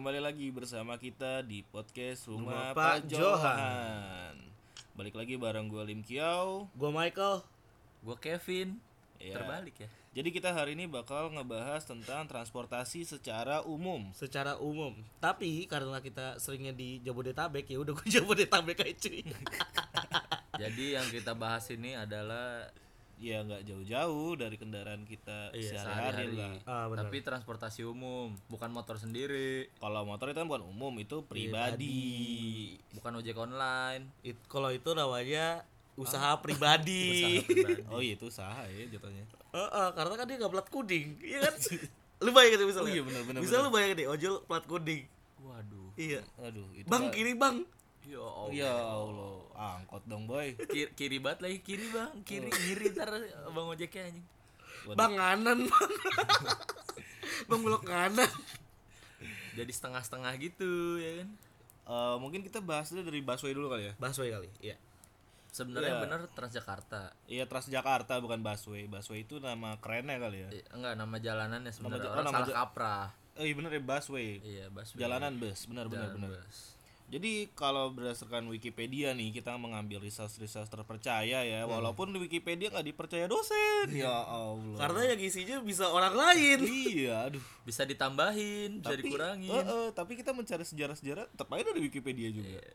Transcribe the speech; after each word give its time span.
kembali 0.00 0.16
lagi 0.16 0.48
bersama 0.48 0.96
kita 0.96 1.44
di 1.44 1.60
podcast 1.60 2.24
Rumah, 2.24 2.40
Rumah 2.40 2.66
Pak 2.72 3.04
Pak 3.04 3.12
Johan. 3.12 4.32
Balik 4.96 5.12
lagi 5.12 5.36
bareng 5.36 5.68
gue 5.68 5.92
Lim 5.92 6.00
Kiau. 6.00 6.72
Gua 6.72 6.88
Michael. 6.88 7.44
Gue 8.00 8.16
Kevin. 8.16 8.80
Ya. 9.20 9.36
Terbalik 9.36 9.76
ya. 9.76 9.92
Jadi 10.16 10.32
kita 10.32 10.56
hari 10.56 10.72
ini 10.72 10.88
bakal 10.88 11.28
ngebahas 11.36 11.84
tentang 11.84 12.24
transportasi 12.24 13.04
secara 13.04 13.60
umum. 13.60 14.08
Secara 14.16 14.56
umum. 14.56 14.96
Tapi 15.20 15.68
karena 15.68 16.00
kita 16.00 16.40
seringnya 16.40 16.72
di 16.72 17.04
Jabodetabek 17.04 17.68
ya 17.68 17.84
udah 17.84 17.92
gue 17.92 18.08
Jabodetabek 18.16 18.80
aja 18.80 18.96
cuy. 19.04 19.20
Jadi 20.56 20.96
yang 20.96 21.12
kita 21.12 21.36
bahas 21.36 21.68
ini 21.68 21.92
adalah 21.92 22.72
Ya 23.20 23.44
nggak 23.44 23.62
jauh-jauh 23.62 24.32
dari 24.34 24.56
kendaraan 24.56 25.04
kita 25.04 25.52
Iya, 25.52 25.76
sehari-hari 25.76 26.32
lah. 26.32 26.56
Ah. 26.64 26.88
Tapi 26.88 27.20
transportasi 27.20 27.84
umum, 27.84 28.32
bukan 28.48 28.72
motor 28.72 28.96
sendiri, 28.96 29.68
Kalau 29.76 30.02
motor 30.02 30.32
itu 30.32 30.36
kan 30.36 30.48
bukan 30.48 30.64
umum, 30.64 30.88
itu 30.96 31.20
pribadi. 31.22 32.80
bukan 32.90 33.12
ojek 33.14 33.36
online. 33.36 34.08
It- 34.22 34.40
kalau 34.46 34.68
itu 34.68 34.88
namanya 34.90 35.68
usaha 35.94 36.32
pribadi. 36.40 37.04
Usaha 37.44 37.44
pribadi. 37.76 37.82
Oh 37.88 38.00
iya 38.00 38.16
itu 38.16 38.24
usaha 38.26 38.62
ya 38.64 38.88
jatuhnya. 38.88 39.28
Heeh, 39.50 39.88
karena 39.92 40.14
kan 40.16 40.24
dia 40.24 40.36
nggak 40.38 40.50
plat 40.50 40.68
kuning, 40.68 41.08
iya 41.20 41.38
kan? 41.42 41.54
lu 42.24 42.30
bayangin 42.32 42.64
misalnya. 42.64 42.84
Oh 42.84 42.90
iya, 42.90 43.02
benar, 43.02 43.22
benar, 43.22 43.40
Bisa 43.40 43.60
lu 43.60 43.68
bayangin 43.68 43.96
deh 43.96 44.08
ojol 44.08 44.34
plat 44.44 44.64
kuning. 44.64 45.04
Waduh. 45.40 45.88
Iya. 45.94 46.20
Aduh, 46.38 46.68
itu 46.72 46.88
Bang 46.88 47.08
Pak. 47.08 47.12
kiri 47.12 47.32
bang. 47.34 47.68
Ya 48.02 48.16
Allah. 48.18 48.50
Ya 48.50 48.72
Allah, 48.74 49.29
angkot 49.60 50.02
dong 50.04 50.24
boy. 50.24 50.56
Kiri, 50.56 50.88
kiri 50.92 51.18
banget 51.18 51.44
lagi 51.44 51.58
kiri 51.60 51.86
bang, 51.88 52.12
kiri 52.22 52.48
ngiri 52.48 52.86
ntar 52.90 53.12
bang 53.46 53.66
ojeknya 53.68 54.02
anjing. 54.08 54.26
Bang 54.90 55.12
kanan 55.12 55.58
bang. 55.66 55.90
bang 57.48 57.60
belok 57.60 57.84
kanan. 57.84 58.30
Jadi 59.52 59.70
setengah-setengah 59.70 60.32
gitu 60.38 60.70
ya 60.96 61.20
kan. 61.20 61.28
Eh, 61.84 62.16
mungkin 62.16 62.40
kita 62.40 62.60
bahas 62.60 62.88
dulu 62.88 63.02
dari 63.02 63.20
busway 63.20 63.52
dulu 63.52 63.68
kali 63.68 63.90
ya. 63.90 63.94
Busway 63.96 64.30
kali. 64.30 64.48
Iya. 64.60 64.76
Sebenarnya 65.50 65.90
Iya. 65.90 66.02
bener 66.06 66.20
Transjakarta. 66.30 67.02
Iya 67.26 67.44
Transjakarta 67.44 68.16
bukan 68.18 68.40
busway. 68.40 68.86
Busway 68.86 69.26
itu 69.26 69.36
nama 69.36 69.74
kerennya 69.76 70.16
kali 70.16 70.38
ya. 70.40 70.48
Eh, 70.50 70.64
enggak 70.70 70.94
nama 70.94 71.16
jalanannya 71.18 71.68
sebenarnya 71.68 72.00
ja- 72.00 72.08
oh, 72.08 72.14
orang 72.14 72.24
nama 72.24 72.38
salah 72.40 72.56
kaprah. 72.56 73.06
Oh 73.34 73.44
iya 73.44 73.54
bener 73.54 73.70
ya 73.70 73.82
busway. 73.82 74.30
Iya, 74.38 74.64
busway. 74.70 74.98
Jalanan 74.98 75.32
bus, 75.36 75.66
benar 75.66 75.84
benar 75.86 76.08
Jalan 76.08 76.16
benar. 76.22 76.30
bus. 76.40 76.58
Jadi 77.10 77.50
kalau 77.52 77.90
berdasarkan 77.90 78.46
Wikipedia 78.46 79.10
nih 79.10 79.34
kita 79.34 79.58
mengambil 79.58 79.98
resource-resource 79.98 80.70
terpercaya 80.70 81.42
ya, 81.42 81.66
walaupun 81.66 82.14
di 82.14 82.22
Wikipedia 82.22 82.70
nggak 82.70 82.86
dipercaya 82.86 83.26
dosen. 83.26 83.90
Ya 83.90 84.14
Allah. 84.22 84.78
Karena 84.78 85.10
yang 85.10 85.20
isinya 85.20 85.58
bisa 85.58 85.90
orang 85.90 86.14
lain. 86.14 86.62
iya, 86.62 87.26
aduh. 87.26 87.42
Bisa 87.66 87.82
ditambahin, 87.82 88.78
bisa 88.78 88.94
Tapi, 88.94 89.02
dikurangin. 89.02 89.50
eh, 89.50 89.58
eh, 89.60 89.88
tapi 89.90 90.14
kita 90.14 90.30
mencari 90.30 90.62
sejarah-sejarah 90.62 91.26
tetap 91.28 91.50
aja 91.50 91.66
dari 91.66 91.82
Wikipedia 91.82 92.30
juga. 92.30 92.62
Iya. 92.62 92.74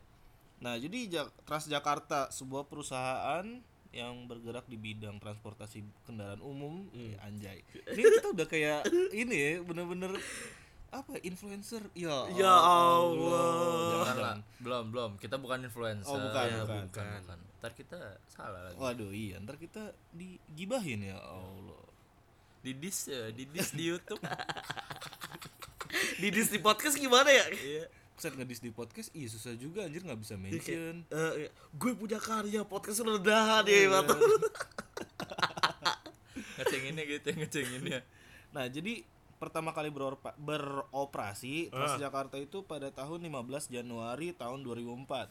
Nah, 0.56 0.76
jadi 0.76 0.98
Ja- 1.08 1.32
Transjakarta 1.42 2.28
sebuah 2.28 2.64
perusahaan 2.64 3.44
yang 3.88 4.28
bergerak 4.28 4.68
di 4.68 4.76
bidang 4.76 5.16
transportasi 5.16 5.80
kendaraan 6.04 6.40
umum, 6.40 6.84
Hmm. 6.86 7.08
Ya, 7.08 7.16
anjay. 7.24 7.58
Ini 7.88 8.20
kita 8.20 8.28
udah 8.30 8.44
kayak 8.44 8.84
ini 9.16 9.32
ya, 9.32 9.50
bener-bener 9.60 10.12
apa 11.00 11.20
influencer? 11.20 11.82
Ya, 11.92 12.28
Ya 12.32 12.52
Allah. 12.52 14.04
Jangan 14.06 14.16
lah, 14.16 14.36
belum 14.60 14.84
belum. 14.92 15.10
Kita 15.20 15.36
bukan 15.36 15.64
influencer. 15.64 16.12
Oh, 16.12 16.20
bukan, 16.20 16.46
Ya, 16.46 16.62
bukan. 16.64 16.84
bukan. 16.88 17.38
Ntar 17.60 17.72
kita 17.72 17.98
salah 18.28 18.60
lagi. 18.66 18.78
Waduh, 18.78 19.10
iya, 19.12 19.36
ntar 19.40 19.56
kita 19.56 19.92
digibahin 20.12 21.12
ya 21.12 21.18
Allah. 21.18 21.82
Didis 22.60 23.06
ya, 23.06 23.30
didis 23.30 23.70
di 23.72 23.84
YouTube. 23.90 24.20
Di 26.16 26.28
Disney 26.28 26.60
podcast 26.60 26.98
gimana 26.98 27.30
ya? 27.30 27.46
Iya. 27.52 27.84
Set 28.16 28.32
ngedis 28.32 28.64
di 28.64 28.72
podcast, 28.72 29.12
iya 29.12 29.28
susah 29.28 29.52
juga 29.54 29.84
anjir 29.84 30.00
nggak 30.00 30.16
bisa 30.16 30.40
mention. 30.40 31.04
Eh, 31.12 31.52
gue 31.52 31.92
punya 31.92 32.16
karya 32.16 32.64
podcast 32.64 33.04
rendahan 33.04 33.60
ya 33.68 33.92
Batu. 33.92 34.16
Ngecenginnya 36.56 37.04
gitu, 37.04 37.28
ngecenginnya. 37.36 38.00
Nah, 38.56 38.72
jadi 38.72 39.04
pertama 39.36 39.70
kali 39.76 39.92
beropa- 39.92 40.36
beroperasi 40.40 41.68
Transjakarta 41.68 42.36
itu 42.40 42.64
pada 42.64 42.88
tahun 42.88 43.20
15 43.20 43.68
Januari 43.68 44.32
tahun 44.32 44.64
2004. 44.64 45.28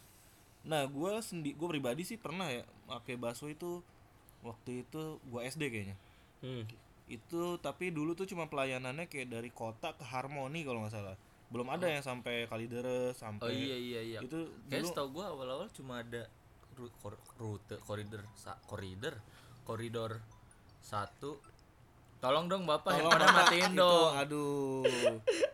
Nah, 0.66 0.86
gua 0.90 1.22
sendi 1.22 1.54
gue 1.54 1.68
pribadi 1.70 2.02
sih 2.02 2.18
pernah 2.18 2.50
ya 2.50 2.66
pakai 2.90 3.18
busway 3.18 3.54
itu 3.54 3.86
waktu 4.42 4.86
itu 4.86 5.22
gua 5.30 5.46
SD 5.46 5.70
kayaknya. 5.70 5.98
Hmm. 6.42 6.66
Itu 7.06 7.62
tapi 7.62 7.94
dulu 7.94 8.18
tuh 8.18 8.26
cuma 8.26 8.50
pelayanannya 8.50 9.06
kayak 9.06 9.30
dari 9.30 9.50
kota 9.54 9.94
ke 9.94 10.02
Harmoni 10.06 10.66
kalau 10.66 10.82
nggak 10.86 10.94
salah. 10.94 11.18
Belum 11.54 11.70
ada 11.70 11.86
yang 11.86 12.02
sampai 12.02 12.50
Kalideres 12.50 13.22
sampai 13.22 13.46
Oh 13.46 13.54
iya 13.54 13.78
iya 13.78 14.02
iya. 14.02 14.20
Itu 14.26 14.50
Kayak 14.66 14.90
setahu 14.90 15.22
gua 15.22 15.34
awal-awal 15.34 15.70
cuma 15.70 16.02
ada 16.02 16.26
rute 17.38 17.78
koridor 17.86 18.26
koridor 18.66 19.16
koridor 19.66 20.12
satu. 20.82 21.38
Tolong 22.18 22.46
dong 22.46 22.64
Bapak 22.64 22.92
Tolong, 22.92 23.12
handphone 23.12 23.36
matiin 23.38 23.72
itu, 23.72 23.78
dong. 23.78 24.12
Aduh. 24.16 24.82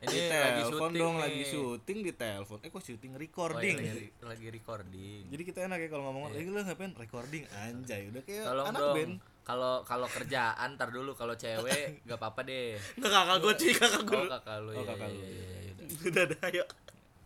Ini 0.02 0.18
lagi 0.30 0.62
syuting 0.64 0.94
dong, 0.96 1.16
nih. 1.16 1.22
lagi 1.22 1.44
syuting 1.44 1.98
di 2.00 2.12
telepon. 2.14 2.58
Eh 2.60 2.70
kok 2.70 2.80
syuting 2.80 3.12
Oh, 3.12 3.18
iya, 3.18 3.22
recording. 3.22 3.76
lagi, 3.78 4.08
lagi 4.22 4.48
recording. 4.50 5.22
Jadi 5.28 5.42
kita 5.44 5.60
enak 5.64 5.78
ya 5.78 5.88
kalau 5.88 6.04
ngomong, 6.06 6.32
lagi 6.32 6.46
lu 6.46 6.58
ngapain 6.58 6.94
recording 6.96 7.44
anjay, 7.52 8.08
udah 8.08 8.22
kayak 8.22 8.46
Tolong 8.46 8.66
anak 8.68 8.80
dong. 8.80 8.96
band. 8.96 9.14
Kalau 9.42 9.74
kalau 9.82 10.06
kerjaan 10.08 10.70
ntar 10.74 10.90
dulu 10.90 11.12
kalau 11.12 11.34
cewek 11.34 12.06
gak 12.06 12.16
apa-apa 12.16 12.42
deh. 12.44 12.78
Nggak 12.96 13.10
kakak 13.12 13.38
gue 13.38 13.54
cuy, 13.58 13.72
kakak 13.74 14.02
gue. 14.04 14.16
Oh 14.16 14.26
kakak 14.32 14.58
lu 14.60 14.70
Oh, 14.70 14.74
ya. 14.76 14.86
kakak 14.88 15.08
iya, 15.08 15.18
lu, 15.18 15.26
iya, 15.26 15.42
iya, 15.42 15.60
iya. 15.66 15.74
Udah 16.08 16.24
ada 16.24 16.38
ayo. 16.48 16.64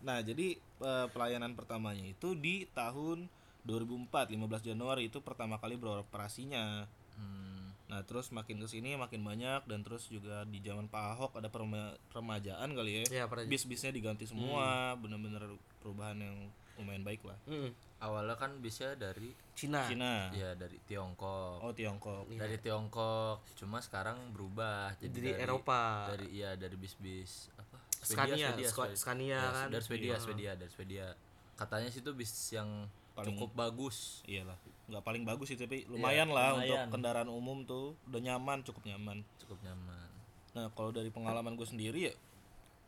Nah, 0.01 0.17
jadi 0.21 0.47
eh, 0.57 1.07
pelayanan 1.11 1.53
pertamanya 1.53 2.01
itu 2.03 2.33
di 2.33 2.65
tahun 2.71 3.27
2004, 3.61 4.31
15 4.31 4.41
Januari 4.65 5.03
itu 5.05 5.19
pertama 5.19 5.57
kali 5.57 5.75
beroperasinya. 5.75 6.87
Hmm. 7.13 7.54
Nah, 7.85 8.01
terus 8.01 8.33
makin 8.33 8.57
ke 8.57 8.67
sini 8.67 8.97
makin 8.97 9.21
banyak 9.21 9.61
dan 9.63 9.85
terus 9.85 10.09
juga 10.09 10.41
di 10.43 10.57
zaman 10.59 10.89
Pak 10.89 11.03
Ahok 11.13 11.31
ada 11.37 11.47
perema- 11.47 11.93
peremajaan 12.09 12.73
kali 12.73 13.05
ya. 13.05 13.23
Ya. 13.23 13.45
Bis-bisnya 13.45 13.93
diganti 13.93 14.25
semua, 14.25 14.97
bener-bener 14.97 15.45
perubahan 15.79 16.17
yang 16.17 16.49
lumayan 16.75 17.05
baik 17.05 17.21
lah. 17.23 17.37
Hmm. 17.45 17.71
Awalnya 17.95 18.35
kan 18.35 18.59
bisa 18.59 18.93
dari 18.93 19.31
Cina. 19.55 19.87
Cina. 19.87 20.27
ya 20.33 20.51
dari 20.53 20.75
Tiongkok. 20.83 21.63
Oh, 21.63 21.71
Tiongkok. 21.71 22.27
Dari 22.27 22.59
Tiongkok. 22.59 23.39
Cuma 23.55 23.79
sekarang 23.79 24.33
berubah 24.33 24.91
jadi 24.99 25.09
Jadi 25.09 25.29
dari, 25.31 25.43
Eropa. 25.45 26.11
Dari 26.11 26.27
iya 26.33 26.57
dari 26.59 26.75
bis-bis 26.75 27.47
apa? 27.55 27.77
Scania, 28.03 28.51
Swedia. 28.51 28.69
Scania 28.93 29.29
Ya, 29.31 29.41
kan. 29.47 29.67
Dari 29.71 29.83
Swedia, 29.83 30.11
Iya. 30.11 30.17
Swedia, 30.19 30.51
dari 30.53 30.71
Swedia. 30.73 31.07
Katanya 31.55 31.87
sih 31.87 32.03
itu 32.03 32.11
bis 32.11 32.29
yang 32.51 32.67
Paling- 33.15 33.31
cukup 33.31 33.51
bagus. 33.55 34.21
Iyalah, 34.27 34.59
nggak 34.91 35.03
paling 35.03 35.23
bagus 35.23 35.47
sih 35.49 35.57
tapi 35.57 35.87
lumayan 35.87 36.29
lah 36.29 36.53
lumayan. 36.53 36.67
untuk 36.67 36.99
kendaraan 36.99 37.29
umum 37.31 37.63
tuh 37.63 37.95
udah 38.11 38.21
nyaman, 38.21 38.61
cukup 38.67 38.83
nyaman. 38.83 39.23
Cukup 39.39 39.57
nyaman. 39.63 40.09
Nah, 40.55 40.67
kalau 40.75 40.91
dari 40.91 41.09
pengalaman 41.11 41.55
gue 41.55 41.67
sendiri 41.67 42.11
ya, 42.11 42.13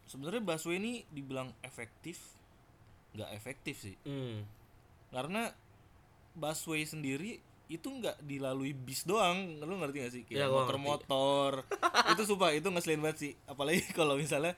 sebenarnya 0.08 0.40
busway 0.40 0.80
ini 0.80 1.04
dibilang 1.12 1.52
efektif, 1.64 2.20
nggak 3.16 3.32
efektif 3.36 3.76
sih. 3.84 3.96
Hmm. 4.04 4.44
Karena 5.12 5.52
busway 6.36 6.84
sendiri 6.84 7.40
itu 7.68 7.88
nggak 7.92 8.24
dilalui 8.24 8.72
bis 8.72 9.04
doang, 9.04 9.60
lu 9.60 9.76
ngerti 9.76 9.98
gak 10.00 10.14
sih? 10.16 10.24
Ya, 10.32 10.48
Kayak 10.48 10.48
gua 10.48 10.58
motor-motor, 10.64 11.52
itu 12.16 12.24
sumpah 12.24 12.56
itu 12.56 12.68
ngeselin 12.72 13.04
banget 13.04 13.18
sih. 13.20 13.34
Apalagi 13.44 13.84
kalau 14.00 14.16
misalnya 14.16 14.56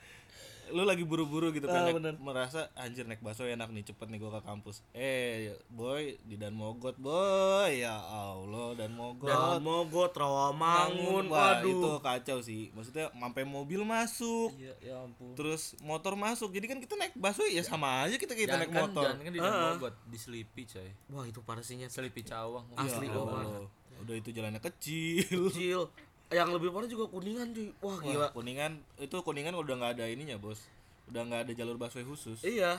lu 0.71 0.83
lagi 0.83 1.01
buru-buru 1.01 1.49
gitu 1.49 1.65
kan 1.65 1.81
Ah, 1.81 1.91
naik- 1.91 2.17
merasa 2.17 2.67
anjir 2.73 3.03
naik 3.03 3.19
busway 3.19 3.53
enak 3.53 3.67
nih 3.67 3.83
cepet 3.83 4.05
nih 4.05 4.17
gua 4.17 4.37
ke 4.37 4.41
kampus 4.43 4.81
eh 4.91 5.51
boy 5.67 6.17
di 6.21 6.35
dan 6.35 6.51
mogot 6.51 6.95
boy 6.95 7.69
ya 7.71 7.95
allah 7.99 8.73
dan 8.73 8.91
mogot 8.91 9.29
Dan 9.29 9.61
Mogot, 9.61 10.11
Rawamangun, 10.11 11.25
Wah, 11.27 11.59
itu 11.59 11.69
waduh. 11.71 11.99
kacau 11.99 12.39
sih. 12.39 12.71
Maksudnya 12.71 13.11
sampai 13.11 13.43
mobil 13.43 13.81
masuk, 13.81 14.49
Iya, 14.55 14.73
ya 14.81 14.95
ampun. 14.99 15.33
terus 15.33 15.77
motor 15.79 16.13
masuk. 16.13 16.49
Jadi 16.49 16.65
kan 16.65 16.77
kita 16.77 16.95
naik 16.95 17.13
busway 17.13 17.51
ya 17.51 17.61
sama 17.61 18.03
aja 18.03 18.15
kita 18.15 18.33
kita 18.33 18.55
Jangan 18.55 18.59
naik 18.59 18.71
kan, 18.71 18.81
motor. 18.85 19.03
jangan 19.05 19.21
kan 19.21 19.31
di 19.31 19.39
Ah. 19.39 19.71
Mogot, 19.71 19.93
di 20.03 20.17
Selipi 20.17 20.63
coy. 20.65 20.89
Wah 21.09 21.25
itu 21.25 21.39
parah 21.41 21.61
sih 21.61 21.75
Nyet. 21.75 21.89
Selipi 21.89 22.21
Cawang. 22.21 22.65
Asli 22.73 23.05
Ya 23.05 23.13
loh, 23.13 23.27
Allah. 23.29 23.67
Udah 23.99 24.15
itu 24.15 24.29
jalannya 24.29 24.59
kecil. 24.59 25.49
Kecil. 25.49 25.81
Yang 26.29 26.49
lebih 26.61 26.69
parah 26.69 26.89
juga 26.89 27.05
kuningan 27.09 27.47
cuy. 27.51 27.69
Wah 27.81 27.97
gila. 27.97 28.27
Wah, 28.29 28.31
kuningan 28.33 28.71
itu 29.01 29.15
kuningan 29.21 29.57
udah 29.57 29.73
nggak 29.81 29.91
ada 29.97 30.05
ininya 30.05 30.37
bos. 30.37 30.61
Udah 31.09 31.25
nggak 31.25 31.49
ada 31.49 31.51
jalur 31.57 31.81
busway 31.81 32.05
khusus. 32.05 32.37
Iya. 32.45 32.77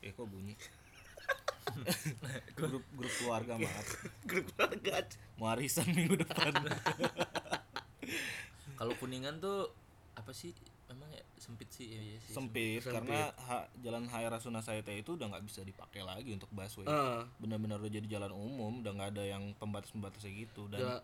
Eh 0.00 0.12
kok 0.16 0.24
bunyi? 0.24 0.56
grup 2.56 2.84
grup 2.96 3.12
keluarga 3.20 3.60
maaf. 3.60 3.86
Grup 4.30 4.46
keluarga. 4.56 5.04
Mau 5.36 5.52
arisan 5.52 5.84
minggu 5.92 6.16
depan. 6.16 6.56
Kalau 8.78 8.94
Kuningan 8.96 9.36
tuh 9.36 9.68
apa 10.16 10.32
sih? 10.32 10.54
Emang 10.88 11.12
ya 11.12 11.20
sempit 11.36 11.68
sih 11.68 11.92
ya, 11.92 12.00
iya 12.00 12.16
sih. 12.24 12.32
Sempit, 12.32 12.80
Sempit. 12.80 12.96
karena 12.96 13.28
ha- 13.44 13.68
jalan 13.84 14.08
Hai 14.08 14.24
Rasuna 14.24 14.64
Said 14.64 14.88
itu 14.88 15.20
udah 15.20 15.28
nggak 15.28 15.44
bisa 15.44 15.60
dipakai 15.60 16.00
lagi 16.00 16.32
untuk 16.32 16.48
busway. 16.48 16.88
Heeh. 16.88 17.20
Benar-benar 17.36 17.76
udah 17.84 17.92
jadi 17.92 18.08
jalan 18.08 18.32
umum, 18.32 18.80
udah 18.80 18.96
nggak 18.96 19.10
ada 19.12 19.24
yang 19.28 19.52
pembatas-pembatasnya 19.60 20.32
gitu 20.32 20.64
dan 20.72 20.80
Ya, 20.80 20.94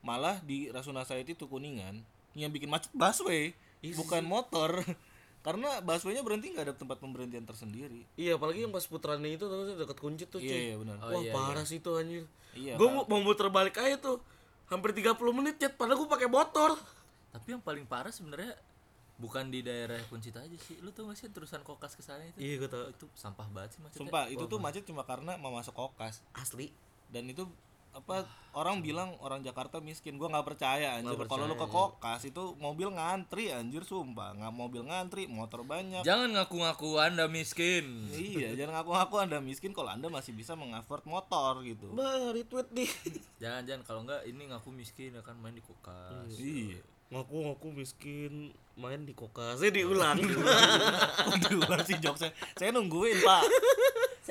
malah 0.00 0.38
di 0.40 0.70
Rasuna 0.70 1.02
Said 1.02 1.26
itu 1.26 1.44
kuningan 1.44 1.98
yang 2.32 2.50
bikin 2.50 2.70
macet 2.70 2.90
busway 2.94 3.50
Iya 3.80 3.96
bukan 3.96 4.22
motor 4.22 4.84
karena 5.46 5.80
busway-nya 5.80 6.20
berhenti 6.20 6.52
nggak 6.52 6.66
ada 6.68 6.74
tempat 6.76 7.00
pemberhentian 7.00 7.48
tersendiri 7.48 8.04
Iya, 8.14 8.36
apalagi 8.36 8.62
yang 8.62 8.70
pas 8.70 8.84
putarannya 8.84 9.40
itu 9.40 9.48
tuh 9.48 9.72
dekat 9.72 9.98
kunci 9.98 10.28
tuh, 10.28 10.36
cuy. 10.36 10.46
iya 10.46 10.58
iya 10.70 10.76
benar 10.76 11.00
Wah, 11.00 11.22
parah 11.32 11.64
sih 11.64 11.80
tuh 11.80 11.96
anjir. 11.96 12.28
Iya, 12.52 12.76
Gua 12.76 12.92
mau, 12.92 13.04
mau 13.08 13.20
muter 13.24 13.48
balik 13.48 13.80
aja 13.80 13.96
tuh. 13.96 14.20
Hampir 14.68 14.92
30 14.92 15.16
menit, 15.32 15.56
Cet. 15.56 15.80
Padahal 15.80 15.96
gua 16.02 16.12
pakai 16.12 16.28
motor. 16.28 16.76
Tapi 17.32 17.56
yang 17.56 17.62
paling 17.64 17.88
parah 17.88 18.12
sebenarnya 18.12 18.52
bukan 19.16 19.48
di 19.48 19.64
daerah 19.64 19.96
Kuncita 20.10 20.44
aja 20.44 20.58
sih. 20.60 20.76
Lu 20.84 20.92
tau 20.92 21.08
gak 21.08 21.16
sih 21.16 21.30
terusan 21.32 21.64
kokas 21.64 21.96
ke 21.96 22.02
sana 22.04 22.20
itu? 22.20 22.36
Iya, 22.36 22.54
gua 22.60 22.68
tau. 22.68 22.84
Itu 22.92 23.06
sampah 23.16 23.46
banget 23.48 23.78
sih 23.78 23.80
macetnya. 23.80 24.00
sumpah 24.04 24.24
itu 24.28 24.44
tuh 24.44 24.58
macet 24.60 24.82
cuma 24.84 25.06
karena 25.08 25.40
mau 25.40 25.54
masuk 25.56 25.72
kokas 25.72 26.20
Asli. 26.36 26.68
dan 27.08 27.24
itu 27.26 27.48
apa 27.90 28.22
orang 28.54 28.82
bilang 28.82 29.18
orang 29.22 29.42
Jakarta 29.42 29.82
miskin. 29.82 30.14
Gua 30.14 30.30
nggak 30.30 30.46
percaya 30.46 30.98
anjir. 30.98 31.18
Kalau 31.26 31.44
lu 31.46 31.54
ke 31.58 31.66
kokas 31.66 32.22
itu 32.26 32.54
mobil 32.58 32.90
ngantri 32.90 33.50
anjir 33.50 33.82
sumpah. 33.82 34.34
Nggak 34.34 34.54
mobil 34.54 34.82
ngantri 34.86 35.26
motor 35.26 35.66
banyak. 35.66 36.06
Jangan 36.06 36.34
ngaku-ngaku 36.34 36.98
Anda 37.02 37.26
miskin. 37.26 38.10
iya 38.14 38.54
jangan 38.58 38.82
ngaku-ngaku 38.82 39.14
anda 39.22 39.38
miskin 39.42 39.74
kalau 39.74 39.90
anda 39.90 40.06
masih 40.06 40.34
bisa 40.34 40.54
mengafford 40.54 41.02
motor 41.06 41.62
gitu. 41.66 41.90
Bah, 41.94 42.30
retweet 42.30 42.70
nih. 42.70 42.90
Jangan-jangan 43.42 43.82
kalau 43.82 44.00
enggak 44.06 44.22
ini 44.26 44.42
ngaku 44.50 44.70
miskin 44.74 45.14
akan 45.18 45.34
main 45.42 45.54
di 45.54 45.62
kokas. 45.62 46.30
iya. 46.38 46.78
Ngaku-ngaku 47.10 47.74
miskin 47.74 48.54
main 48.78 49.02
di 49.02 49.12
kokasnya 49.12 49.70
diulang. 49.74 50.16
diulang 51.44 51.82
sih 51.82 51.98
jokesnya. 51.98 52.30
Saya 52.54 52.70
nungguin 52.70 53.18
pak 53.20 53.42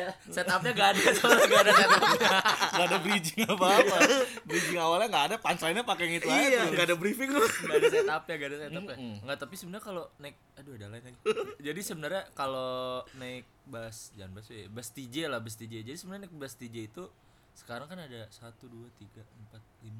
Setupnya 0.36 0.72
gak 0.72 0.90
ada 0.96 1.02
soalnya 1.16 1.46
gak 1.50 1.62
ada 1.66 1.72
setupnya. 1.76 2.30
nggak 2.70 2.88
ada 2.88 2.98
bridging 3.06 3.42
apa 3.46 3.66
apa 3.82 3.98
bridging 4.48 4.80
awalnya 4.80 5.08
nggak 5.12 5.26
ada 5.32 5.36
punchline-nya 5.42 5.84
pakai 5.84 6.04
yang 6.08 6.16
itu 6.18 6.28
aja 6.30 6.40
iya, 6.40 6.48
terus. 6.50 6.70
enggak 6.72 6.86
ada 6.88 6.96
briefing 6.96 7.30
lu. 7.34 7.46
Gak 7.46 7.76
ada 7.76 7.88
setupnya, 7.90 8.36
gak 8.36 8.50
ada 8.50 8.58
setupnya. 8.64 8.96
Mm-mm. 8.96 9.16
Enggak, 9.26 9.38
tapi 9.42 9.54
sebenarnya 9.60 9.86
kalau 9.86 10.04
naik 10.22 10.36
aduh 10.58 10.74
ada 10.76 10.88
lain 10.92 11.04
lagi. 11.04 11.20
Jadi 11.60 11.82
sebenarnya 11.84 12.24
kalau 12.34 13.04
naik 13.20 13.46
bus 13.70 13.98
jangan 14.18 14.32
bus 14.34 14.48
ya, 14.50 14.68
bus 14.72 14.90
TJ 14.92 15.16
lah, 15.30 15.40
bus 15.44 15.56
TJ. 15.56 15.74
Jadi 15.86 15.98
sebenarnya 15.98 16.22
naik 16.28 16.36
bus 16.36 16.54
TJ 16.58 16.76
itu 16.90 17.04
sekarang 17.58 17.92
kan 17.92 18.00
ada 18.00 18.24
1 18.32 18.56
2 18.56 18.72
3 19.04 19.20
4 19.52 19.60
5 19.84 19.92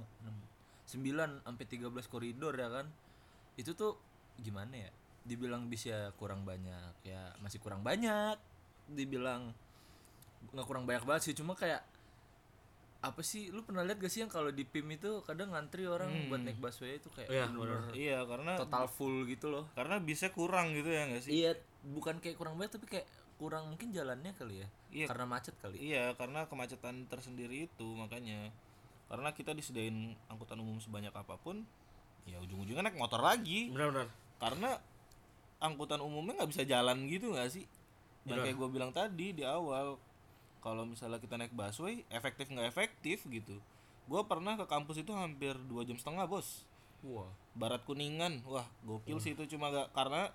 6 0.96 1.04
9 1.06 1.46
sampai 1.46 1.66
13 1.68 2.14
koridor 2.14 2.54
ya 2.56 2.70
kan. 2.72 2.88
Itu 3.60 3.76
tuh 3.76 4.00
gimana 4.40 4.88
ya? 4.88 4.92
Dibilang 5.28 5.68
bis 5.68 5.86
ya 5.86 6.10
kurang 6.16 6.48
banyak, 6.48 7.06
ya 7.06 7.36
masih 7.44 7.60
kurang 7.62 7.84
banyak. 7.84 8.40
Dibilang 8.90 9.54
nggak 10.50 10.66
kurang 10.66 10.84
banyak 10.84 11.04
banget 11.04 11.22
sih, 11.26 11.36
cuma 11.36 11.54
kayak 11.54 11.84
apa 13.00 13.24
sih 13.24 13.48
lu 13.48 13.64
pernah 13.64 13.80
lihat 13.82 13.96
gak 13.96 14.12
sih 14.12 14.20
yang 14.20 14.28
kalau 14.28 14.52
di 14.52 14.68
PIM 14.68 14.92
itu 14.92 15.24
kadang 15.24 15.56
ngantri 15.56 15.88
orang 15.88 16.12
buat 16.28 16.44
naik 16.44 16.60
busway 16.60 17.00
itu 17.00 17.08
kayak 17.08 17.32
Iya, 17.32 17.48
bener-bener 17.48 17.96
iya 17.96 18.20
karena 18.28 18.60
total 18.60 18.92
full 18.92 19.24
gitu 19.24 19.48
loh. 19.48 19.72
karena 19.72 20.04
bisa 20.04 20.28
kurang 20.30 20.76
gitu 20.76 20.92
ya 20.92 21.08
nggak 21.08 21.24
sih? 21.24 21.32
Iya 21.34 21.56
bukan 21.88 22.20
kayak 22.20 22.36
kurang 22.36 22.60
banyak 22.60 22.76
tapi 22.76 22.88
kayak 22.90 23.08
kurang 23.40 23.72
mungkin 23.72 23.96
jalannya 23.96 24.36
kali 24.36 24.60
ya 24.60 24.68
Iya. 24.92 25.06
karena 25.08 25.26
macet 25.26 25.56
kali. 25.56 25.80
Iya 25.80 26.12
karena 26.14 26.44
kemacetan 26.46 27.08
tersendiri 27.08 27.72
itu 27.72 27.88
makanya. 27.96 28.52
Karena 29.08 29.32
kita 29.32 29.56
disediain 29.56 29.96
angkutan 30.28 30.60
umum 30.60 30.76
sebanyak 30.78 31.16
apa 31.16 31.40
pun 31.40 31.64
ya 32.28 32.36
ujung-ujungnya 32.38 32.84
naik 32.84 33.00
motor 33.00 33.24
lagi. 33.24 33.72
Benar-benar. 33.72 34.12
karena 34.40 34.76
angkutan 35.58 36.00
umumnya 36.00 36.36
nggak 36.36 36.52
bisa 36.52 36.64
jalan 36.64 37.08
gitu 37.08 37.32
nggak 37.32 37.48
sih? 37.48 37.64
Yang 38.24 38.44
kayak 38.44 38.56
gue 38.56 38.70
bilang 38.70 38.92
tadi 38.92 39.32
di 39.32 39.44
awal 39.44 39.96
kalau 40.60 40.84
misalnya 40.84 41.20
kita 41.20 41.40
naik 41.40 41.56
busway 41.56 42.04
efektif 42.12 42.52
nggak 42.52 42.68
efektif 42.70 43.24
gitu. 43.28 43.58
Gue 44.10 44.22
pernah 44.26 44.58
ke 44.58 44.66
kampus 44.66 45.02
itu 45.02 45.12
hampir 45.14 45.54
dua 45.70 45.86
jam 45.86 45.96
setengah 45.96 46.26
bos. 46.26 46.66
Wah. 47.06 47.30
Barat 47.56 47.84
kuningan. 47.88 48.44
Wah 48.44 48.68
gokil 48.84 49.20
sih 49.24 49.36
itu 49.38 49.48
cuma 49.56 49.72
gak 49.72 49.92
karena 49.96 50.32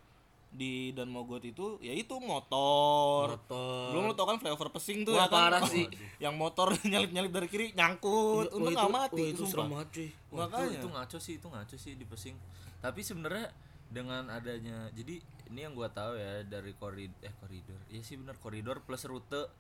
di 0.55 0.95
dan 0.95 1.11
mogot 1.11 1.43
itu 1.43 1.83
ya 1.83 1.91
itu 1.91 2.15
motor. 2.23 3.35
Motor. 3.35 3.91
belum 3.91 4.03
lo 4.07 4.15
tau 4.15 4.27
kan 4.31 4.39
flyover 4.39 4.71
pesing 4.71 5.03
tuh 5.03 5.19
Wah, 5.19 5.27
ya 5.27 5.29
kan? 5.29 5.35
parah 5.51 5.63
sih. 5.75 5.91
yang 6.23 6.39
motor 6.39 6.71
nyalip 6.91 7.11
nyalip 7.11 7.35
dari 7.35 7.49
kiri 7.51 7.67
nyangkut. 7.75 8.55
Wah, 8.55 8.57
untung 8.57 8.71
nggak 8.73 8.95
mati 8.95 9.23
wah, 9.27 9.35
itu 9.35 9.43
serem 9.51 9.67
banget, 9.75 9.89
cuy. 9.91 10.01
Wah, 10.07 10.09
itu, 10.09 10.35
Makanya. 10.39 10.79
itu 10.79 10.89
ngaco 10.95 11.19
sih 11.19 11.35
itu 11.43 11.47
ngaco 11.51 11.77
sih 11.77 11.93
di 11.99 12.07
pesing. 12.07 12.37
Tapi 12.79 13.01
sebenarnya 13.03 13.51
dengan 13.91 14.31
adanya 14.31 14.89
jadi 14.95 15.19
ini 15.51 15.61
yang 15.61 15.75
gua 15.75 15.91
tahu 15.91 16.17
ya 16.17 16.47
dari 16.47 16.71
koridor 16.79 17.19
eh 17.27 17.35
koridor. 17.43 17.79
Iya 17.91 18.03
sih 18.07 18.15
benar 18.15 18.39
koridor 18.39 18.79
plus 18.87 19.03
rute 19.11 19.51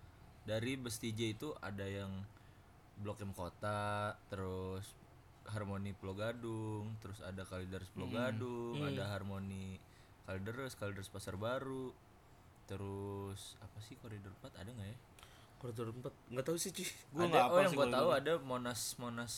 dari 0.44 0.76
bus 0.76 0.96
TJ 0.96 1.20
itu 1.34 1.52
ada 1.58 1.84
yang 1.84 2.12
Blok 2.96 3.20
M 3.20 3.32
Kota 3.32 4.12
terus 4.28 4.92
Harmoni 5.44 5.92
Pulau 5.92 6.14
Gadung 6.14 6.94
terus 7.00 7.20
ada 7.20 7.42
Kalideres 7.42 7.88
Pulau 7.90 8.08
Gadung 8.08 8.80
ada 8.80 9.08
Harmoni 9.08 9.76
Kalideres 10.24 10.72
Kalideres 10.72 11.08
Pasar 11.08 11.34
Baru 11.34 11.92
terus 12.64 13.60
apa 13.60 13.76
sih 13.78 13.96
koridor 13.98 14.32
4 14.40 14.56
ada 14.56 14.70
nggak 14.70 14.88
ya 14.88 14.98
Koridor 15.60 15.88
4. 15.90 16.28
Enggak 16.28 16.44
tahu 16.44 16.56
sih, 16.60 16.76
cuy. 16.76 16.84
Gua 17.08 17.24
ada 17.24 17.28
nggak 17.28 17.40
oh 17.40 17.48
hafal 17.48 17.60
yang 17.62 17.72
gua 17.72 17.80
kalau 17.80 17.94
tahu 17.94 18.08
gitu. 18.08 18.18
ada 18.20 18.32
Monas 18.38 18.82
Monas 18.96 19.34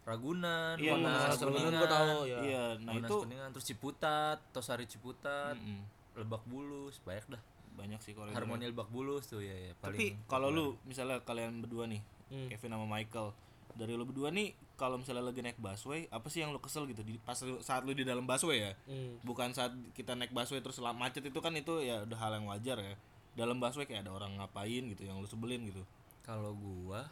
Ragunan 0.00 0.74
Iya, 0.76 0.92
Monas, 0.92 1.10
Monas 1.14 1.30
Ragunan 1.30 1.50
Kuningan 1.54 1.72
gua 1.78 1.88
tahu 1.88 2.18
ya. 2.26 2.38
iya 2.42 2.64
nah 2.76 2.92
Monas 2.94 3.06
itu 3.06 3.16
Kuningan 3.22 3.48
terus 3.54 3.66
Ciputat 3.66 4.38
Tosari 4.50 4.86
Ciputat 4.86 5.54
Mm-mm. 5.54 5.82
Lebak 6.14 6.42
Bulus 6.46 6.98
banyak 7.02 7.26
dah 7.28 7.42
banyak 7.80 7.96
sih 7.98 8.12
koridor 8.12 8.36
Harmoni 8.36 8.66
Lebak 8.66 8.88
Bulus 8.88 9.24
tuh 9.26 9.40
ya 9.40 9.50
ya 9.50 9.72
tapi 9.74 10.12
paling 10.12 10.28
kalau 10.28 10.48
lu 10.48 10.76
misalnya 10.84 11.18
kalian 11.20 11.60
berdua 11.60 11.88
nih 11.88 12.04
Hmm. 12.30 12.46
Kevin 12.46 12.70
sama 12.70 12.86
Michael 12.86 13.34
dari 13.72 13.90
lu 13.92 14.04
berdua 14.04 14.30
nih 14.30 14.54
kalau 14.76 14.94
misalnya 14.94 15.24
lagi 15.24 15.40
naik 15.40 15.58
busway 15.58 16.06
apa 16.08 16.26
sih 16.26 16.38
yang 16.38 16.50
lu 16.50 16.58
kesel 16.58 16.86
gitu? 16.86 17.02
Di 17.02 17.18
pas 17.18 17.34
lu- 17.40 17.58
saat 17.58 17.82
lu 17.82 17.90
di 17.90 18.06
dalam 18.06 18.22
busway 18.22 18.58
ya? 18.60 18.72
Hmm. 18.86 19.18
bukan 19.20 19.50
saat 19.50 19.74
kita 19.92 20.14
naik 20.14 20.30
busway 20.30 20.58
terus 20.58 20.78
macet 20.94 21.20
itu 21.22 21.34
kan 21.36 21.50
itu 21.52 21.80
ya 21.80 22.06
udah 22.06 22.14
hal 22.16 22.32
yang 22.32 22.46
wajar 22.46 22.78
ya. 22.78 22.94
Dalam 23.34 23.58
busway 23.58 23.82
kayak 23.82 24.06
ada 24.06 24.12
orang 24.12 24.38
ngapain 24.38 24.86
gitu 24.86 25.02
yang 25.02 25.18
lu 25.18 25.26
sebelin 25.26 25.66
gitu. 25.66 25.82
Kalau 26.22 26.54
gua 26.54 27.10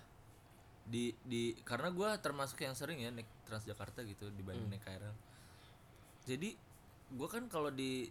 di 0.87 1.11
di 1.23 1.59
karena 1.63 1.91
gua 1.91 2.15
termasuk 2.17 2.63
yang 2.63 2.73
sering 2.73 2.97
ya 2.97 3.11
naik 3.11 3.27
Transjakarta 3.43 4.07
gitu 4.07 4.31
dibanding 4.31 4.71
naik 4.71 4.81
KRL 4.81 5.13
jadi 6.25 6.55
gua 7.11 7.29
kan 7.29 7.45
kalau 7.49 7.69
di 7.69 8.09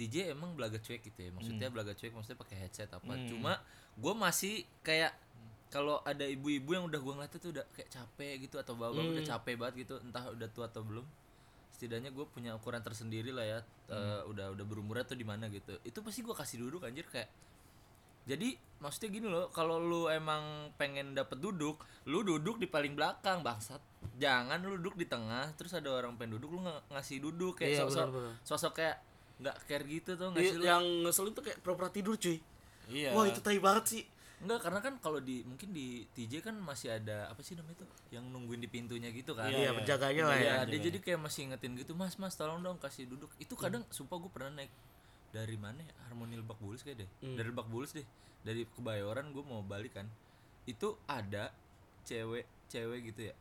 TJ 0.00 0.32
emang 0.32 0.56
belaga 0.56 0.80
cuek 0.80 1.04
gitu 1.04 1.20
ya. 1.20 1.30
Maksudnya 1.36 1.68
belaga 1.68 1.92
cuek 1.92 2.12
maksudnya 2.16 2.40
pakai 2.40 2.56
headset 2.64 2.88
apa. 2.88 3.12
Cuma 3.28 3.60
gua 4.00 4.16
masih 4.16 4.64
kayak 4.80 5.12
kalau 5.68 6.00
ada 6.02 6.24
ibu-ibu 6.24 6.72
yang 6.72 6.88
udah 6.88 7.00
gua 7.04 7.12
ngeliat 7.20 7.36
tuh 7.36 7.52
udah 7.52 7.68
kayak 7.76 7.92
capek 7.92 8.48
gitu 8.48 8.56
atau 8.56 8.72
bapak 8.80 9.04
udah 9.04 9.24
capek 9.28 9.54
banget 9.60 9.74
gitu 9.84 10.00
entah 10.00 10.24
udah 10.32 10.48
tua 10.48 10.72
atau 10.72 10.80
belum. 10.80 11.04
Setidaknya 11.70 12.12
gue 12.12 12.26
punya 12.28 12.52
ukuran 12.56 12.84
tersendiri 12.84 13.32
lah 13.32 13.44
ya 13.44 13.58
eh, 13.88 14.20
udah 14.28 14.52
udah 14.56 14.64
berumur 14.64 15.00
tuh 15.04 15.16
di 15.20 15.24
mana 15.28 15.52
gitu. 15.52 15.76
Itu 15.84 16.00
pasti 16.00 16.24
gua 16.24 16.32
kasih 16.32 16.64
duduk 16.64 16.88
anjir 16.88 17.04
kayak 17.04 17.28
jadi 18.28 18.52
maksudnya 18.78 19.10
gini 19.10 19.26
loh, 19.26 19.48
kalau 19.50 19.80
lu 19.80 20.06
emang 20.06 20.70
pengen 20.76 21.16
dapet 21.16 21.40
duduk, 21.40 21.80
lu 22.06 22.20
duduk 22.22 22.60
di 22.60 22.68
paling 22.68 22.92
belakang 22.94 23.40
bangsat. 23.40 23.80
Jangan 24.20 24.60
lu 24.60 24.76
duduk 24.76 25.00
di 25.00 25.08
tengah, 25.08 25.50
terus 25.56 25.72
ada 25.72 25.88
orang 25.88 26.14
pengen 26.20 26.36
duduk 26.38 26.52
lu 26.54 26.60
nggak 26.62 26.94
ngasih 26.94 27.18
duduk 27.24 27.58
kayak 27.58 27.74
Iya, 27.74 27.80
sosok 27.88 28.06
benar-benar. 28.12 28.34
sosok 28.44 28.72
kayak 28.76 28.96
nggak 29.40 29.56
care 29.64 29.84
gitu 29.88 30.10
tuh 30.14 30.28
nggak 30.30 30.44
Iya, 30.44 30.52
sih 30.52 30.58
lu? 30.60 30.64
yang 30.64 30.84
ngeselin 31.02 31.32
tuh 31.32 31.44
kayak 31.44 31.58
pura-pura 31.64 31.88
tidur, 31.88 32.14
cuy. 32.14 32.36
iya 32.92 33.10
Wah, 33.16 33.24
itu 33.24 33.40
tai 33.40 33.56
banget 33.56 33.84
sih. 33.88 34.04
Enggak, 34.40 34.64
karena 34.64 34.80
kan 34.80 34.94
kalau 35.00 35.20
di 35.20 35.44
mungkin 35.44 35.68
di 35.70 36.08
TJ 36.12 36.40
kan 36.40 36.56
masih 36.56 36.96
ada 36.96 37.28
apa 37.28 37.44
sih 37.44 37.52
namanya 37.52 37.84
tuh 37.84 37.88
yang 38.08 38.24
nungguin 38.24 38.56
di 38.56 38.68
pintunya 38.68 39.12
gitu 39.12 39.36
kan. 39.36 39.52
Iya, 39.52 39.76
penjaganya 39.76 40.24
lah 40.24 40.36
ya. 40.36 40.44
Iya, 40.44 40.56
dia 40.64 40.80
jadi 40.88 40.98
kayak 40.98 41.20
masih 41.20 41.40
ingetin 41.48 41.76
gitu, 41.76 41.92
"Mas, 41.92 42.16
Mas, 42.16 42.36
tolong 42.36 42.60
dong 42.60 42.80
kasih 42.80 43.04
duduk." 43.04 43.28
Itu 43.36 43.52
kadang 43.56 43.84
sumpah 43.92 44.16
gue 44.16 44.32
pernah 44.32 44.64
naik 44.64 44.72
dari 45.30 45.60
mana 45.60 45.84
ya? 45.84 45.92
Harmoni 46.08 46.40
Lebak 46.40 46.56
Bulus 46.56 46.80
kayak 46.80 47.04
deh. 47.04 47.10
Dari 47.36 47.48
Lebak 47.48 47.68
Bulus 47.68 47.92
deh. 47.92 48.04
Dari 48.40 48.64
Kebayoran 48.66 49.28
gue 49.28 49.44
mau 49.44 49.60
balik 49.60 49.92
kan. 49.94 50.08
Itu 50.64 50.96
ada 51.04 51.52
cewek 52.02 52.48
cewek 52.66 53.12
gitu 53.12 53.28
ya. 53.28 53.34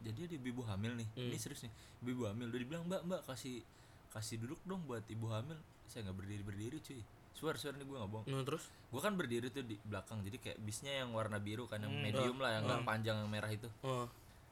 Jadi 0.00 0.24
ada 0.24 0.36
ibu 0.40 0.64
hamil 0.64 0.96
nih. 0.96 1.08
Ini 1.20 1.36
serius 1.36 1.68
nih. 1.68 1.72
Ibu 2.00 2.24
hamil 2.24 2.48
udah 2.48 2.56
dibilang, 2.58 2.84
"Mbak, 2.88 3.02
Mbak, 3.04 3.20
kasih 3.28 3.60
kasih 4.10 4.42
duduk 4.42 4.60
dong 4.66 4.82
buat 4.84 5.02
ibu 5.08 5.30
hamil." 5.30 5.58
Saya 5.90 6.06
nggak 6.06 6.18
berdiri-berdiri, 6.22 6.78
cuy. 6.82 7.02
Suar, 7.40 7.56
suar 7.56 7.72
nih 7.78 7.88
gue 7.88 7.96
nggak 7.96 8.12
bohong 8.12 8.26
Nah, 8.28 8.44
terus 8.44 8.68
gue 8.68 9.00
kan 9.00 9.16
berdiri 9.16 9.48
tuh 9.48 9.64
di 9.64 9.78
belakang 9.86 10.20
jadi 10.20 10.36
kayak 10.36 10.58
bisnya 10.60 10.92
yang 11.00 11.16
warna 11.16 11.40
biru 11.40 11.64
kan 11.64 11.80
yang 11.80 11.94
medium 11.94 12.36
lah 12.36 12.58
yang 12.58 12.68
nggak 12.68 12.84
panjang 12.84 13.16
yang 13.16 13.30
merah 13.32 13.48
itu 13.48 13.64
oh. 13.80 14.04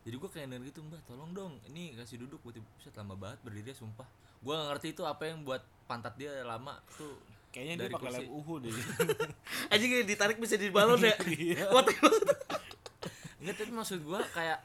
jadi 0.08 0.16
gue 0.16 0.30
kayak 0.30 0.46
denger 0.48 0.72
gitu 0.72 0.80
mbak 0.86 1.02
tolong 1.04 1.36
dong 1.36 1.52
ini 1.68 1.92
kasih 1.98 2.22
duduk 2.22 2.40
buat 2.40 2.56
ibu 2.56 2.64
Buset, 2.64 2.94
lama 2.96 3.12
banget 3.18 3.38
berdiri 3.44 3.76
sumpah 3.76 4.08
gue 4.38 4.54
gak 4.54 4.66
ngerti 4.72 4.88
itu 4.94 5.02
apa 5.04 5.22
yang 5.26 5.42
buat 5.42 5.60
pantat 5.90 6.14
dia 6.14 6.32
lama 6.46 6.78
tuh 6.94 7.18
kayaknya 7.50 7.74
dia 7.74 7.82
dari 7.84 7.94
pakai 7.98 8.08
kursi. 8.08 8.22
lem 8.24 8.30
uhu 8.30 8.54
deh 8.62 8.72
Aja 9.74 9.84
kayak 9.84 10.06
ditarik 10.08 10.38
bisa 10.40 10.54
di 10.56 10.72
balon 10.72 11.00
ya. 11.00 11.12
Iya. 11.28 11.68
Enggak 13.38 13.54
tapi 13.60 13.72
maksud 13.72 14.00
gue 14.00 14.20
kayak 14.32 14.58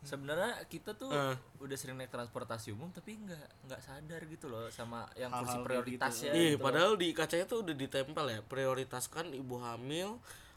sebenarnya 0.00 0.62
kita 0.64 0.92
tuh 0.92 1.08
Eh. 1.08 1.34
udah 1.58 1.74
sering 1.74 1.94
naik 1.94 2.08
transportasi 2.08 2.70
umum 2.70 2.88
tapi 2.88 3.16
nggak 3.16 3.46
nggak 3.64 3.80
sadar 3.80 4.20
gitu 4.24 4.46
loh 4.46 4.66
sama 4.68 5.04
yang 5.12 5.28
Hal-hal 5.28 5.42
kursi 5.42 5.54
kayak 5.54 5.66
prioritas 5.66 6.12
gitu. 6.14 6.24
ya 6.24 6.32
Iya, 6.32 6.50
gitu. 6.50 6.62
padahal 6.62 6.92
di 6.94 7.08
kacanya 7.10 7.44
tuh 7.44 7.58
udah 7.60 7.74
ditempel 7.74 8.24
ya, 8.28 8.40
prioritaskan 8.42 9.26
ibu 9.32 9.56
hamil, 9.58 10.08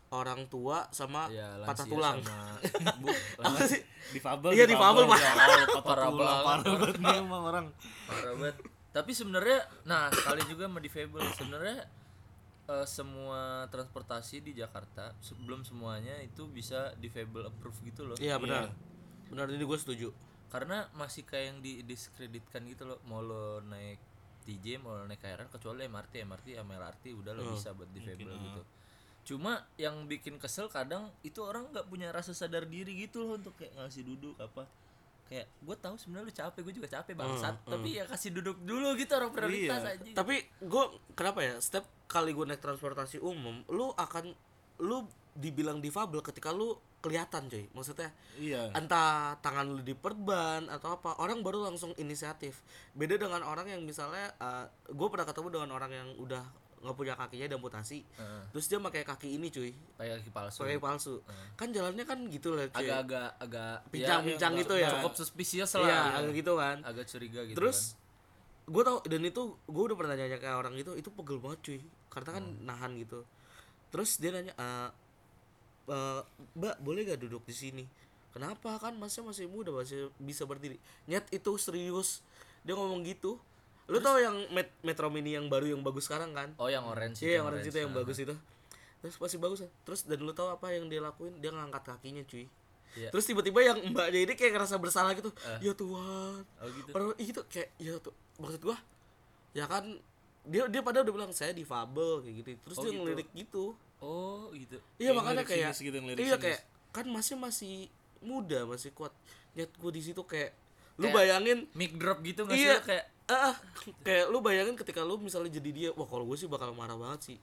orang 0.09 0.45
tua 0.45 0.85
sama 0.89 1.25
Ya, 1.27 1.57
patah 1.59 1.85
tulang. 1.85 2.19
sama 2.19 2.59
bu 3.01 3.09
Apa 3.39 3.59
sih? 3.65 3.81
difabel 4.11 4.49
Iya, 4.51 4.65
difabel, 4.65 5.03
Pak. 5.05 5.17
ya 5.17 5.31
Allah, 5.31 5.65
patah 5.65 5.83
Parah 5.83 6.05
tulang 6.05 6.19
banget. 6.19 6.45
parah 6.45 6.63
banget 6.77 6.95
nih 6.97 7.15
emang 7.17 7.43
orang 7.43 7.65
parah 8.05 8.33
banget 8.35 8.55
tapi 8.91 9.11
sebenarnya 9.11 9.59
nah 9.81 10.11
sekali 10.11 10.43
juga 10.45 10.67
sama 10.67 10.77
difabel 10.77 11.23
sebenarnya 11.31 11.77
eh, 12.67 12.85
semua 12.85 13.39
transportasi 13.67 14.43
di 14.43 14.51
Jakarta 14.53 15.15
sebelum 15.17 15.63
semuanya 15.63 16.19
itu 16.19 16.43
bisa 16.45 16.91
difabel 16.95 17.47
approve 17.47 17.79
gitu 17.83 18.03
loh 18.03 18.17
Iya 18.17 18.35
benar. 18.35 18.67
Benar 19.31 19.47
ini 19.49 19.63
gue 19.63 19.79
setuju. 19.79 20.09
karena 20.47 20.83
masih 20.91 21.23
kayak 21.23 21.45
yang 21.47 21.59
didiskreditkan 21.59 22.67
gitu 22.67 22.83
loh 22.83 22.99
mau 23.05 23.19
lo 23.19 23.63
naik 23.63 23.95
TJ 24.41 24.77
mau 24.77 24.93
lo 24.93 25.05
naik 25.05 25.17
KRL 25.17 25.47
kecuali 25.47 25.87
MRT 25.87 26.21
MRT 26.21 26.47
sama 26.53 26.75
LRT 26.75 27.15
udah 27.15 27.31
lo 27.31 27.41
bisa 27.49 27.71
buat 27.71 27.87
difabel 27.89 28.27
gitu 28.35 28.61
cuma 29.23 29.53
yang 29.77 30.03
bikin 30.05 30.35
kesel 30.35 30.67
kadang 30.67 31.07
itu 31.21 31.39
orang 31.39 31.69
nggak 31.69 31.87
punya 31.87 32.09
rasa 32.09 32.33
sadar 32.33 32.65
diri 32.65 32.99
gitu 32.99 33.21
loh 33.21 33.37
untuk 33.37 33.55
kayak 33.55 33.71
ngasih 33.75 34.03
duduk 34.03 34.35
apa 34.35 34.67
kayak 35.23 35.47
gue 35.57 35.75
tahu 35.77 35.95
sebenarnya 35.95 36.25
lu 36.25 36.33
capek 36.35 36.61
gue 36.61 36.73
juga 36.75 36.89
capek 36.91 37.13
bangsat 37.15 37.55
tapi 37.63 37.89
ya 37.93 38.03
kasih 38.03 38.29
duduk 38.33 38.57
dulu 38.59 38.91
gitu 38.93 39.11
orang 39.13 39.31
prioritas 39.31 39.79
Iya. 39.79 39.95
aja 39.95 40.11
Tapi 40.13 40.35
gue 40.59 40.83
kenapa 41.13 41.39
ya? 41.39 41.55
Setiap 41.55 41.87
kali 42.05 42.35
gue 42.35 42.43
naik 42.43 42.59
transportasi 42.59 43.23
umum, 43.23 43.63
lu 43.67 43.95
akan 43.95 44.35
lu 44.81 45.07
dibilang 45.31 45.79
difabel 45.79 46.19
ketika 46.19 46.51
lu 46.51 46.75
kelihatan 47.01 47.45
cuy. 47.45 47.65
Maksudnya 47.71 48.13
Iya. 48.35 48.69
entah 48.71 49.35
tangan 49.37 49.67
lu 49.67 49.81
diperban 49.81 50.69
atau 50.69 50.95
apa 50.95 51.17
orang 51.17 51.41
baru 51.41 51.65
langsung 51.65 51.91
inisiatif. 51.95 52.61
Beda 52.91 53.15
dengan 53.15 53.41
orang 53.41 53.67
yang 53.67 53.81
misalnya 53.81 54.31
gue 54.85 55.07
pernah 55.09 55.25
ketemu 55.25 55.47
dengan 55.51 55.69
orang 55.71 55.91
yang 55.91 56.09
udah 56.15 56.45
nggak 56.81 56.95
punya 56.95 57.13
kakinya 57.13 57.45
dan 57.47 57.59
mutasi 57.59 58.01
Heeh. 58.11 58.41
terus 58.49 58.65
dia 58.65 58.77
pakai 58.77 59.01
kaki 59.03 59.37
ini 59.37 59.49
cuy. 59.49 59.69
Pakai 59.95 60.17
kaki 60.17 60.29
palsu. 60.29 60.59
Pakai 60.59 60.77
palsu. 60.77 61.13
Kan 61.53 61.69
jalannya 61.69 62.01
kan 62.03 62.25
gitu 62.25 62.53
lah 62.53 62.65
cuy. 62.67 62.85
Agak-agak 62.85 63.29
agak 63.37 63.75
Pincang-pincang 63.89 64.51
ya, 64.51 64.59
gitu 64.61 64.73
ya. 64.77 64.89
cukup 64.91 65.13
suspicious 65.13 65.69
iya 65.75 65.85
lah. 66.09 66.17
agak 66.17 66.33
gitu 66.33 66.53
kan. 66.55 66.77
Agak 66.81 67.05
curiga 67.05 67.41
gitu 67.43 67.57
terus 67.57 67.93
gue 68.63 68.81
tau 68.81 68.97
dan 69.03 69.21
itu 69.21 69.41
gue 69.59 69.83
udah 69.83 69.97
pernah 69.97 70.13
nanya 70.15 70.37
ke 70.37 70.47
orang 70.47 70.73
itu 70.73 70.93
itu 70.95 71.09
pegel 71.11 71.37
banget 71.37 71.59
cuy. 71.61 71.79
Karena 72.09 72.29
kan 72.31 72.45
Hmm. 72.45 72.61
nahan 72.63 72.91
gitu. 72.95 73.19
Terus 73.89 74.17
dia 74.17 74.31
nanya 74.31 74.53
"Eh, 74.55 74.87
eh, 75.87 76.21
mbak 76.53 76.75
boleh 76.81 77.07
gak 77.07 77.21
duduk 77.21 77.41
di 77.45 77.55
sini? 77.55 77.83
Kenapa? 78.31 78.79
Kan 78.79 78.95
masnya 78.95 79.27
masih 79.27 79.45
muda 79.51 79.75
masih 79.75 80.07
bisa 80.15 80.47
berdiri. 80.47 80.79
Nyet 81.07 81.27
itu 81.31 81.51
serius. 81.59 82.23
Dia 82.63 82.77
ngomong 82.77 83.03
gitu. 83.03 83.35
Lu 83.91 83.99
tau 83.99 84.15
yang 84.21 84.37
Met- 84.55 84.71
Metro 84.87 85.11
Mini 85.11 85.35
yang 85.35 85.51
baru 85.51 85.67
yang 85.67 85.83
bagus 85.83 86.07
sekarang 86.07 86.31
kan? 86.31 86.55
Oh 86.55 86.71
yang 86.71 86.87
orange 86.87 87.19
iya 87.27 87.43
yang 87.43 87.51
orange 87.51 87.67
itu 87.67 87.75
yang 87.75 87.91
nah. 87.91 87.99
bagus 87.99 88.23
itu. 88.23 88.31
Terus 89.03 89.15
masih 89.19 89.37
bagus 89.41 89.59
ya. 89.65 89.69
terus 89.83 90.07
dan 90.07 90.21
lu 90.23 90.31
tau 90.31 90.47
apa 90.47 90.71
yang 90.71 90.87
dia 90.87 91.03
lakuin? 91.03 91.35
Dia 91.43 91.51
ngangkat 91.51 91.83
kakinya 91.83 92.23
cuy. 92.23 92.47
Iya. 92.91 93.07
terus 93.07 93.23
tiba-tiba 93.23 93.63
yang 93.63 93.79
mbaknya 93.95 94.19
ini 94.27 94.33
kayak 94.35 94.51
ngerasa 94.51 94.75
bersalah 94.75 95.15
gitu. 95.15 95.31
Ya 95.63 95.71
Tuhan. 95.71 96.43
Oh 96.43 96.69
gitu. 96.75 96.89
Orang 96.91 97.15
itu 97.19 97.41
kayak 97.47 97.69
ya 97.79 97.95
tuh 97.99 98.11
maksud 98.39 98.59
gua 98.63 98.75
ya 99.51 99.67
kan? 99.67 99.99
Dia 100.47 100.67
dia 100.71 100.79
pada 100.83 101.03
udah 101.03 101.13
bilang 101.15 101.31
saya 101.31 101.51
difabel 101.51 102.19
kayak 102.23 102.35
gitu. 102.43 102.49
Terus 102.67 102.77
Oh, 102.79 102.83
dia 102.83 102.91
gitu. 102.91 102.99
ngelirik 102.99 103.29
gitu 103.35 103.63
oh 104.01 104.49
gitu. 104.51 104.77
Iya 104.97 105.13
Yang 105.13 105.17
makanya 105.21 105.43
kayak 105.45 105.71
gitu, 105.77 105.97
iya 106.19 106.35
kayak 106.35 106.59
kan 106.91 107.05
masih 107.07 107.35
masih 107.37 107.87
muda 108.19 108.65
masih 108.65 108.91
kuat. 108.91 109.13
Lihat 109.53 109.71
gua 109.77 109.91
di 109.93 110.01
situ 110.01 110.21
kayak 110.25 110.51
lu 110.99 111.07
Kayak- 111.07 111.15
bayangin 111.17 111.59
mic 111.73 111.95
drop 111.95 112.19
gitu 112.21 112.43
nggak 112.45 112.57
iya 112.59 112.77
sih 112.77 112.83
kayak 112.83 113.05
ah, 113.31 113.49
ah, 113.49 113.55
kayak 114.03 114.25
lu 114.27 114.43
bayangin 114.43 114.75
ketika 114.75 115.01
lu 115.01 115.15
misalnya 115.17 115.49
jadi 115.55 115.69
dia 115.71 115.89
wah 115.95 116.03
kalau 116.03 116.27
gue 116.27 116.35
sih 116.35 116.51
bakal 116.51 116.75
marah 116.75 116.99
banget 116.99 117.33
sih. 117.33 117.37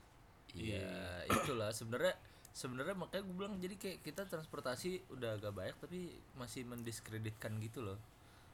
Iya, 0.53 1.25
itulah. 1.25 1.73
Sebenarnya 1.73 2.13
sebenarnya 2.53 2.93
makanya 2.97 3.23
gue 3.25 3.35
bilang 3.35 3.55
jadi 3.57 3.75
kayak 3.77 3.97
kita 4.05 4.21
transportasi 4.25 5.01
udah 5.13 5.37
agak 5.37 5.53
banyak 5.53 5.75
tapi 5.81 5.99
masih 6.37 6.65
mendiskreditkan 6.65 7.57
gitu 7.59 7.81
loh. 7.81 7.97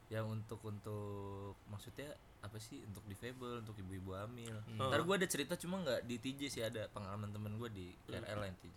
Yang 0.10 0.26
untuk 0.30 0.60
untuk 0.66 1.58
maksudnya 1.70 2.14
apa 2.46 2.62
sih 2.62 2.78
untuk 2.86 3.02
difabel, 3.10 3.66
untuk 3.66 3.74
ibu-ibu 3.82 4.14
hamil. 4.14 4.54
Ntar 4.78 5.02
gue 5.02 5.16
ada 5.18 5.28
cerita 5.28 5.58
cuma 5.58 5.82
nggak 5.82 6.06
di 6.06 6.16
TJ 6.22 6.42
sih 6.54 6.62
ada 6.62 6.86
pengalaman 6.94 7.34
temen 7.34 7.58
gue 7.58 7.70
di 7.74 7.88
KRL 8.06 8.38
lain 8.38 8.56
TJ. 8.62 8.76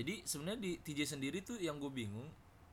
Jadi 0.00 0.14
sebenarnya 0.26 0.60
di 0.62 0.72
TJ 0.82 1.18
sendiri 1.18 1.38
tuh 1.42 1.58
yang 1.58 1.78
gue 1.78 1.90
bingung, 1.90 2.26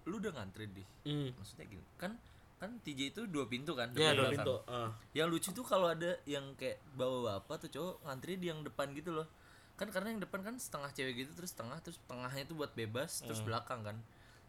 lu 0.10 0.22
udah 0.22 0.34
ngantri 0.38 0.70
di. 0.70 0.84
hmm. 1.06 1.38
Maksudnya 1.38 1.66
gini, 1.70 1.86
kan 1.98 2.14
kan 2.58 2.74
TJ 2.82 3.14
itu 3.14 3.22
dua 3.30 3.46
pintu 3.46 3.78
kan, 3.78 3.94
ya 3.94 4.18
dua 4.18 4.34
belakang. 4.34 4.42
pintu 4.42 4.56
ah. 4.66 4.90
Yang 5.14 5.28
lucu 5.30 5.50
tuh 5.54 5.66
kalau 5.66 5.94
ada 5.94 6.18
yang 6.26 6.58
kayak 6.58 6.82
bawa 6.98 7.38
bapak 7.38 7.68
tuh 7.68 7.70
cowok 7.70 7.96
ngantri 8.10 8.34
di 8.42 8.50
yang 8.50 8.66
depan 8.66 8.90
gitu 8.98 9.14
loh. 9.14 9.30
Kan 9.78 9.94
karena 9.94 10.10
yang 10.10 10.22
depan 10.26 10.42
kan 10.42 10.56
setengah 10.58 10.90
cewek 10.90 11.14
gitu 11.22 11.32
terus 11.38 11.54
setengah 11.54 11.78
terus 11.86 12.02
tengahnya 12.10 12.50
itu 12.50 12.58
buat 12.58 12.74
bebas 12.74 13.22
terus 13.22 13.46
belakang 13.46 13.86
kan. 13.86 13.98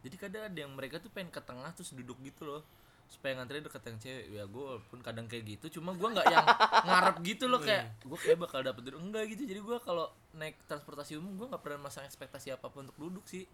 Jadi 0.00 0.16
kadang 0.16 0.48
ada 0.48 0.56
yang 0.56 0.72
mereka 0.72 1.02
tuh 1.02 1.12
pengen 1.12 1.28
ke 1.28 1.42
tengah 1.42 1.68
terus 1.76 1.92
duduk 1.92 2.16
gitu 2.24 2.48
loh 2.48 2.62
supaya 3.08 3.34
ngantri 3.34 3.58
deket 3.58 3.82
yang 3.82 3.98
cewek. 3.98 4.24
Ya 4.30 4.44
gue 4.44 4.62
walaupun 4.62 4.98
kadang 5.00 5.26
kayak 5.26 5.44
gitu 5.48 5.80
cuma 5.80 5.92
gue 5.92 6.08
nggak 6.08 6.26
yang 6.28 6.46
ngarep 6.84 7.16
gitu 7.22 7.44
loh 7.46 7.58
kayak 7.58 7.98
gue 8.00 8.18
kayak 8.18 8.38
bakal 8.38 8.60
dapet 8.60 8.82
duduk 8.84 9.00
enggak 9.00 9.24
gitu. 9.28 9.42
Jadi 9.44 9.60
gue 9.60 9.76
kalau 9.80 10.06
naik 10.32 10.60
transportasi 10.64 11.16
umum 11.16 11.34
gue 11.34 11.46
nggak 11.48 11.60
pernah 11.60 11.80
masang 11.82 12.04
ekspektasi 12.04 12.50
apa 12.50 12.68
pun 12.68 12.84
untuk 12.84 12.98
duduk 12.98 13.24
sih. 13.24 13.48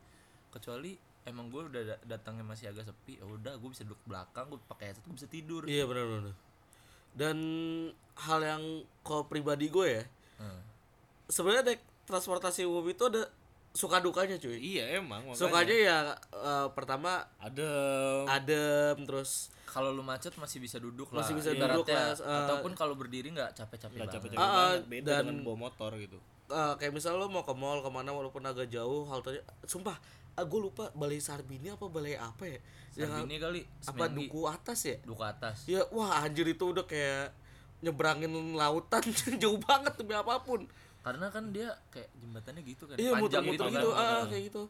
Kecuali 0.50 0.94
emang 1.24 1.48
gue 1.48 1.62
udah 1.64 1.82
da- 1.86 2.02
datangnya 2.04 2.44
masih 2.44 2.68
agak 2.68 2.84
sepi 2.84 3.16
ya 3.16 3.24
udah 3.24 3.56
gue 3.56 3.68
bisa 3.68 3.82
duduk 3.82 4.02
belakang 4.04 4.44
gue 4.46 4.60
pakai 4.66 4.92
headset 4.92 5.02
gue 5.02 5.14
bisa 5.14 5.26
tidur. 5.26 5.62
Iya 5.64 5.84
benar 5.84 6.04
benar 6.04 6.34
dan 7.14 7.38
hal 8.18 8.42
yang 8.42 8.62
kalau 9.00 9.24
pribadi 9.24 9.70
gue 9.70 9.86
ya 9.88 10.04
Hmm. 10.34 10.58
sebenarnya 11.30 11.62
naik 11.64 11.82
transportasi 12.04 12.66
umum 12.66 12.82
itu 12.84 13.06
ada 13.06 13.30
suka 13.74 13.98
dukanya 13.98 14.36
cuy 14.36 14.54
Iya 14.54 14.96
emang 14.96 15.20
makanya. 15.24 15.34
sukanya 15.36 15.76
ya 15.76 15.96
eh, 16.30 16.66
pertama 16.70 17.10
ada 17.36 17.70
adem 18.24 19.02
terus 19.02 19.50
kalau 19.66 19.90
lu 19.90 20.00
macet 20.00 20.30
masih 20.34 20.58
bisa 20.58 20.78
duduk 20.78 21.10
lah 21.10 21.20
Masih 21.20 21.34
bisa 21.34 21.50
ibaratnya. 21.50 21.74
duduk 21.74 21.90
lah, 21.90 22.14
eh. 22.14 22.38
ataupun 22.40 22.72
kalau 22.72 22.94
berdiri 22.94 23.28
nggak 23.28 23.50
capek-capek 23.52 23.96
nggak 23.96 24.06
banget 24.06 24.16
capek-capek 24.16 24.38
ah, 24.40 24.54
banget. 24.70 24.82
beda 24.86 25.10
dan- 25.10 25.26
dengan 25.26 25.36
bawa 25.42 25.56
motor 25.60 25.90
gitu. 25.96 26.18
eh, 26.46 26.72
kayak 26.76 26.92
misal 26.92 27.16
lo 27.16 27.26
mau 27.26 27.42
ke 27.42 27.50
mall 27.52 27.80
ke 27.80 27.90
mana 27.90 28.10
walaupun 28.10 28.42
agak 28.42 28.68
jauh 28.68 29.02
haltenya 29.04 29.42
sumpah 29.64 29.98
ah, 30.32 30.44
gue 30.44 30.60
lupa 30.60 30.94
balai 30.94 31.18
Sarbini 31.18 31.66
apa 31.68 31.86
balai 31.88 32.14
apa 32.14 32.46
ya 32.46 32.58
yang 32.96 33.26
ini 33.26 33.36
kali 33.36 33.60
apa 33.82 34.06
Semanggi. 34.06 34.16
duku 34.22 34.40
atas 34.46 34.78
ya 34.84 34.96
duku 35.02 35.18
atas 35.20 35.66
ya 35.66 35.82
wah 35.90 36.22
anjir 36.22 36.46
itu 36.46 36.62
udah 36.64 36.84
kayak 36.84 37.34
nyebrangin 37.80 38.30
lautan 38.54 39.02
jauh 39.42 39.58
banget 39.58 39.92
demi 39.96 40.14
apa 40.14 40.38
pun 40.40 40.62
karena 41.04 41.28
kan 41.28 41.52
dia 41.52 41.68
kayak 41.92 42.08
jembatannya 42.16 42.62
gitu 42.64 42.88
kan 42.88 42.96
iya 42.96 43.12
panjang 43.12 43.44
muter-muter 43.44 43.66
gitu, 43.68 43.76
gitu, 43.76 43.90
kan 43.92 44.08
ah, 44.08 44.24
kayak 44.24 44.44
gitu. 44.48 44.62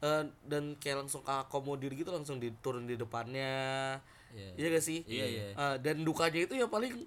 Eh, 0.00 0.24
dan 0.48 0.64
kayak 0.80 0.96
langsung 1.04 1.22
akomodir 1.28 1.92
gitu 1.92 2.08
langsung 2.08 2.40
diturun 2.40 2.88
di 2.88 2.96
depannya. 2.96 3.96
Iya. 4.32 4.50
iya 4.56 4.66
gak 4.72 4.84
sih? 4.84 4.98
Iya, 5.04 5.26
iya. 5.28 5.44
Eh, 5.52 5.76
dan 5.84 6.00
dukanya 6.00 6.40
itu 6.48 6.56
ya 6.56 6.68
paling 6.68 7.04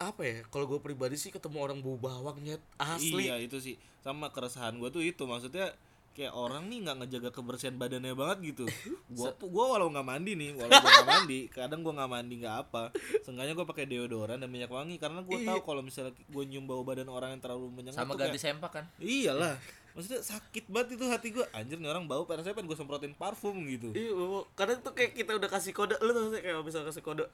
apa 0.00 0.24
ya 0.24 0.36
kalau 0.48 0.64
gue 0.64 0.80
pribadi 0.80 1.20
sih 1.20 1.28
ketemu 1.28 1.60
orang 1.60 1.78
bau 1.84 2.00
bawang 2.00 2.40
nyet 2.40 2.60
asli. 2.80 3.28
Iya 3.28 3.36
itu 3.40 3.60
sih. 3.60 3.76
Sama 4.00 4.32
keresahan 4.32 4.76
gue 4.80 4.88
tuh 4.88 5.04
itu 5.04 5.24
maksudnya 5.28 5.76
kayak 6.10 6.32
orang 6.32 6.66
nih 6.66 6.82
nggak 6.82 6.96
ngejaga 7.00 7.30
kebersihan 7.30 7.74
badannya 7.74 8.12
banget 8.12 8.38
gitu. 8.50 8.64
Gua 9.16 9.30
gua 9.40 9.64
walau 9.74 9.88
nggak 9.88 10.04
mandi 10.04 10.32
nih, 10.34 10.50
walau 10.52 10.70
gua 10.70 10.90
nggak 10.92 11.08
mandi, 11.08 11.40
kadang 11.48 11.80
gua 11.80 11.94
nggak 11.96 12.10
mandi 12.10 12.34
nggak 12.38 12.56
apa. 12.60 12.82
Seenggaknya 13.20 13.54
gua 13.54 13.64
pakai 13.64 13.86
deodoran 13.86 14.36
dan 14.36 14.46
minyak 14.46 14.68
wangi 14.68 14.96
karena 14.96 15.20
gua 15.20 15.38
tahu 15.40 15.60
kalau 15.62 15.80
misalnya 15.80 16.10
gua 16.26 16.42
nyium 16.42 16.64
bau 16.64 16.82
badan 16.82 17.06
orang 17.06 17.32
yang 17.32 17.40
terlalu 17.40 17.70
menyengat 17.70 17.98
sama 17.98 18.14
tuh 18.14 18.18
ganti 18.20 18.36
kayak, 18.36 18.44
sempak 18.54 18.70
kan 18.70 18.84
iyalah. 18.98 19.54
Maksudnya 19.90 20.22
sakit 20.22 20.64
banget 20.66 20.94
itu 20.94 21.04
hati 21.04 21.28
gua. 21.30 21.46
Anjir 21.50 21.74
nih 21.74 21.90
orang 21.90 22.06
bau, 22.06 22.22
padahal 22.22 22.46
saya 22.46 22.54
pengen 22.54 22.70
gua 22.70 22.78
semprotin 22.78 23.10
parfum 23.10 23.58
gitu. 23.66 23.90
Iya, 23.90 24.14
bau. 24.14 24.46
kadang 24.54 24.78
tuh 24.80 24.94
kayak 24.94 25.14
kita 25.14 25.34
udah 25.34 25.50
kasih 25.50 25.72
kode, 25.72 25.98
lu 25.98 26.10
tau 26.10 26.30
sih 26.30 26.38
kayak 26.38 26.62
bisa 26.62 26.78
kasih 26.82 27.02
kode. 27.02 27.24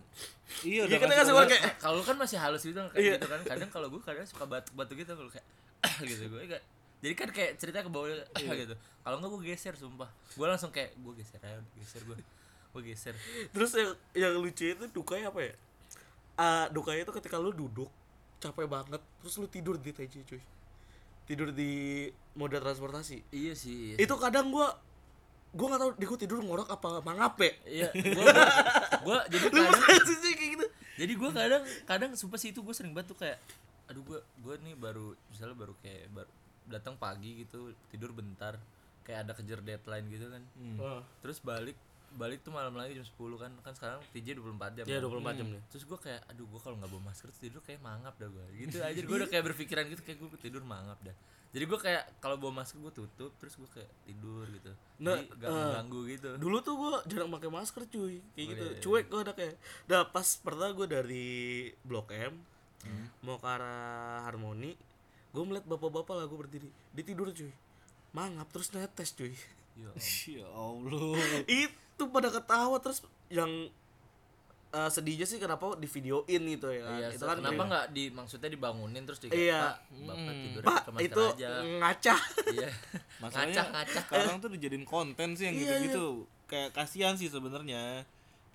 Iya, 0.64 0.64
Iya, 0.64 0.80
udah 0.84 0.96
kita 0.96 1.04
kasih 1.06 1.16
kasih 1.20 1.32
kode. 1.32 1.44
kode 1.44 1.52
kayak 1.52 1.74
kalau 1.76 2.00
kan 2.00 2.16
masih 2.16 2.38
halus 2.40 2.62
gitu 2.62 2.80
kan 2.80 2.96
Iya. 2.96 3.16
gitu 3.16 3.26
kan 3.28 3.40
kadang 3.44 3.68
kalau 3.68 3.88
gue 3.88 4.00
kadang 4.00 4.24
suka 4.24 4.44
batuk-batuk 4.44 4.96
gitu 4.96 5.12
kalau 5.12 5.28
kayak 5.28 5.46
gitu 6.08 6.22
gue 6.28 6.40
kayak 6.46 6.64
jadi 7.04 7.14
kan 7.14 7.28
kayak 7.30 7.60
cerita 7.60 7.84
ke 7.84 7.90
bawah 7.92 8.08
gitu 8.62 8.74
kalau 9.04 9.16
enggak 9.20 9.30
gue 9.36 9.42
geser 9.52 9.74
sumpah 9.76 10.08
gue 10.08 10.46
langsung 10.46 10.70
kayak 10.72 10.96
gue 10.96 11.12
geser 11.20 11.40
aja 11.44 11.60
geser 11.76 12.02
gue 12.04 12.16
gue 12.76 12.82
geser 12.92 13.16
Terus 13.56 13.72
yang 13.72 13.90
yang 14.12 14.32
lucu 14.36 14.68
itu 14.68 14.84
dukanya 14.92 15.32
apa 15.32 15.40
ya? 15.40 15.52
Ah, 16.36 16.68
dukanya 16.68 17.08
itu 17.08 17.12
ketika 17.16 17.40
lu 17.40 17.48
duduk 17.48 17.88
capek 18.36 18.68
banget, 18.68 19.00
terus 19.24 19.40
lu 19.40 19.48
tidur 19.48 19.80
di 19.80 19.96
TJ 19.96 20.28
cuy. 20.28 20.42
Tidur 21.24 21.56
di 21.56 22.04
moda 22.36 22.60
transportasi. 22.60 23.24
iya 23.32 23.56
sih 23.56 23.96
iya. 23.96 23.96
Itu 23.96 24.20
kadang 24.20 24.52
gua 24.52 24.76
gua 25.56 25.72
nggak 25.72 25.80
tahu 25.80 25.90
di 25.96 26.04
gua 26.04 26.18
tidur 26.20 26.38
ngorok 26.44 26.68
apa 26.68 27.00
mangap 27.00 27.40
ya. 27.40 27.52
iya 27.64 27.88
gue 28.16 28.28
gue 29.08 29.18
jadi 29.32 29.44
Lu 29.48 29.64
kadang 29.72 30.04
sih 30.04 30.34
kayak 30.36 30.50
gitu? 30.60 30.66
jadi 31.00 31.12
gue 31.16 31.30
kadang 31.32 31.62
kadang 31.88 32.10
sumpah 32.12 32.36
sih 32.36 32.52
itu 32.52 32.60
gue 32.60 32.74
sering 32.76 32.92
banget 32.92 33.16
tuh 33.16 33.18
kayak 33.24 33.40
aduh 33.88 34.04
gue 34.04 34.20
gue 34.20 34.54
nih 34.68 34.76
baru 34.76 35.16
misalnya 35.32 35.56
baru 35.56 35.72
kayak 35.80 36.12
baru 36.12 36.28
datang 36.66 36.94
pagi 36.94 37.40
gitu 37.40 37.70
tidur 37.88 38.10
bentar 38.10 38.58
kayak 39.02 39.22
ada 39.22 39.32
kejar 39.32 39.60
deadline 39.60 40.06
gitu 40.08 40.26
kan 40.26 40.42
Ah. 40.76 41.00
terus 41.20 41.38
balik 41.38 41.74
balik 42.12 42.40
tuh 42.40 42.50
malam 42.50 42.72
lagi 42.72 42.92
jam 42.92 43.04
10 43.04 43.12
kan 43.36 43.52
kan 43.60 43.72
sekarang 43.72 44.00
TJ 44.10 44.34
24 44.34 44.72
jam 44.74 44.84
Iya, 44.84 44.98
kan. 44.98 45.10
24 45.12 45.36
jam 45.36 45.46
nih. 45.48 45.62
terus 45.68 45.84
gue 45.84 45.98
kayak 46.00 46.20
aduh 46.26 46.44
gue 46.44 46.60
kalau 46.60 46.76
nggak 46.76 46.88
bawa 46.88 47.02
masker 47.04 47.28
tuh 47.28 47.40
tidur 47.40 47.60
kayak 47.60 47.80
mangap 47.80 48.14
dah 48.14 48.26
gue 48.26 48.44
gitu 48.56 48.76
aja 48.78 48.96
gue 48.98 49.16
udah 49.20 49.28
kayak 49.28 49.44
berpikiran 49.44 49.84
gitu 49.86 50.02
kayak 50.02 50.18
gue 50.18 50.28
tidur 50.40 50.62
mangap 50.62 50.96
dah 51.00 51.12
jadi 51.48 51.64
gue 51.64 51.78
kayak 51.78 52.02
kalau 52.18 52.36
bawa 52.36 52.52
masker 52.56 52.78
gue 52.78 52.92
tutup 52.94 53.30
terus 53.36 53.54
gue 53.54 53.68
kayak 53.70 53.90
tidur 54.02 54.46
gitu 54.48 54.72
Nah, 54.96 55.12
jadi 55.14 55.28
gak 55.36 55.44
eh, 55.44 55.52
mengganggu 55.52 56.00
gitu 56.08 56.30
Dulu 56.38 56.56
tuh 56.60 56.74
gua 56.74 56.92
jarang 57.04 57.28
pakai 57.28 57.50
masker 57.50 57.82
cuy 57.86 58.16
Kayak 58.30 58.40
Oh, 58.40 58.48
gitu 58.48 58.64
iya, 58.64 58.72
iya. 58.72 58.80
Cuek 58.80 59.04
gua 59.06 59.20
anaknya 59.22 59.50
Nah 59.84 60.00
pas 60.06 60.28
pertama 60.36 60.72
gua 60.72 60.86
dari 60.88 61.28
Blok 61.80 62.08
M 62.10 62.34
Hmm. 62.78 63.06
Mau 63.20 63.34
ke 63.34 63.44
arah 63.44 64.22
Harmoni 64.22 64.72
Gue 65.36 65.44
melihat 65.44 65.68
bapak-bapak 65.68 66.14
lah 66.14 66.24
gue 66.24 66.38
berdiri 66.38 66.68
Dia 66.90 67.04
tidur 67.04 67.28
cuy 67.28 67.52
Mangap 68.10 68.48
terus 68.48 68.72
netes 68.72 69.12
cuy 69.12 69.36
Ya 69.76 69.92
Ya 70.40 70.48
Allah. 70.48 71.44
Itu 71.44 72.08
pada 72.08 72.32
ketawa 72.32 72.80
Terus 72.80 73.04
yang 73.28 73.68
eh, 74.72 74.88
sedihnya 74.88 75.24
sih 75.24 75.36
kenapa 75.36 75.76
di 75.76 75.84
videoin 75.84 76.42
gitu 76.48 76.68
ya 76.68 76.88
Iya, 76.96 77.06
itu 77.12 77.20
kan 77.20 77.36
kenapa 77.36 77.52
kayak, 77.54 77.68
nggak 77.68 77.86
di 77.92 78.04
maksudnya 78.08 78.48
dibangunin 78.48 79.04
terus 79.04 79.20
di 79.20 79.28
Iya. 79.28 79.76
Pak, 79.76 79.76
bapak 80.08 80.32
tidur 80.34 80.62
Pak 80.62 80.82
itu 80.98 81.22
aja. 81.30 81.50
ngaca 81.60 82.16
Iya. 82.48 82.68
Masalahnya 83.16 83.54
Ngaca, 83.54 83.64
ngaca. 83.70 84.00
sekarang 84.02 84.36
tuh 84.40 84.50
dijadiin 84.50 84.84
konten 84.84 85.28
sih 85.32 85.44
yang 85.44 85.56
Iya, 85.56 85.62
gitu-gitu. 85.84 86.06
Kayak 86.46 86.70
kasihan 86.72 87.12
sih 87.12 87.26
sebenarnya. 87.26 88.06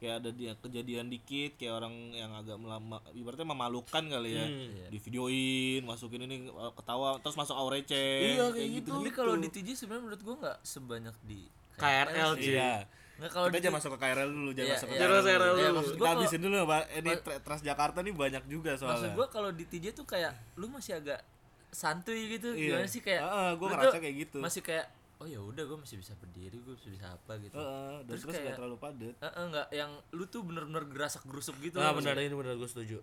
Kayak 0.01 0.15
ada 0.17 0.29
dia 0.33 0.57
kejadian 0.57 1.07
dikit 1.07 1.61
kayak 1.61 1.77
orang 1.77 1.93
yang 2.09 2.33
agak 2.33 2.57
melama 2.57 2.97
ibaratnya 3.13 3.45
memalukan 3.45 4.01
kali 4.01 4.33
ya. 4.33 4.41
Hmm. 4.41 4.73
Iya. 4.73 4.87
Di 4.89 4.97
videoin, 4.97 5.81
masukin 5.85 6.25
ini 6.25 6.49
uh, 6.49 6.73
ketawa 6.73 7.21
terus 7.21 7.37
masuk 7.37 7.53
aur 7.53 7.69
receh. 7.69 8.33
Iya, 8.33 8.49
kayak 8.49 8.69
gitu. 8.81 8.97
Tapi 8.97 9.13
kalau 9.13 9.37
di 9.37 9.45
TJ 9.47 9.77
sebenarnya 9.77 10.03
menurut 10.03 10.21
gua 10.21 10.35
nggak 10.41 10.57
sebanyak 10.63 11.13
di 11.21 11.45
KRL 11.77 12.31
sih. 12.35 12.49
Iya. 12.49 12.89
Nggak 13.21 13.29
kalau 13.29 13.45
Kita 13.45 13.53
di 13.53 13.61
aja 13.61 13.69
masuk 13.69 13.89
ke 13.91 13.99
KRL 14.01 14.29
dulu, 14.31 14.49
jangan 14.49 14.65
Iya, 14.65 14.73
masuk 14.73 14.87
ke 14.87 14.91
iya. 14.91 14.99
Jangan 14.99 15.21
KRL 15.21 15.29
Iya, 15.29 15.45
dulu. 15.61 15.77
maksud 15.77 15.93
gua 15.93 16.01
kalau- 16.01 16.17
habisin 16.17 16.41
dulu 16.41 16.57
Pak. 16.65 16.83
Ini 16.91 17.11
Tra- 17.21 17.41
Transjakarta 17.45 17.99
nih 18.01 18.13
banyak 18.17 18.43
juga 18.47 18.71
soalnya. 18.73 18.93
maksud 18.97 19.11
gua 19.13 19.27
kalau 19.29 19.49
di 19.53 19.63
TJ 19.63 19.85
tuh 19.93 20.05
kayak 20.09 20.33
lu 20.57 20.65
masih 20.65 20.97
agak 20.97 21.21
santuy 21.69 22.25
gitu 22.27 22.51
Iya. 22.51 22.81
gimana 22.81 22.87
sih 22.89 22.99
kayak 22.99 23.21
Heeh, 23.21 23.49
gua 23.53 23.67
lu 23.67 23.73
ngerasa 23.77 23.97
kayak 24.01 24.15
gitu. 24.19 24.37
masih 24.41 24.61
kayak 24.61 24.89
oh 25.21 25.27
ya 25.27 25.37
udah 25.37 25.63
gua 25.63 25.77
masih 25.77 25.95
bisa 25.95 26.13
berdiri 26.15 26.57
gua 26.59 26.73
masih 26.73 26.91
bisa 26.91 27.07
apa 27.07 27.37
gitu 27.37 27.53
Heeh, 27.53 27.95
dan 27.99 28.07
Terus 28.07 28.19
terus, 28.19 28.31
kayak- 28.31 28.43
nggak 28.43 28.57
terlalu 28.57 28.77
padat. 28.77 29.15
Heeh, 29.19 29.43
nggak 29.47 29.67
yang 29.71 29.91
lu 30.09 30.23
tuh 30.25 30.41
bener-bener 30.41 30.83
gerasak 30.87 31.21
gerusuk 31.23 31.55
gitu 31.59 31.77
Nah 31.77 31.91
benar 31.91 32.17
ini 32.17 32.33
benar 32.33 32.55
gue 32.55 32.65
setuju 32.65 32.97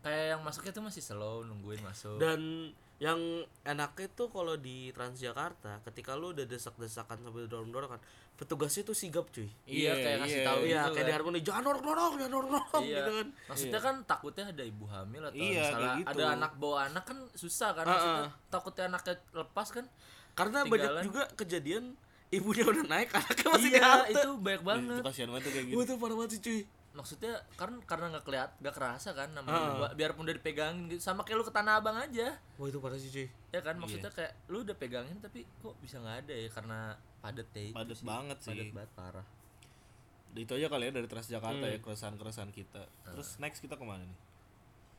kayak 0.00 0.26
yang 0.30 0.40
masuknya 0.42 0.68
tuh 0.70 0.82
masih 0.82 1.00
slow 1.00 1.40
nungguin 1.42 1.80
masuk 1.80 2.18
Dan 2.18 2.68
yang 2.96 3.18
enaknya 3.62 4.06
tuh 4.08 4.28
kalau 4.28 4.54
di 4.54 4.92
Transjakarta 4.92 5.82
ketika 5.82 6.12
lu 6.12 6.30
udah 6.30 6.44
desak-desakan 6.44 7.18
sambil 7.20 7.44
dorong-dorong 7.44 7.90
kan 7.90 8.00
petugasnya 8.34 8.82
tuh 8.82 8.92
sigap 8.92 9.30
cuy 9.30 9.46
iya 9.64 9.94
kayak 9.94 10.16
ngasih 10.20 10.36
iya. 10.36 10.46
tahu 10.46 10.60
iya 10.62 10.80
gitu 10.80 10.92
kayak 10.92 11.06
kan. 11.06 11.14
Harmoni 11.16 11.40
jangan 11.40 11.62
dorong-dorong 11.64 12.12
jangan 12.16 12.32
dorong-dorong 12.32 12.82
Iya. 12.84 12.96
gitu 12.96 13.10
kan 13.12 13.26
Maksudnya 13.48 13.80
kan 13.80 13.94
takutnya 14.04 14.44
ada 14.48 14.62
ibu 14.62 14.84
hamil 14.86 15.22
atau 15.24 15.36
Iya, 15.36 15.62
misalnya 15.64 15.90
gitu. 15.96 16.08
ada 16.10 16.24
anak 16.32 16.52
bawa 16.54 16.78
anak 16.84 17.04
kan 17.04 17.18
susah 17.32 17.70
kan 17.72 17.84
maksudnya 17.84 18.24
takutnya 18.48 18.84
anaknya 18.86 19.14
lepas 19.32 19.68
kan 19.70 19.84
karena 20.34 20.58
banyak 20.62 20.90
Ketinggalan. 20.90 21.02
juga 21.06 21.22
kejadian 21.34 21.84
ibunya 22.30 22.64
udah 22.66 22.84
naik 22.90 23.08
anaknya 23.14 23.48
masih 23.54 23.70
di 23.70 23.78
iya 23.78 23.82
halte 23.86 24.10
itu 24.10 24.30
banyak 24.36 24.60
Itu 24.60 24.68
banget 24.68 25.02
kasihan 25.06 25.28
banget 25.30 25.44
kayak 25.48 25.66
gitu. 25.70 25.76
Itu 25.80 25.92
parah 25.96 26.16
banget 26.18 26.32
sih 26.34 26.42
cuy 26.42 26.60
maksudnya 26.94 27.34
kan 27.58 27.70
karena 27.90 28.06
nggak 28.14 28.22
keliat 28.22 28.50
nggak 28.62 28.70
kerasa 28.70 29.10
kan 29.18 29.26
namanya 29.34 29.66
ibu, 29.66 29.82
biarpun 29.98 30.30
udah 30.30 30.36
dipegangin 30.38 30.86
gitu 30.86 31.02
sama 31.02 31.26
kayak 31.26 31.42
lu 31.42 31.44
ke 31.44 31.50
tanah 31.50 31.82
abang 31.82 31.98
aja 31.98 32.38
wah 32.54 32.70
itu 32.70 32.78
parah 32.78 32.94
sih 32.94 33.10
cuy 33.10 33.26
ya 33.50 33.60
kan 33.66 33.74
maksudnya 33.82 34.14
kayak 34.14 34.30
lu 34.46 34.62
udah 34.62 34.78
pegangin 34.78 35.18
tapi 35.18 35.42
kok 35.42 35.74
bisa 35.82 35.98
nggak 35.98 36.22
ada 36.22 36.34
ya 36.38 36.48
karena 36.54 36.78
padet 37.18 37.50
ya 37.50 37.62
itu 37.66 37.74
Padet 37.74 37.96
sih. 37.98 38.06
banget 38.06 38.38
sih. 38.38 38.48
padet 38.54 38.70
banget 38.70 38.90
parah 38.94 39.26
itu 40.34 40.52
aja 40.54 40.66
kali 40.66 40.84
ya 40.86 40.92
dari 40.94 41.06
Transjakarta 41.06 41.66
ya 41.66 41.78
keresahan-keresahan 41.78 42.50
kita. 42.50 42.82
Terus 43.06 43.38
next 43.38 43.62
kita 43.62 43.78
ke 43.78 43.84
mana 43.86 44.02
nih? 44.02 44.18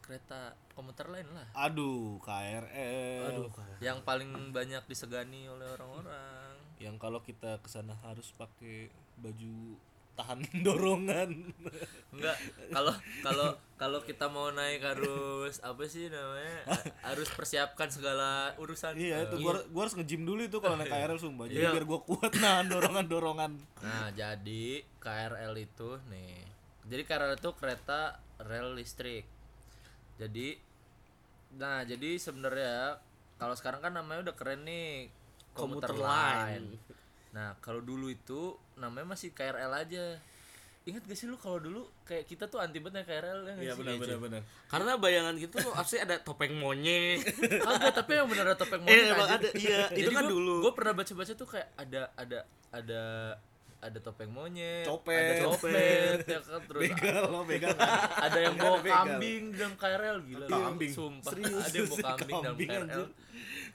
Kereta 0.06 0.40
komuter 0.72 1.08
lain 1.08 1.26
lah 1.28 1.48
Aduh, 1.60 2.22
KRL. 2.22 3.26
aduh 3.28 3.50
kayak 3.50 3.78
yang 3.80 4.00
paling 4.02 4.30
banyak 4.52 4.86
disegani 4.86 5.48
oleh 5.48 5.66
orang-orang 5.72 6.54
Yang 6.78 6.96
kalau 6.98 7.20
kita 7.20 7.58
ke 7.58 7.68
sana 7.68 7.98
harus 8.00 8.30
pakai 8.32 8.88
baju 9.16 9.80
tahan 10.14 10.40
dorongan. 10.66 11.52
Enggak, 12.10 12.38
kalau 12.70 12.94
kalau 13.20 13.48
kalau 13.76 14.00
kita 14.00 14.28
mau 14.28 14.48
naik 14.50 14.80
harus 14.80 15.60
apa 15.60 15.84
sih 15.86 16.08
namanya? 16.08 16.64
Ha- 16.68 17.12
Harus 17.12 17.28
persiapkan 17.30 17.88
segala 17.90 18.56
urusan. 18.56 18.96
iya, 18.96 19.24
itu 19.24 19.36
gua, 19.38 19.60
gua 19.66 19.82
harus 19.84 19.96
nge-gym 19.96 20.24
dulu 20.24 20.40
itu 20.42 20.56
kalau 20.58 20.76
naik 20.76 20.88
KRL 20.88 21.20
sumpah. 21.20 21.46
Jadi 21.46 21.60
Iya. 21.62 21.72
biar 21.74 21.84
gua 21.86 22.00
kuat 22.02 22.32
nahan 22.34 22.68
dorongan-dorongan. 22.70 23.52
Nah, 23.82 24.08
jadi 24.12 24.64
KRL 24.98 25.52
itu 25.58 26.00
nih. 26.08 26.48
Jadi 26.86 27.02
KRL 27.04 27.36
itu 27.36 27.50
kereta 27.52 28.00
rel 28.40 28.72
listrik. 28.74 29.28
Jadi 30.18 30.56
nah, 31.54 31.82
jadi 31.82 32.16
sebenarnya 32.16 33.00
kalau 33.36 33.54
sekarang 33.54 33.80
kan 33.80 33.92
namanya 33.92 34.26
udah 34.26 34.36
keren 34.36 34.64
nih 34.64 35.12
komuter 35.52 35.88
Komuter 35.88 35.92
line. 35.98 36.40
line. 36.40 36.68
Nah, 37.32 37.56
kalau 37.60 37.80
dulu 37.80 38.08
itu 38.08 38.42
namanya 38.76 39.10
masih 39.10 39.32
KRL 39.32 39.72
aja. 39.74 40.20
Ingat 40.86 41.02
gak 41.04 41.16
sih 41.16 41.26
lu 41.26 41.36
kalau 41.36 41.58
dulu 41.58 41.84
kayak 42.04 42.24
kita 42.26 42.46
tuh 42.46 42.62
anti 42.62 42.78
banget 42.78 43.04
KRL 43.04 43.42
ya 43.42 43.52
nggak 43.52 43.66
Iya 43.66 43.74
sih? 43.74 43.80
benar 43.82 43.96
benar 43.98 44.18
benar. 44.20 44.42
karena 44.68 44.92
bayangan 44.96 45.34
gitu 45.36 45.56
tuh 45.58 45.74
pasti 45.74 45.98
ada 45.98 46.16
topeng 46.18 46.54
monyet 46.54 47.26
Kagak, 47.26 47.92
tapi 47.96 48.12
yang 48.22 48.30
bener 48.30 48.46
ada 48.46 48.56
topeng 48.56 48.86
Eh, 48.86 48.86
monyet 48.86 49.18
aja. 49.18 49.34
ada, 49.34 49.50
iya. 49.56 49.80
Itu 49.90 50.12
kan 50.12 50.26
dulu. 50.26 50.62
Gue 50.62 50.72
pernah 50.72 50.94
baca-baca 50.94 51.34
tuh 51.34 51.48
kayak 51.50 51.68
ada 51.74 52.02
ada 52.14 52.40
ada 52.70 53.04
ada 53.86 54.00
topeng 54.00 54.28
monyet, 54.28 54.84
Copet. 54.84 55.14
ada 55.14 55.34
copet, 55.46 56.18
ya 56.26 56.40
kan 56.42 56.62
terus 56.66 56.82
Begal 56.90 57.22
lo 57.28 57.42
begal. 57.44 57.76
ada 58.26 58.38
yang 58.38 58.56
bawa 58.56 58.78
kambing 58.82 59.44
dalam 59.52 59.74
KRL 59.76 60.18
gila. 60.24 60.46
Kambing. 60.48 60.92
Sumpah. 60.92 61.32
Serius, 61.32 61.62
ada 61.62 61.76
yang 61.76 61.88
bawa 61.88 62.00
kambing 62.12 62.36
dalam 62.36 62.46
kambing, 62.52 62.70
KRL. 62.70 63.06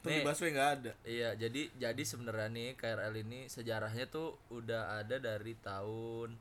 Nih, 0.01 0.21
busway 0.25 0.51
nggak 0.51 0.71
ada. 0.75 0.93
Iya, 1.03 1.29
jadi 1.37 1.63
jadi 1.77 2.03
sebenarnya 2.03 2.49
nih 2.49 2.69
KRL 2.75 3.15
ini 3.21 3.41
sejarahnya 3.47 4.07
tuh 4.07 4.35
udah 4.49 4.99
ada 4.99 5.17
dari 5.17 5.55
tahun 5.55 6.35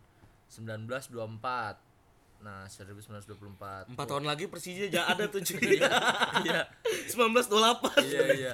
1924. 0.47 1.87
Nah, 2.39 2.63
1924. 2.71 3.91
empat 3.91 4.05
tahun 4.07 4.23
lagi 4.23 4.47
Persija 4.47 4.87
jangan 4.87 5.11
ada 5.13 5.23
tuh 5.27 5.43
cuy 5.43 5.75
Iya. 6.39 6.71
1928 7.11 7.99
Iya, 8.07 8.21
iya. 8.31 8.53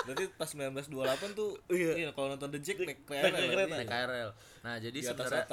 Berarti 0.00 0.24
pas 0.32 0.48
1928 0.48 0.88
tuh 1.32 1.50
Iya. 1.68 1.92
iya 1.96 2.10
kalau 2.10 2.28
nonton 2.30 2.48
The 2.48 2.60
Jack 2.60 2.78
naik 2.80 3.00
naik 3.02 3.04
KRL. 3.04 3.48
kereta. 3.48 3.74
Naik 3.74 3.88
KRL. 3.88 4.30
Nah, 4.58 4.74
jadi 4.78 4.98
sebenarnya 5.00 5.44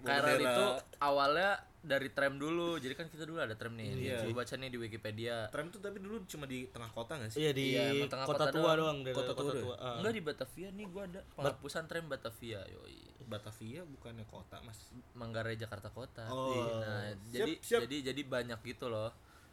KRL 0.00 0.38
itu 0.40 0.64
awalnya 0.98 1.50
dari 1.80 2.08
tram 2.08 2.34
dulu. 2.36 2.76
Jadi 2.76 2.94
kan 2.94 3.06
kita 3.06 3.24
dulu 3.24 3.38
ada 3.38 3.52
tram 3.52 3.72
nih. 3.72 3.90
Iya. 3.92 4.16
Coba 4.22 4.40
baca 4.40 4.54
nih 4.54 4.68
di 4.68 4.78
Wikipedia. 4.78 5.36
tram 5.48 5.66
tuh 5.68 5.78
tapi 5.78 5.98
dulu 5.98 6.22
cuma 6.24 6.44
di 6.44 6.66
tengah 6.66 6.88
kota 6.88 7.16
nggak 7.16 7.30
sih? 7.30 7.38
iya 7.40 7.50
di 7.50 7.74
Iya, 7.74 8.06
tengah 8.06 8.24
kota 8.24 8.38
kota 8.40 8.52
tua 8.52 8.62
doang. 8.62 8.76
doang 8.78 8.98
dari 9.02 9.14
Kota 9.14 9.32
kota, 9.32 9.42
tua 9.42 9.54
tua. 9.58 9.74
Enggak 9.98 10.12
di 10.12 10.22
Batavia 10.22 10.68
nih 10.70 10.86
gua 10.86 11.02
ada 11.04 11.20
penghapusan 11.32 11.84
tram 11.84 12.04
Batavia. 12.06 12.60
Yoi. 12.68 12.98
Batavia 13.22 13.82
bukannya 13.82 14.24
kota 14.24 14.60
mas. 14.60 14.78
Manggarai 15.12 15.56
Jakarta 15.56 15.88
Kota. 15.88 16.28
Oh. 16.28 16.78
Nah, 16.78 17.10
Siap, 17.24 17.32
jadi 17.32 17.52
siap. 17.58 17.80
jadi 17.84 17.96
jadi 18.08 18.22
banyak 18.22 18.60
gitu 18.62 18.86
loh. 18.86 19.10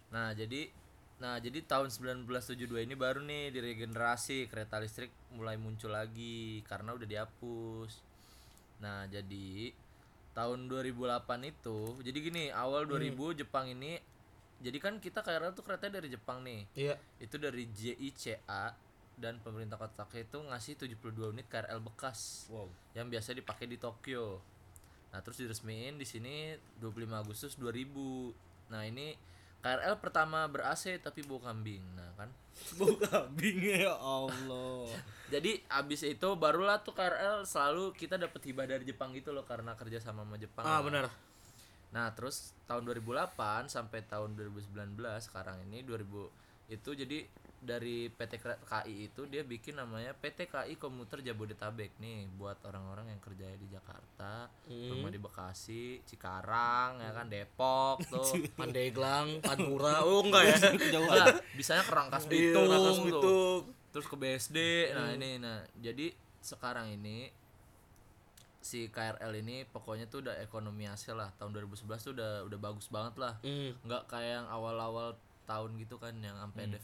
Nah, 0.10 0.34
jadi 0.34 0.68
nah 1.20 1.36
jadi 1.36 1.60
tahun 1.68 1.92
1972 1.92 2.88
ini 2.88 2.96
baru 2.96 3.20
nih 3.20 3.52
diregenerasi 3.52 4.48
kereta 4.48 4.80
listrik 4.80 5.12
mulai 5.36 5.60
muncul 5.60 5.92
lagi 5.92 6.64
karena 6.64 6.96
udah 6.96 7.08
dihapus. 7.08 7.92
Nah, 8.80 9.04
jadi 9.12 9.76
tahun 10.32 10.72
2008 10.72 11.20
itu 11.44 12.00
jadi 12.00 12.18
gini, 12.24 12.44
awal 12.48 12.88
2000 12.88 13.44
Jepang 13.44 13.68
ini 13.68 14.00
jadi 14.60 14.76
kan 14.80 15.00
kita 15.00 15.24
KRL 15.24 15.56
tuh 15.56 15.64
kereta 15.64 15.88
dari 15.88 16.08
Jepang 16.12 16.44
nih. 16.44 16.68
iya 16.76 16.96
Itu 17.20 17.40
dari 17.40 17.68
JICA 17.68 18.76
dan 19.20 19.40
pemerintah 19.44 19.76
kota 19.76 20.08
Tokyo 20.08 20.24
itu 20.24 20.40
ngasih 20.40 20.80
72 20.80 21.36
unit 21.36 21.48
KRL 21.52 21.84
bekas 21.84 22.48
Wow. 22.48 22.72
yang 22.96 23.12
biasa 23.12 23.36
dipakai 23.36 23.68
di 23.68 23.76
Tokyo. 23.76 24.40
Nah, 25.12 25.20
terus 25.20 25.40
diresmiin 25.44 26.00
di 26.00 26.08
sini 26.08 26.56
25 26.80 27.20
Agustus 27.20 27.60
2000. 27.60 28.32
Nah, 28.72 28.88
ini 28.88 29.16
KRL 29.60 29.96
pertama 30.00 30.48
ber-AC 30.48 31.04
tapi 31.04 31.24
bau 31.28 31.40
kambing. 31.40 31.84
Nah, 31.96 32.12
kan. 32.16 32.30
Bau 32.80 32.92
kambing 32.92 33.60
ya 33.64 33.96
Allah. 33.96 34.88
Jadi 35.32 35.64
abis 35.72 36.04
itu 36.04 36.30
barulah 36.36 36.84
tuh 36.84 36.92
KRL 36.92 37.48
selalu 37.48 37.96
kita 37.96 38.20
dapat 38.20 38.42
hibah 38.44 38.68
dari 38.68 38.84
Jepang 38.84 39.16
gitu 39.16 39.32
loh 39.32 39.48
karena 39.48 39.76
kerja 39.80 40.04
sama 40.04 40.28
sama 40.28 40.36
Jepang. 40.36 40.68
ah 40.68 40.84
benar 40.84 41.08
Nah, 41.90 42.14
terus 42.14 42.54
tahun 42.70 42.86
2008 42.86 43.66
sampai 43.66 44.06
tahun 44.06 44.38
2019 44.38 45.00
sekarang 45.26 45.58
ini 45.66 45.82
2000 45.82 46.30
itu 46.70 46.90
jadi 46.94 47.26
dari 47.60 48.08
PT 48.08 48.40
KI 48.40 48.96
itu 49.06 49.22
dia 49.26 49.42
bikin 49.42 49.76
namanya 49.76 50.12
PT 50.12 50.48
KI 50.48 50.76
Komuter 50.76 51.20
Jabodetabek 51.20 51.92
nih 51.98 52.32
buat 52.32 52.56
orang-orang 52.64 53.08
yang 53.08 53.20
kerja 53.20 53.52
di 53.52 53.68
Jakarta, 53.68 54.48
rumah 54.66 55.08
di 55.08 55.18
Bekasi, 55.18 56.00
Cikarang, 56.02 56.98
ya 56.98 57.12
kan 57.12 57.28
Depok 57.28 58.00
tuh. 58.10 58.48
Pandeglang 58.54 59.40
Pantura 59.40 60.02
oh 60.02 60.22
enggak 60.22 60.44
ya 60.46 60.58
Enggak, 60.98 61.44
bisanya 61.52 61.82
ke 61.82 61.92
Rangkas 61.92 62.24
Iya, 62.24 62.32
Bitung, 62.32 62.66
Rangkas. 62.66 63.00
Bitung. 63.02 63.62
terus 63.90 64.06
ke 64.06 64.16
BSD. 64.16 64.58
Nah, 64.92 65.10
ini 65.12 65.30
nah 65.38 65.60
jadi 65.76 66.14
sekarang 66.40 66.94
ini 66.94 67.28
si 68.60 68.88
KRL 68.88 69.34
ini 69.36 69.64
pokoknya 69.66 70.06
tuh 70.06 70.22
udah 70.22 70.36
ekonomi 70.38 70.84
hasil 70.84 71.12
lah 71.14 71.32
tahun 71.34 71.56
2011 71.58 71.90
tuh 72.02 72.14
udah 72.14 72.32
udah 72.46 72.60
bagus 72.60 72.88
banget 72.88 73.16
lah 73.18 73.34
Hmm. 73.40 73.72
nggak 73.82 74.04
kayak 74.06 74.32
yang 74.38 74.48
awal-awal 74.48 75.16
tahun 75.44 75.80
gitu 75.80 75.98
kan 75.98 76.14
yang 76.16 76.38
sampai 76.38 76.64
Hmm. 76.64 76.70
ada 76.70 76.80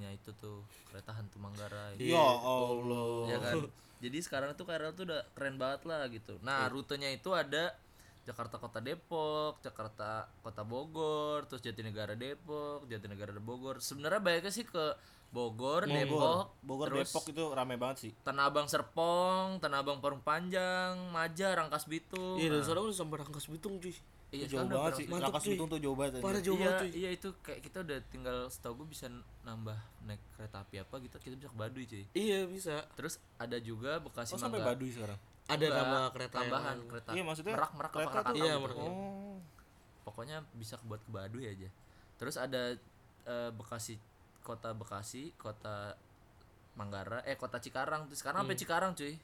filmnya 0.00 0.16
itu 0.16 0.32
tuh 0.40 0.64
kereta 0.88 1.12
hantu 1.12 1.36
Manggarai. 1.36 2.00
Ya 2.00 2.24
Allah. 2.24 3.28
ya 3.28 3.36
kan? 3.36 3.68
Jadi 4.04 4.18
sekarang 4.24 4.56
tuh 4.56 4.64
KRL 4.64 4.96
tuh 4.96 5.04
udah 5.12 5.20
keren 5.36 5.60
banget 5.60 5.84
lah 5.84 6.08
gitu. 6.08 6.40
Nah 6.40 6.64
rutenya 6.72 7.12
itu 7.12 7.36
ada 7.36 7.76
Jakarta 8.24 8.56
Kota 8.56 8.80
Depok 8.80 9.60
Jakarta 9.60 10.24
Kota 10.40 10.64
Bogor 10.64 11.44
terus 11.44 11.60
Jatinegara 11.60 12.16
Depok 12.16 12.88
Jatinegara 12.88 13.36
Bogor. 13.36 13.84
Sebenarnya 13.84 14.24
baiknya 14.24 14.48
sih 14.48 14.64
ke 14.64 14.96
Bogor 15.36 15.84
Depok 15.84 16.56
Bogor 16.64 16.88
terus 16.88 17.12
Depok 17.12 17.28
itu 17.28 17.44
rame 17.52 17.76
banget 17.76 18.08
sih. 18.08 18.12
Tanah 18.24 18.48
Abang 18.48 18.72
Serpong 18.72 19.60
Tanah 19.60 19.84
Abang 19.84 20.00
Parung 20.00 20.24
Panjang 20.24 20.96
Maja 21.12 21.52
Rangkas 21.52 21.84
Bitung. 21.84 22.40
Iya, 22.40 22.56
dan 22.56 22.56
Nah, 22.56 22.64
sekarang 22.64 22.82
udah 22.88 22.96
sampai 22.96 23.16
Rangkas 23.20 23.46
Bitung 23.52 23.76
cuy. 23.76 23.92
Iya 24.30 24.46
jauh 24.46 24.64
banget 24.64 24.92
sih. 24.96 25.06
Mantap. 25.06 25.36
Bitung 25.36 25.66
tuh 25.66 25.78
jauh 25.78 25.94
banget. 25.94 26.18
Parah 26.18 26.38
jauh 26.38 26.54
iya, 26.54 26.64
banget 26.64 26.80
cuy. 26.80 26.90
iya 26.96 27.10
itu 27.10 27.28
kayak 27.40 27.60
kita 27.60 27.78
udah 27.80 27.98
tinggal 28.08 28.36
setahu 28.46 28.72
gue 28.78 28.88
bisa 28.88 29.06
nambah 29.40 29.74
naik 30.02 30.22
kereta 30.32 30.56
api 30.60 30.76
apa 30.78 30.94
gitu 30.98 31.16
kita 31.16 31.34
bisa 31.34 31.48
ke 31.48 31.56
Baduy 31.56 31.84
cuy 31.84 32.04
Iya, 32.12 32.38
bisa. 32.44 32.86
terus 32.94 33.18
ada 33.36 33.58
juga 33.58 33.98
Bekasi 33.98 34.32
Oh 34.32 34.38
sampai 34.38 34.58
Mangga- 34.58 34.70
Baduy 34.72 34.90
sekarang. 34.90 35.18
Ada 35.44 35.58
Enggak, 35.60 35.82
nama 35.82 35.98
kereta 36.08 36.30
yang 36.30 36.42
tambahan 36.46 36.76
lain. 36.76 36.88
kereta 36.88 37.10
Iya, 37.10 37.22
maksudnya 37.22 37.54
merak 37.54 37.72
merak 37.74 37.90
kereta 37.90 38.10
apa 38.12 38.20
tuh- 38.24 38.36
Iya, 38.36 38.52
gitu. 38.52 38.62
merak. 38.62 38.76
Oh. 38.78 39.36
pokoknya 40.02 40.36
bisa 40.52 40.74
buat 40.82 40.98
ke 40.98 41.10
Baduy 41.10 41.44
aja 41.46 41.68
terus 42.16 42.34
ada 42.34 42.74
eh, 43.22 43.50
Bekasi 43.52 43.94
kota 44.40 44.72
Bekasi 44.72 45.34
kota 45.36 45.94
Manggarai 46.72 47.22
eh 47.24 47.34
kota 47.34 47.58
Cikarang 47.58 48.06
tuh 48.06 48.14
sekarang 48.14 48.42
sampai 48.42 48.56
Cikarang 48.56 48.92
cuy 48.92 49.14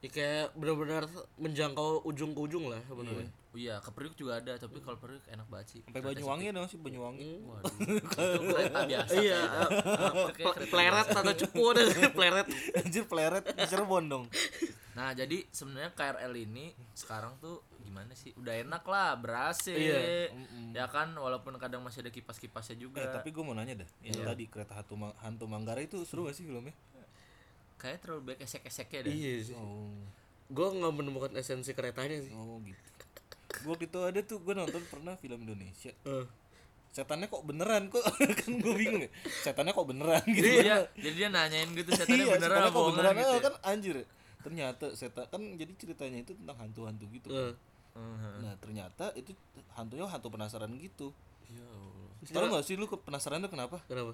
Ya, 0.00 0.08
kayak 0.08 0.46
benar-benar 0.52 1.06
menjangkau 1.36 2.02
ujung 2.02 2.34
ke 2.34 2.40
ujung 2.42 2.66
lah 2.66 2.82
sebenarnya. 2.82 3.30
Oh 3.52 3.60
iya 3.60 3.76
ke 3.78 3.92
Priuk 3.92 4.16
juga 4.16 4.40
ada 4.40 4.56
tapi 4.56 4.80
kalau 4.80 4.96
Priuk 4.96 5.20
enak 5.26 5.44
banget 5.44 5.66
sih 5.68 5.80
Sampai 5.84 6.00
Banyuwangi 6.02 6.44
nggak 6.50 6.66
sih 6.66 6.78
Banyuwangi? 6.78 7.30
waduh 7.44 7.74
itu 7.84 8.08
kereta 8.48 8.78
biasa 8.82 9.12
Iya, 9.12 9.40
pleret 10.66 11.08
atau 11.12 11.34
cupu 11.36 11.62
ada 11.70 11.82
pleret. 12.10 12.46
Anjir 12.74 13.04
pleret 13.04 13.44
di 13.46 13.62
Cirebon 13.62 14.04
dong. 14.08 14.24
Nah 14.92 15.12
jadi 15.12 15.44
sebenarnya 15.48 15.92
KRL 15.92 16.32
ini 16.34 16.72
sekarang 16.92 17.36
tuh 17.38 17.60
gimana 17.82 18.12
sih? 18.12 18.32
Udah 18.34 18.56
enak 18.56 18.84
lah, 18.84 19.16
berhasil. 19.16 19.76
Iya. 19.76 20.32
Ya 20.72 20.86
kan 20.86 21.12
walaupun 21.12 21.56
kadang 21.56 21.80
masih 21.80 22.00
ada 22.00 22.10
kipas-kipasnya 22.10 22.76
juga. 22.78 23.00
Eh 23.00 23.08
tapi 23.10 23.28
gue 23.30 23.42
mau 23.42 23.52
nanya 23.52 23.84
dah, 23.84 23.88
yang 24.00 24.16
Iya. 24.16 24.26
tadi 24.26 24.44
kereta 24.48 24.72
hantu 24.74 24.96
hantu 25.18 25.44
Manggarai 25.44 25.84
itu 25.84 26.00
seru 26.04 26.24
gak 26.24 26.32
sih 26.34 26.44
filmnya? 26.44 26.72
Kayak 27.76 28.00
terlalu 28.00 28.32
banyak 28.32 28.40
esek-eseknya 28.42 29.00
deh. 29.02 29.12
Iya 29.12 29.32
sih. 29.44 29.56
Oh, 29.56 29.92
Gue 30.46 30.68
nggak 30.68 30.92
menemukan 30.92 31.32
esensi 31.32 31.72
keretanya 31.72 32.20
sih. 32.20 32.32
oh 32.32 32.60
gitu. 32.60 32.76
Gue 33.54 33.74
gitu 33.78 33.98
ada 34.00 34.20
tuh 34.20 34.38
gue 34.38 34.52
nonton 34.52 34.82
pernah 34.84 35.14
film 35.14 35.38
Indonesia. 35.40 35.92
Eh. 36.02 36.24
Setannya 36.88 37.24
kok 37.26 37.40
beneran 37.42 37.88
kok 37.88 38.04
kan 38.40 38.52
gue 38.54 38.74
bingung 38.74 39.02
ya. 39.02 39.10
Setannya 39.42 39.70
kok 39.70 39.86
beneran 39.86 40.24
gitu. 40.26 40.42
Jadi 40.42 40.58
dia 40.62 40.76
jadi 40.94 41.16
dia 41.16 41.28
nanyain 41.28 41.68
gitu 41.70 41.90
setannya 41.90 42.16
Iya, 42.22 42.34
beneran 42.34 42.56
setannya 42.56 42.66
apa 42.66 42.78
kok 42.78 42.88
beneran 42.90 43.12
gitu. 43.14 43.24
Ah, 43.24 43.32
ya. 43.32 43.40
kan 43.40 43.54
anjir. 43.62 43.96
Ternyata 44.42 44.86
setan 44.92 45.24
kan 45.26 45.42
jadi 45.54 45.72
ceritanya 45.74 46.18
itu 46.20 46.32
tentang 46.34 46.56
hantu-hantu 46.58 47.04
gitu. 47.10 47.28
kan. 47.28 47.48
Eh. 47.48 47.54
Mhm. 47.92 48.32
Nah 48.40 48.54
ternyata 48.56 49.04
itu 49.14 49.32
hantunya 49.70 50.04
hantu 50.04 50.28
penasaran 50.28 50.72
gitu. 50.74 51.12
Ya 51.46 51.64
Allah. 51.64 52.08
Tahu 52.22 52.46
gak 52.50 52.64
sih 52.64 52.74
lu 52.74 52.86
ke- 52.86 52.96
penasaran 52.98 53.40
tuh 53.40 53.50
kenapa? 53.50 53.80
Kenapa? 53.84 54.12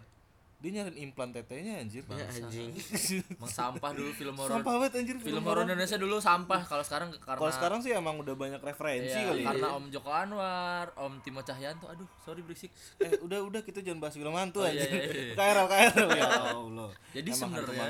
Dia 0.59 0.71
nyariin 0.75 0.99
implan 1.05 1.31
tetenya 1.31 1.79
anjir. 1.79 2.03
Ya 2.09 2.27
anjing. 2.27 2.75
Emang 3.39 3.47
sampah 3.47 3.95
dulu 3.95 4.11
film 4.11 4.35
horor. 4.35 4.59
Sampah 4.59 4.73
banget 4.77 4.93
anjir 4.99 5.17
Film 5.17 5.39
horor 5.41 5.63
Indonesia 5.63 5.95
dulu 5.95 6.19
sampah. 6.19 6.67
Kalau 6.67 6.83
sekarang 6.83 7.15
karena 7.15 7.39
Kalau 7.39 7.53
sekarang 7.55 7.79
sih 7.79 7.95
emang 7.95 8.19
udah 8.19 8.35
banyak 8.35 8.59
referensi 8.59 9.15
Iya, 9.15 9.31
kali. 9.31 9.39
ya. 9.39 9.47
karena 9.49 9.69
Om 9.73 9.85
Joko 9.89 10.11
Anwar, 10.11 10.91
Om 10.95 11.23
Timo 11.23 11.41
Cahyanto, 11.41 11.87
aduh, 11.87 12.11
sorry 12.19 12.43
berisik. 12.43 12.75
Eh 12.99 13.23
udah 13.23 13.39
udah 13.41 13.63
kita 13.63 13.79
jangan 13.81 14.03
bahas 14.03 14.19
film 14.19 14.35
hantu 14.35 14.59
Oh, 14.59 14.67
aja. 14.67 14.75
iya, 14.75 14.91
iya, 14.91 15.03
iya. 15.31 15.35
KRL 15.39 15.67
KRL 15.69 16.09
ya 16.11 16.27
Allah. 16.59 16.91
Jadi 17.13 17.31
sebenarnya 17.31 17.87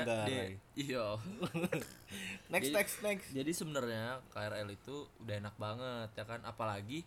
iya. 0.75 1.03
next 2.49 2.69
Jadi- 2.69 2.75
next 2.75 2.95
next. 3.01 3.27
Jadi 3.31 3.51
sebenarnya 3.51 4.03
KRL 4.29 4.69
itu 4.69 4.95
udah 5.17 5.35
enak 5.37 5.55
banget 5.57 6.09
ya 6.13 6.23
kan 6.23 6.39
apalagi 6.43 7.01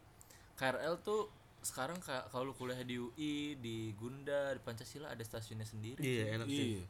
KRL 0.54 0.98
tuh 1.00 1.30
sekarang 1.62 1.98
kayak 1.98 2.28
kalau 2.28 2.50
lu 2.50 2.54
kuliah 2.54 2.82
di 2.82 2.98
UI, 2.98 3.54
di 3.56 3.94
Gunda, 3.94 4.50
di 4.50 4.60
Pancasila 4.60 5.08
ada 5.08 5.22
stasiunnya 5.22 5.64
sendiri. 5.64 5.98
Iya 5.98 6.36
enak 6.36 6.46
sih. 6.46 6.68
Iya. 6.76 6.84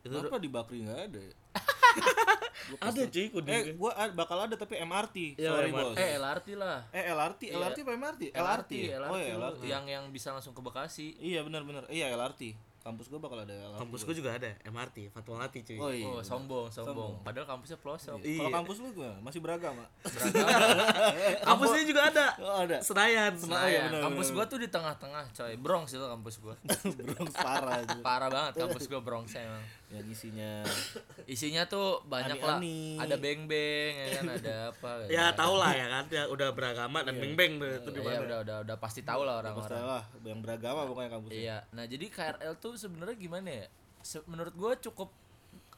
Kenapa 0.00 0.36
di 0.36 0.48
Bakri 0.48 0.84
nggak 0.84 1.00
ada 1.08 1.20
ya? 1.20 1.34
Ada 2.78 3.02
cuy 3.08 3.26
kudu. 3.32 3.50
Eh, 3.50 3.74
gua 3.74 3.90
bakal 4.14 4.46
ada 4.46 4.54
tapi 4.54 4.78
MRT. 4.78 5.34
Iya, 5.34 5.50
Sorry, 5.50 5.74
MRT. 5.74 5.90
Bos. 5.90 5.96
Eh 5.98 6.10
LRT 6.14 6.48
lah. 6.54 6.78
Eh 6.92 7.04
LRT, 7.10 7.42
Iya. 7.42 7.56
LRT 7.58 7.78
apa 7.80 7.92
MRT? 7.98 8.22
LRT, 8.30 8.72
ya? 8.78 8.96
LRT, 9.00 9.10
Oh 9.10 9.18
ya 9.18 9.34
LRT. 9.34 9.62
yang 9.66 9.84
yang 9.88 10.04
bisa 10.14 10.30
langsung 10.30 10.54
ke 10.54 10.62
Bekasi. 10.62 11.18
Iya 11.18 11.42
benar 11.42 11.66
benar. 11.66 11.90
Iya 11.90 12.14
LRT. 12.14 12.54
Kampus 12.80 13.12
gua 13.12 13.20
bakal 13.20 13.44
ada 13.44 13.52
LRT. 13.52 13.80
Kampus 13.84 14.00
gue 14.08 14.14
juga 14.24 14.30
ada 14.40 14.50
MRT, 14.64 15.12
Fatmawati 15.12 15.60
cuy. 15.68 15.76
Oh 15.76 15.92
iya. 15.92 16.08
Oh, 16.08 16.24
sombong, 16.24 16.72
sombong, 16.72 16.96
Sombong. 16.96 17.12
Padahal 17.20 17.44
kampusnya 17.44 17.76
pelosok. 17.76 18.24
Iya. 18.24 18.40
Kalau 18.40 18.52
kampus 18.56 18.76
lu 18.80 18.88
gimana? 18.96 19.16
Masih 19.20 19.40
beragama? 19.44 19.84
Kampusnya 21.48 21.82
juga 21.84 22.02
ada. 22.08 22.26
Oh 22.40 22.56
ada. 22.64 22.80
Senayan. 22.80 23.36
Iya, 23.36 23.68
ya, 23.68 23.80
benar, 23.92 24.00
kampus 24.08 24.28
gua 24.32 24.44
tuh 24.48 24.56
di 24.56 24.68
tengah-tengah, 24.72 25.28
coy. 25.28 25.54
Bronx 25.60 25.92
itu 25.92 26.06
kampus 26.08 26.34
gua. 26.40 26.56
Bronx 27.12 27.32
parah 27.36 27.84
aja. 27.84 27.96
Parah 28.00 28.28
banget 28.32 28.52
kampus 28.64 28.84
gua 28.88 29.00
Bronx 29.04 29.36
emang. 29.36 29.60
Yang 29.90 30.06
isinya 30.12 30.50
Isinya 31.34 31.62
tuh 31.66 31.98
banyak 32.04 32.38
lah. 32.38 32.56
Ani-ani. 32.56 32.94
Ada 32.96 33.16
beng-beng, 33.16 33.92
ya 33.92 34.08
kan, 34.16 34.24
ada 34.30 34.54
apa. 34.70 34.90
Ya 35.10 35.24
tau 35.34 35.54
lah 35.54 35.72
ya 35.72 35.86
kan, 35.88 36.04
ya 36.06 36.24
udah 36.26 36.48
beragama 36.50 37.02
dan 37.02 37.14
beng-beng 37.14 37.58
tuh 37.58 37.68
itu 37.68 37.90
di 37.90 38.00
Iya, 38.00 38.16
mana. 38.16 38.22
udah 38.22 38.38
udah 38.40 38.56
udah 38.64 38.76
pasti 38.78 39.02
tahu 39.02 39.22
lah 39.22 39.42
orang-orang. 39.42 39.82
lah 39.82 40.02
yang 40.22 40.38
beragama 40.38 40.86
pokoknya 40.86 41.10
kampusnya. 41.10 41.36
Iya. 41.36 41.58
Nah, 41.70 41.84
jadi 41.84 42.06
KRL 42.06 42.54
tuh 42.56 42.74
sebenarnya 42.74 43.16
gimana 43.16 43.48
ya? 43.50 43.66
Se- 44.00 44.24
menurut 44.24 44.54
gua 44.54 44.72
cukup 44.74 45.10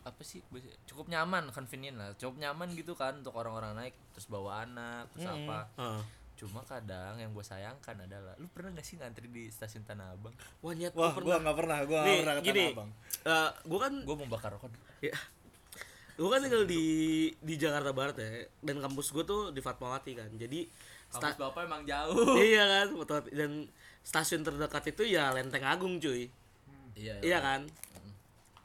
apa 0.02 0.18
sih 0.20 0.42
cukup 0.82 1.06
nyaman 1.06 1.54
convenient 1.54 1.94
lah 1.94 2.10
cukup 2.18 2.34
nyaman 2.36 2.74
gitu 2.74 2.90
kan 2.92 3.14
untuk 3.14 3.38
orang-orang 3.38 3.70
naik 3.72 3.94
terus 4.10 4.26
bawa 4.26 4.66
anak 4.66 5.06
terus 5.14 5.30
apa 5.30 5.70
Heeh. 5.78 6.00
Cuma 6.42 6.58
kadang 6.66 7.14
yang 7.22 7.30
gue 7.30 7.44
sayangkan 7.46 8.02
adalah 8.02 8.34
lu 8.42 8.50
pernah 8.50 8.74
gak 8.74 8.82
sih 8.82 8.98
ngantri 8.98 9.30
di 9.30 9.46
stasiun 9.46 9.86
Tanah 9.86 10.10
Abang 10.18 10.34
Wah 10.58 10.74
nyet 10.74 10.90
Wah, 10.90 11.14
gua 11.14 11.22
gua 11.22 11.36
nggak 11.38 11.54
pernah, 11.54 11.78
gua 11.86 11.98
nggak 12.02 12.10
Nih, 12.10 12.18
pernah 12.18 12.34
ke 12.34 12.42
gini. 12.42 12.58
Tanah 12.58 12.74
Abang. 12.74 12.90
Eh, 13.22 13.50
gua 13.70 13.78
kan 13.78 13.92
gue 14.02 14.16
mau 14.18 14.26
bakar 14.26 14.50
rokok 14.58 14.70
ya, 14.98 15.14
gua 16.18 16.28
kan 16.34 16.40
tinggal 16.42 16.66
di 16.66 16.84
di 17.38 17.54
Jakarta 17.54 17.94
Barat 17.94 18.18
ya 18.18 18.26
dan 18.58 18.82
kampus 18.82 19.14
gua 19.14 19.22
tuh 19.22 19.42
di 19.54 19.62
Fatmawati 19.62 20.12
kan. 20.18 20.30
Jadi 20.34 20.66
kampus 21.14 21.38
bapak 21.38 21.62
emang 21.68 21.82
jauh 21.84 22.40
iya 22.40 22.64
kan 22.64 22.88
dan 23.30 23.68
stasiun 24.02 24.42
terdekat 24.42 24.96
itu 24.96 25.06
ya 25.06 25.30
Lenteng 25.30 25.62
Agung 25.62 26.00
cuy. 26.02 26.26
iya 26.98 27.20
Iya 27.22 27.38
kan? 27.38 27.70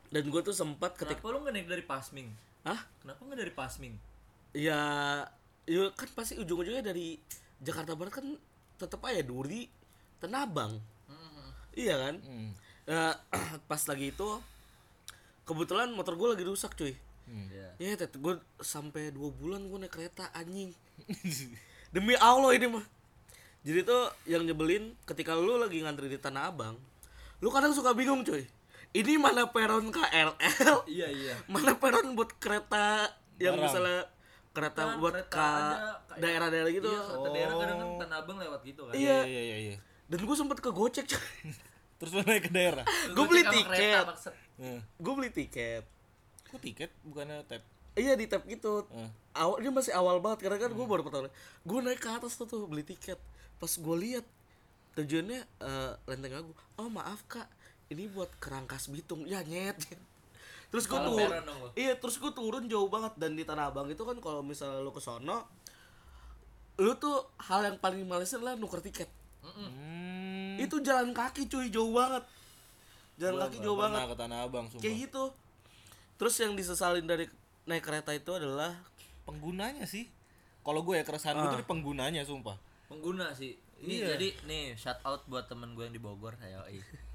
Dan 0.08 0.32
gue 0.32 0.40
tuh 0.40 0.56
sempat 0.56 0.96
ketika 0.96 1.20
kenapa 1.20 1.36
lu 1.36 1.44
gak 1.44 1.54
naik 1.54 1.68
dari 1.68 1.84
Pasming 1.84 2.32
Hah? 2.63 2.80
kenapa 3.04 3.20
gak 3.28 3.38
dari 3.44 3.54
Pasming 3.54 3.94
ya 4.56 4.82
ya 5.68 5.84
kan 5.92 6.08
pasti 6.16 6.40
ujung-ujungnya 6.40 6.80
dari 6.80 7.20
Jakarta 7.62 7.98
Barat 7.98 8.13
kan 8.13 8.28
tetap 8.78 9.02
aja 9.06 9.22
Duri 9.26 9.70
Tenabang. 10.17 10.78
Iya 11.78 11.96
kan? 11.98 12.15
Hmm. 12.26 12.50
Ya, 12.89 13.22
pas 13.70 13.82
lagi 13.86 14.10
itu 14.10 14.30
kebetulan 15.46 15.93
motor 15.93 16.17
gue 16.17 16.28
lagi 16.34 16.43
rusak 16.46 16.74
cuy. 16.74 16.93
Iya. 17.28 17.76
ya 17.76 18.00
tet 18.00 18.15
gue 18.15 18.39
sampai 18.63 19.12
dua 19.12 19.28
bulan 19.36 19.67
gue 19.67 19.78
naik 19.84 19.93
kereta 19.93 20.32
anjing. 20.32 20.72
Demi 21.93 22.15
Allah 22.17 22.56
ini 22.56 22.67
mah. 22.72 22.86
Jadi 23.67 23.84
tuh 23.84 24.08
yang 24.24 24.48
nyebelin 24.48 24.96
ketika 25.04 25.36
lu 25.36 25.60
lagi 25.60 25.84
ngantri 25.84 26.08
di 26.08 26.15
Tanah 26.15 26.48
Abang 26.48 26.80
lu 27.43 27.54
kadang 27.54 27.74
suka 27.76 27.93
bingung 27.93 28.26
cuy. 28.26 28.48
Ini 28.96 29.20
mana 29.20 29.52
peron 29.52 29.91
KRL 29.91 30.32
iya 30.88 31.12
iya. 31.12 31.36
Mana 31.52 31.76
peron 31.76 32.15
buat 32.15 32.32
kereta 32.39 33.12
yang 33.38 33.60
Barang. 33.60 33.70
misalnya 33.70 34.00
kereta 34.58 34.82
Kan 34.82 34.98
buat 34.98 35.13
kereta 35.13 35.48
ke 36.10 36.17
daerah-daerah 36.17 36.72
gitu. 36.74 36.89
iya 36.89 37.02
ke 37.06 37.30
daerah 37.30 37.54
kadang 37.54 37.78
kan 37.78 37.89
Tanah 38.02 38.17
Abang 38.26 38.38
lewat 38.41 38.62
gitu 38.65 38.82
kan. 38.89 38.93
Iya. 38.98 39.17
Iya, 39.30 39.41
iya, 39.41 39.58
iya. 39.70 39.76
dan 40.10 40.20
gue 40.26 40.36
sempet 40.38 40.58
ke 40.58 40.70
gocek 40.74 41.06
Terus 41.98 42.12
lu 42.13 42.22
naik 42.26 42.50
ke 42.50 42.52
daerah. 42.54 42.86
gue 43.10 43.26
beli 43.26 43.41
tiket. 43.41 44.06
Nah, 44.62 44.82
gue 44.82 45.13
beli 45.17 45.30
tiket. 45.34 45.84
Kok 46.50 46.62
tiket? 46.62 46.89
Bukannya 47.06 47.46
tap? 47.46 47.62
iya 47.98 48.13
di 48.13 48.30
tab 48.30 48.46
gitu. 48.46 48.86
Eh. 48.93 49.10
awal 49.34 49.58
dia 49.58 49.74
masih 49.74 49.89
awal 49.98 50.22
banget 50.22 50.46
karena 50.46 50.62
kan 50.62 50.70
gue 50.70 50.86
baru 50.86 51.02
pertama 51.02 51.34
gue 51.65 51.80
naik 51.82 51.98
ke 51.98 52.10
atas 52.13 52.38
tuh, 52.38 52.46
tuh 52.46 52.70
beli 52.70 52.86
tiket. 52.86 53.17
Pas 53.58 53.74
gue 53.74 53.96
lihat 53.98 54.26
tujuannya 54.93 55.41
eh, 55.41 55.93
lenteng 56.06 56.34
agung. 56.38 56.58
Oh 56.78 56.89
maaf 56.93 57.26
kak. 57.26 57.50
Ini 57.89 58.10
buat 58.13 58.30
kerangkas 58.38 58.93
bitung. 58.93 59.26
Ya 59.26 59.41
nyet 59.41 59.82
terus 60.67 60.86
gue 60.86 60.95
turun 60.97 61.32
lo. 61.32 61.67
iya 61.73 61.93
terus 61.93 62.15
gue 62.15 62.30
turun 62.30 62.65
jauh 62.65 62.88
banget 62.88 63.15
dan 63.15 63.34
di 63.34 63.41
tanah 63.41 63.67
abang 63.67 63.88
itu 63.88 64.01
kan 64.01 64.17
kalau 64.17 64.41
misalnya 64.41 64.80
lu 64.80 64.89
ke 64.89 64.99
sono 64.99 65.47
lu 66.75 66.93
tuh 66.93 67.17
hal 67.41 67.63
yang 67.63 67.77
paling 67.77 68.03
malesin 68.03 68.39
lah 68.39 68.53
nuker 68.53 68.80
tiket 68.82 69.08
Hmm. 69.39 70.60
itu 70.60 70.75
jalan 70.82 71.10
kaki 71.10 71.47
cuy 71.47 71.67
jauh 71.67 71.89
banget 71.89 72.19
jalan 73.15 73.34
Gua 73.34 73.43
kaki 73.47 73.58
jauh 73.60 73.80
banget 73.80 73.99
ke 74.06 74.17
Tanah 74.17 74.38
Abang 74.43 74.65
sumpah. 74.67 74.84
kayak 74.84 74.95
gitu 75.01 75.23
terus 76.15 76.36
yang 76.36 76.51
disesalin 76.51 77.03
dari 77.03 77.32
naik 77.63 77.80
kereta 77.82 78.12
itu 78.12 78.27
adalah 78.30 78.75
Penggunanya 79.23 79.84
sih. 79.84 80.08
Kalau 80.62 80.82
gue 80.82 80.95
ya 80.95 81.03
keresahan 81.03 81.36
gue 81.38 81.47
tuh 81.49 81.60
di 81.60 81.65
penggunanya 81.65 82.23
sumpah. 82.23 82.60
pengguna 82.86 83.32
sih 83.32 83.56
ini 83.80 83.99
Iya. 83.99 84.15
jadi 84.15 84.27
nih 84.43 84.63
shout 84.73 84.99
out 85.01 85.23
buat 85.25 85.45
temen 85.45 85.71
gue 85.71 85.84
yang 85.84 85.91
di 85.91 85.99
Bogor 85.99 86.36
ayo 86.38 86.60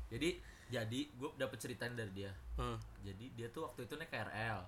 jadi 0.09 0.41
jadi 0.73 1.01
gue 1.07 1.29
dapet 1.37 1.59
ceritanya 1.59 1.95
dari 1.99 2.13
dia. 2.17 2.33
Heeh. 2.55 2.79
jadi 3.03 3.25
dia 3.35 3.47
tuh 3.49 3.65
waktu 3.65 3.85
itu 3.85 3.95
naik 3.95 4.09
KRL 4.09 4.61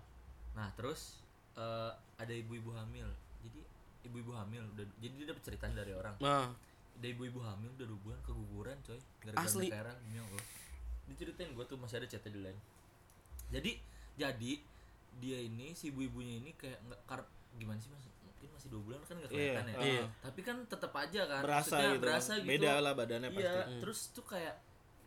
nah 0.53 0.69
terus 0.73 1.25
eh, 1.55 1.91
ada 2.15 2.31
ibu-ibu 2.33 2.71
hamil. 2.71 3.09
Jadi 3.41 3.61
ibu-ibu 4.05 4.31
hamil 4.33 4.61
udah 4.71 4.85
jadi 4.99 5.15
dia 5.15 5.27
dapet 5.27 5.43
ceritanya 5.43 5.81
dari 5.81 5.93
orang. 5.93 6.15
Nah, 6.19 6.53
ada 6.95 7.07
ibu-ibu 7.07 7.41
hamil 7.41 7.73
udah 7.73 7.87
dua 7.87 8.01
bulan 8.01 8.21
keguguran 8.23 8.77
coy. 8.81 9.01
Gara-gara 9.19 9.43
Asli. 9.43 9.67
naik 9.67 9.75
KRL 9.75 9.97
demi 10.01 10.19
Allah. 10.21 10.45
Diceritain 11.05 11.51
gue 11.51 11.65
tuh 11.65 11.77
masih 11.77 11.97
ada 11.97 12.07
chatnya 12.07 12.31
di 12.31 12.41
lain 12.41 12.59
jadi 13.47 13.77
jadi 14.15 14.53
dia 15.15 15.39
ini 15.39 15.73
si 15.73 15.89
ibu-ibunya 15.89 16.39
ini 16.39 16.51
kayak 16.55 16.81
nggak 16.83 17.01
kar- 17.05 17.31
gimana 17.55 17.77
sih 17.77 17.87
mas? 17.89 18.03
Mungkin 18.21 18.49
masih 18.51 18.69
dua 18.69 18.81
bulan 18.83 18.99
kan 19.01 19.15
nggak 19.15 19.31
Iya, 19.31 19.39
kelihatan 19.53 19.67
ya? 19.69 19.77
iya. 19.85 20.05
tapi 20.19 20.41
kan 20.41 20.57
tetap 20.65 20.93
aja 20.93 21.23
kan 21.25 21.41
Berasa 21.41 21.61
Maksudnya 21.71 21.87
gitu. 21.89 22.03
berasa 22.03 22.33
gitu. 22.37 22.49
Beda 22.49 22.73
lah 22.81 22.93
badannya 22.93 23.31
iya 23.31 23.53
pasti. 23.63 23.79
terus 23.79 24.01
tuh 24.11 24.25
kayak 24.25 24.55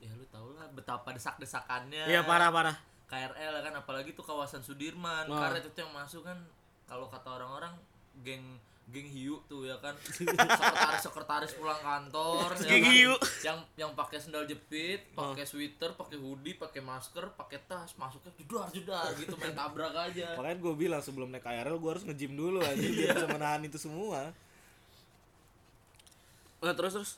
ya 0.01 0.11
lu 0.13 0.25
tau 0.29 0.53
lah 0.53 0.67
betapa 0.73 1.09
desak-desakannya 1.13 2.05
iya 2.05 2.21
parah 2.23 2.49
parah. 2.53 2.75
KRL 3.07 3.63
kan 3.63 3.73
apalagi 3.79 4.11
tuh 4.11 4.25
kawasan 4.27 4.59
Sudirman 4.59 5.31
Wah. 5.31 5.47
karet 5.47 5.63
itu 5.63 5.79
yang 5.79 5.91
masuk 5.95 6.27
kan 6.27 6.35
kalau 6.85 7.07
kata 7.07 7.39
orang-orang 7.39 7.71
geng 8.21 8.59
geng 8.87 9.03
hiu 9.03 9.43
tuh 9.51 9.67
ya 9.67 9.75
kan 9.83 9.91
sekretaris 10.15 11.03
sekretaris 11.03 11.51
pulang 11.59 11.75
kantor 11.83 12.55
ya 12.55 12.67
Geng 12.71 12.83
kan? 12.87 12.93
hiu. 12.95 13.13
yang 13.43 13.57
yang 13.75 13.91
pakai 13.91 14.15
sendal 14.15 14.47
jepit 14.47 15.11
pakai 15.11 15.43
sweater 15.43 15.91
pakai 15.95 16.15
hoodie 16.15 16.55
pakai 16.55 16.79
masker 16.79 17.35
pakai 17.35 17.59
tas 17.67 17.91
masuknya 17.99 18.31
jedar 18.39 18.67
jedar 18.71 19.11
gitu 19.19 19.35
main 19.35 19.51
tabrak 19.51 19.91
aja 19.91 20.39
Makanya 20.39 20.57
gue 20.63 20.73
bilang 20.75 21.01
sebelum 21.03 21.27
naik 21.31 21.43
KRL 21.43 21.75
gue 21.75 21.89
harus 21.91 22.03
nge-gym 22.07 22.39
dulu 22.39 22.63
aja 22.63 22.79
biar 22.79 23.11
bisa 23.19 23.27
menahan 23.27 23.61
itu 23.67 23.75
semua. 23.75 24.31
Nah, 26.57 26.73
terus 26.73 26.93
terus. 26.95 27.11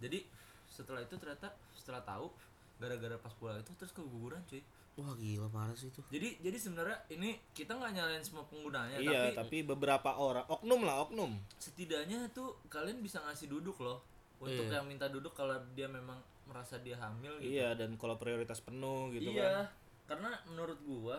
jadi 0.00 0.24
setelah 0.72 1.04
itu 1.04 1.14
ternyata 1.20 1.52
setelah 1.80 2.02
tahu 2.02 2.28
gara-gara 2.76 3.16
pas 3.16 3.32
pulang 3.32 3.56
itu 3.56 3.72
terus 3.74 3.90
keguguran 3.90 4.40
cuy 4.46 4.60
Wah, 4.94 5.16
gila 5.16 5.48
parah 5.48 5.72
sih 5.72 5.88
itu. 5.88 6.04
jadi 6.06 6.36
jadi 6.38 6.58
sebenarnya 6.60 6.98
ini 7.10 7.32
kita 7.50 7.72
nggak 7.72 7.92
nyalain 7.94 8.20
semua 8.20 8.44
penggunanya 8.44 9.00
iya, 9.00 9.32
tapi 9.32 9.32
tapi 9.34 9.56
beberapa 9.64 10.10
orang 10.12 10.44
oknum 10.46 10.80
lah 10.82 11.00
oknum. 11.02 11.40
setidaknya 11.56 12.28
tuh 12.30 12.52
kalian 12.66 13.00
bisa 13.00 13.16
ngasih 13.22 13.48
duduk 13.48 13.80
loh 13.80 14.04
untuk 14.38 14.66
Iya. 14.66 14.76
yang 14.76 14.86
minta 14.86 15.06
duduk 15.06 15.32
kalau 15.32 15.56
dia 15.72 15.84
memang 15.86 16.20
merasa 16.44 16.76
dia 16.78 16.96
hamil 16.96 17.32
gitu 17.38 17.48
Iya, 17.54 17.72
dan 17.74 17.96
kalau 17.96 18.16
prioritas 18.16 18.58
penuh 18.58 19.08
gitu 19.10 19.30
iya 19.30 19.64
kan. 19.64 19.66
karena 20.10 20.30
menurut 20.46 20.76
gua 20.82 21.16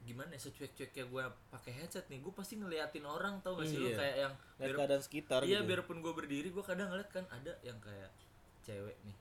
gimana 0.00 0.30
ya 0.30 0.40
secuek-cueknya 0.40 1.04
gua 1.06 1.24
pakai 1.48 1.72
headset 1.74 2.06
nih 2.06 2.20
gua 2.20 2.32
pasti 2.32 2.56
ngeliatin 2.56 3.02
orang 3.02 3.40
tau 3.40 3.54
gak 3.54 3.66
sih 3.66 3.76
lu 3.76 3.88
Iya. 3.88 3.96
kayak 3.96 4.16
yang 4.18 4.32
Lihat 4.34 4.58
biar- 4.60 4.78
keadaan 4.78 5.02
sekitar 5.02 5.40
iya 5.42 5.58
gitu. 5.58 5.68
biarpun 5.68 5.98
gua 5.98 6.12
berdiri 6.12 6.48
gua 6.48 6.62
kadang 6.62 6.88
ngeliat 6.88 7.08
kan 7.08 7.24
ada 7.28 7.52
yang 7.60 7.78
kayak 7.78 8.10
cewek 8.60 8.94
nih 9.02 9.16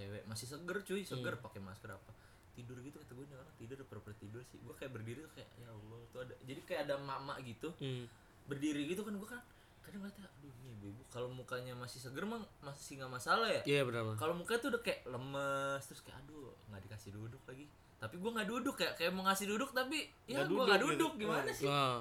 cewek. 0.00 0.22
Masih 0.24 0.46
seger 0.46 0.78
cuy. 0.80 1.02
Seger 1.02 1.34
Hmm. 1.34 1.44
pakai 1.44 1.60
masker 1.60 1.90
apa. 1.90 2.12
Tidur 2.50 2.76
gitu 2.78 2.96
kata 2.96 3.12
gue 3.12 3.24
orang 3.30 3.52
tidur 3.54 3.76
pura-pura 3.84 4.16
tidur 4.16 4.40
sih. 4.42 4.58
Gua 4.58 4.72
kayak 4.72 4.92
berdiri 4.92 5.20
tuh 5.20 5.32
kayak 5.32 5.48
ya 5.54 5.68
Allah. 5.68 6.00
Tuh 6.08 6.20
ada 6.20 6.34
jadi 6.42 6.60
kayak 6.62 6.80
ada 6.84 6.94
emak-emak 6.96 7.38
gitu 7.42 7.68
Hmm. 7.76 8.04
berdiri 8.42 8.82
gitu 8.86 9.00
kan 9.00 9.14
gua 9.14 9.28
kan 9.28 9.42
kadang 9.80 10.02
ngeliatnya 10.02 10.28
aduh 10.28 10.52
ini 10.60 10.70
ibu 10.82 11.02
kalau 11.08 11.28
mukanya 11.28 11.72
masih 11.72 11.98
seger 11.98 12.22
mah 12.22 12.36
masih 12.60 12.98
nggak 12.98 13.10
masalah 13.10 13.48
ya? 13.48 13.62
Iya 13.64 13.80
benar. 13.82 14.02
Bang. 14.04 14.16
kalau 14.16 14.34
mukanya 14.34 14.60
tuh 14.60 14.70
udah 14.70 14.82
kayak 14.82 15.00
lemes 15.04 15.82
terus 15.84 16.00
kayak 16.00 16.18
aduh 16.18 16.52
nggak 16.68 16.80
dikasih 16.84 17.10
duduk 17.12 17.42
lagi. 17.44 17.64
Tapi 17.96 18.14
gua 18.16 18.30
nggak 18.34 18.48
duduk 18.48 18.74
kayak 18.74 18.94
kayak 18.94 19.12
mau 19.12 19.24
ngasih 19.24 19.46
duduk 19.46 19.70
tapi 19.70 19.98
ya 20.24 20.44
gua 20.44 20.64
nggak 20.66 20.80
duduk 20.80 20.96
duduk. 20.96 21.12
Gitu. 21.12 21.22
gimana 21.22 21.50
sih? 21.50 21.66
Nah, 21.66 22.00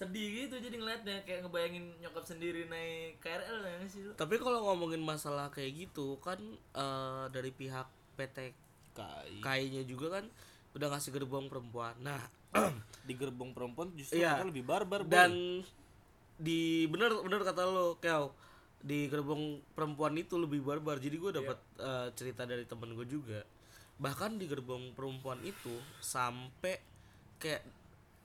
sedih 0.00 0.48
gitu 0.48 0.56
jadi 0.56 0.76
ngeliatnya 0.76 1.16
kayak 1.22 1.44
ngebayangin 1.44 1.92
nyokap 2.00 2.24
sendiri 2.24 2.64
naik 2.66 3.20
KRL 3.20 3.60
ya 3.60 3.74
nggak 3.76 3.90
sih 3.90 4.00
lu 4.00 4.12
tapi 4.16 4.40
kalau 4.40 4.64
ngomongin 4.64 5.04
masalah 5.04 5.52
kayak 5.52 5.76
gitu 5.76 6.16
kan 6.18 6.40
eh, 6.72 7.24
dari 7.28 7.52
pihak 7.52 7.84
PT 8.16 8.56
Kai. 8.90 9.38
KAI-nya 9.38 9.84
juga 9.84 10.18
kan 10.18 10.24
udah 10.70 10.86
ngasih 10.90 11.10
gerbong 11.10 11.46
perempuan. 11.46 11.94
Nah, 12.00 12.18
Di 13.06 13.14
gerbong 13.14 13.54
perempuan 13.54 13.94
justru 13.94 14.18
Iya. 14.18 14.34
mereka 14.34 14.50
lebih 14.50 14.64
barbar 14.66 15.00
Boy. 15.02 15.10
dan 15.10 15.32
di 16.34 16.88
bener 16.88 17.12
bener 17.20 17.40
kata 17.44 17.62
lo 17.64 18.00
Kel 18.00 18.32
di 18.80 19.06
gerbong 19.06 19.60
perempuan 19.76 20.16
itu 20.16 20.40
lebih 20.40 20.64
barbar 20.64 20.96
jadi 20.96 21.12
gue 21.14 21.32
dapat 21.36 21.58
eh, 21.76 22.08
cerita 22.16 22.48
dari 22.48 22.64
temen 22.64 22.96
gue 22.96 23.04
juga 23.04 23.44
bahkan 23.94 24.34
di 24.34 24.48
gerbong 24.48 24.96
perempuan 24.96 25.36
itu 25.44 25.70
sampai 26.00 26.80
kayak 27.36 27.60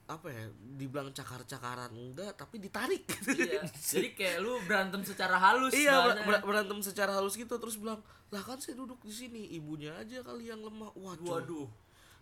apa 0.06 0.30
ya 0.30 0.46
dibilang 0.78 1.10
cakar-cakaran 1.10 1.90
enggak 1.90 2.38
tapi 2.38 2.62
ditarik. 2.62 3.10
Iya 3.26 3.66
jadi 3.90 4.14
kayak 4.14 4.38
lu 4.46 4.62
berantem 4.70 5.02
secara 5.02 5.42
halus 5.42 5.74
iya 5.74 6.22
ber- 6.22 6.46
berantem 6.46 6.78
secara 6.86 7.18
halus 7.18 7.34
gitu 7.34 7.58
terus 7.58 7.82
bilang 7.82 8.06
lah 8.30 8.42
kan 8.46 8.62
saya 8.62 8.78
duduk 8.78 9.02
di 9.02 9.10
sini 9.10 9.42
ibunya 9.58 9.98
aja 9.98 10.22
kali 10.22 10.54
yang 10.54 10.62
lemah. 10.62 10.94
Waduh. 10.94 11.26
Waduh. 11.26 11.68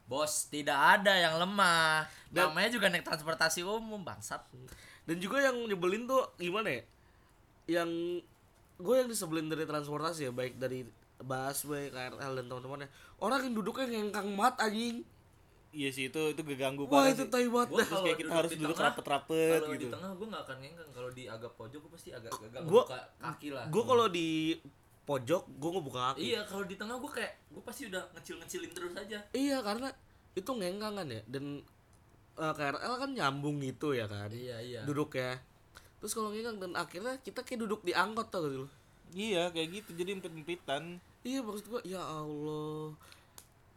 Bos 0.07 0.47
tidak 0.47 0.75
ada 0.75 1.11
yang 1.11 1.35
lemah. 1.39 2.07
Namanya 2.31 2.69
juga 2.71 2.87
naik 2.87 3.03
transportasi 3.03 3.63
umum 3.67 4.03
bangsat. 4.03 4.43
dan 5.03 5.19
juga 5.19 5.43
yang 5.43 5.59
nyebelin 5.67 6.07
tuh 6.07 6.23
gimana 6.39 6.71
ya? 6.71 6.83
Yang 7.67 8.23
gue 8.79 8.95
yang 8.95 9.09
disebelin 9.11 9.47
dari 9.51 9.67
transportasi 9.67 10.27
ya 10.27 10.31
baik 10.31 10.55
dari 10.59 10.87
busway 11.23 11.87
KRL 11.87 12.33
dan 12.35 12.45
teman-temannya 12.51 12.89
orang 13.23 13.47
yang 13.47 13.55
duduknya 13.55 13.85
ngengkang 13.87 14.27
mat 14.35 14.59
anjing 14.59 15.07
Iya 15.73 15.89
sih 15.89 16.05
itu 16.07 16.21
itu 16.29 16.41
keganggu 16.43 16.85
wah 16.85 17.01
banget 17.01 17.13
itu 17.15 17.23
sih. 17.23 17.31
tai 17.31 17.47
banget 17.47 17.67
Gua 17.67 17.77
dah 17.77 17.87
Terus 17.87 18.01
kayak 18.03 18.17
kita 18.19 18.31
harus 18.31 18.51
di 18.51 18.57
duduk 18.61 18.77
rapet-rapet 18.77 19.57
kalau 19.57 19.73
gitu. 19.73 19.81
di 19.81 19.89
tengah 19.89 20.11
gue 20.13 20.27
nggak 20.29 20.43
akan 20.43 20.57
ngengkang 20.59 20.89
kalau 20.93 21.09
di 21.09 21.23
agak 21.25 21.51
pojok 21.53 21.79
gue 21.79 21.91
pasti 21.91 22.09
agak 22.09 22.31
agak 22.31 22.61
Gua- 22.63 22.85
ngebuka 22.85 22.99
kaki 23.19 23.47
lah. 23.49 23.65
gue 23.67 23.83
kalau 23.83 24.07
di 24.07 24.27
pojok 25.03 25.43
gue 25.51 25.69
ngebuka 25.73 25.99
kaki. 26.07 26.21
Iya 26.23 26.39
kalau 26.45 26.63
di 26.63 26.75
tengah 26.75 26.95
gue 26.95 27.11
kayak 27.11 27.31
gue 27.49 27.63
pasti 27.65 27.81
udah 27.87 28.03
ngecil 28.13 28.35
ngecilin 28.37 28.71
terus 28.71 28.93
aja. 28.93 29.19
Iya 29.33 29.57
karena 29.59 29.89
itu 30.33 30.49
ngengkang 30.49 30.93
kan 30.93 31.07
ya 31.07 31.21
dan 31.27 31.45
eh, 32.33 32.53
KRL 32.55 32.93
kan 32.95 33.09
nyambung 33.11 33.57
gitu 33.59 33.91
ya 33.91 34.05
kan. 34.05 34.29
Iya 34.29 34.57
iya. 34.59 34.81
Duduk 34.83 35.13
ya. 35.13 35.41
Terus 35.97 36.13
kalau 36.13 36.29
ngengkang 36.29 36.57
dan 36.59 36.71
akhirnya 36.75 37.17
kita 37.17 37.41
kayak 37.41 37.65
duduk 37.65 37.81
di 37.81 37.91
angkot 37.91 38.29
tau 38.29 38.41
gak 38.41 38.53
lu? 38.55 38.67
Iya 39.11 39.49
kayak 39.49 39.69
gitu 39.73 39.89
jadi 39.93 40.13
empit-empitan. 40.13 41.01
Iya 41.21 41.41
maksud 41.41 41.65
gua 41.67 41.81
ya 41.81 41.99
Allah. 41.99 42.93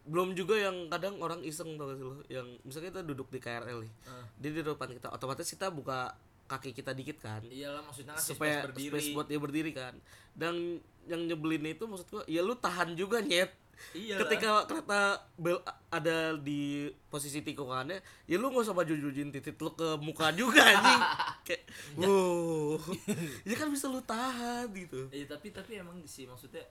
Belum 0.07 0.31
juga 0.31 0.55
yang 0.55 0.87
kadang 0.87 1.19
orang 1.19 1.43
iseng 1.43 1.75
tau 1.75 1.91
gak 1.91 1.99
sih 1.99 2.05
lo 2.07 2.15
yang 2.31 2.47
misalnya 2.63 2.95
kita 2.95 3.01
duduk 3.03 3.27
di 3.27 3.39
KRL 3.43 3.83
nih. 3.83 3.93
Ah. 4.07 4.23
Dia 4.39 4.51
di 4.55 4.61
depan 4.63 4.89
kita 4.95 5.11
otomatis 5.11 5.47
kita 5.51 5.67
buka 5.67 6.15
kaki 6.47 6.71
kita 6.71 6.95
dikit 6.95 7.19
kan 7.19 7.43
iyalah 7.43 7.83
maksudnya 7.83 8.15
ngasih 8.15 8.31
supaya 8.31 8.63
space 8.63 8.65
berdiri 8.71 8.91
space 8.95 9.09
buat 9.11 9.27
dia 9.27 9.39
berdiri 9.39 9.71
kan. 9.75 9.93
Dan 10.31 10.79
yang 11.07 11.21
nyebelin 11.27 11.75
itu 11.75 11.83
maksud 11.83 12.07
gua 12.07 12.23
ya 12.25 12.39
lu 12.39 12.55
tahan 12.55 12.95
juga 12.95 13.19
nyet. 13.19 13.51
iya 13.93 14.17
Ketika 14.17 14.65
kereta 14.65 15.21
bel 15.37 15.61
ada 15.93 16.33
di 16.33 16.89
posisi 17.13 17.45
tikungannya, 17.45 18.01
ya 18.25 18.35
lu 18.41 18.49
gak 18.49 18.65
usah 18.65 18.73
maju-majuin 18.73 19.29
titik 19.29 19.59
lu 19.61 19.69
ke 19.77 20.01
muka 20.01 20.33
juga 20.33 20.65
anjing. 20.65 21.01
Kayak 21.47 21.63
wow. 21.99 22.79
ya 23.49 23.53
kan 23.53 23.67
bisa 23.69 23.85
lu 23.85 24.01
tahan 24.01 24.65
gitu. 24.73 25.11
Iya 25.13 25.29
tapi 25.29 25.53
tapi 25.53 25.77
emang 25.77 26.01
sih 26.09 26.25
maksudnya 26.25 26.65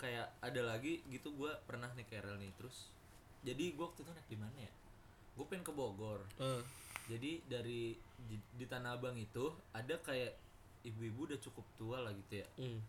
kayak 0.00 0.32
ada 0.40 0.62
lagi 0.64 1.04
gitu 1.06 1.28
gue 1.30 1.52
pernah 1.62 1.92
naik 1.92 2.08
KRL 2.08 2.36
nih 2.36 2.52
terus 2.54 2.88
jadi 3.40 3.70
gue 3.70 3.84
waktu 3.84 4.00
itu 4.00 4.10
naik 4.10 4.26
di 4.26 4.38
mana 4.38 4.56
ya 4.58 4.72
gue 5.30 5.44
pengen 5.44 5.62
ke 5.62 5.70
Bogor 5.70 6.24
Eh. 6.36 6.62
jadi 7.06 7.30
dari 7.44 7.92
di, 8.18 8.36
di 8.50 8.64
Tanah 8.64 8.94
Abang 8.94 9.14
itu 9.14 9.44
ada 9.70 9.94
kayak 9.98 10.32
ibu-ibu 10.82 11.26
udah 11.26 11.38
cukup 11.38 11.66
tua 11.74 12.00
lah 12.00 12.12
gitu 12.12 12.40
ya 12.40 12.48
Hmm. 12.56 12.80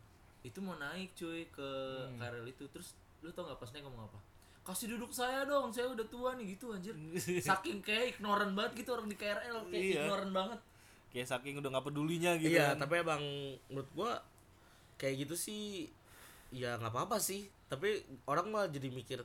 itu 0.42 0.58
mau 0.58 0.74
naik 0.74 1.12
cuy 1.14 1.46
ke 1.48 1.70
KRL 2.14 2.48
itu 2.48 2.64
terus 2.68 2.96
lu 3.20 3.30
tau 3.30 3.46
gak 3.46 3.58
pas 3.58 3.70
naik 3.70 3.84
ngomong 3.84 4.06
apa 4.06 4.20
kasih 4.64 4.88
duduk 4.90 5.10
saya 5.10 5.44
dong 5.44 5.70
saya 5.70 5.90
udah 5.90 6.06
tua 6.06 6.34
nih 6.34 6.56
gitu 6.56 6.72
anjir 6.72 6.96
saking 7.44 7.80
kayak 7.80 8.16
ignoran 8.16 8.54
banget 8.54 8.82
gitu 8.82 8.94
orang 8.94 9.06
di 9.06 9.16
KRL 9.16 9.68
kayak 9.68 9.84
Iya. 9.84 10.02
ignoran 10.02 10.32
banget 10.32 10.60
Kayak 11.10 11.28
saking 11.30 11.60
udah 11.60 11.70
nggak 11.70 11.86
pedulinya 11.86 12.32
gitu 12.38 12.56
iya, 12.56 12.72
kan. 12.72 12.80
tapi 12.80 12.94
emang 12.98 13.20
menurut 13.68 13.90
gua 13.92 14.24
kayak 14.96 15.28
gitu 15.28 15.36
sih 15.36 15.92
ya 16.52 16.76
nggak 16.76 16.92
apa-apa 16.92 17.18
sih. 17.18 17.48
Tapi 17.66 18.00
orang 18.26 18.48
malah 18.48 18.68
jadi 18.68 18.88
mikir 18.88 19.24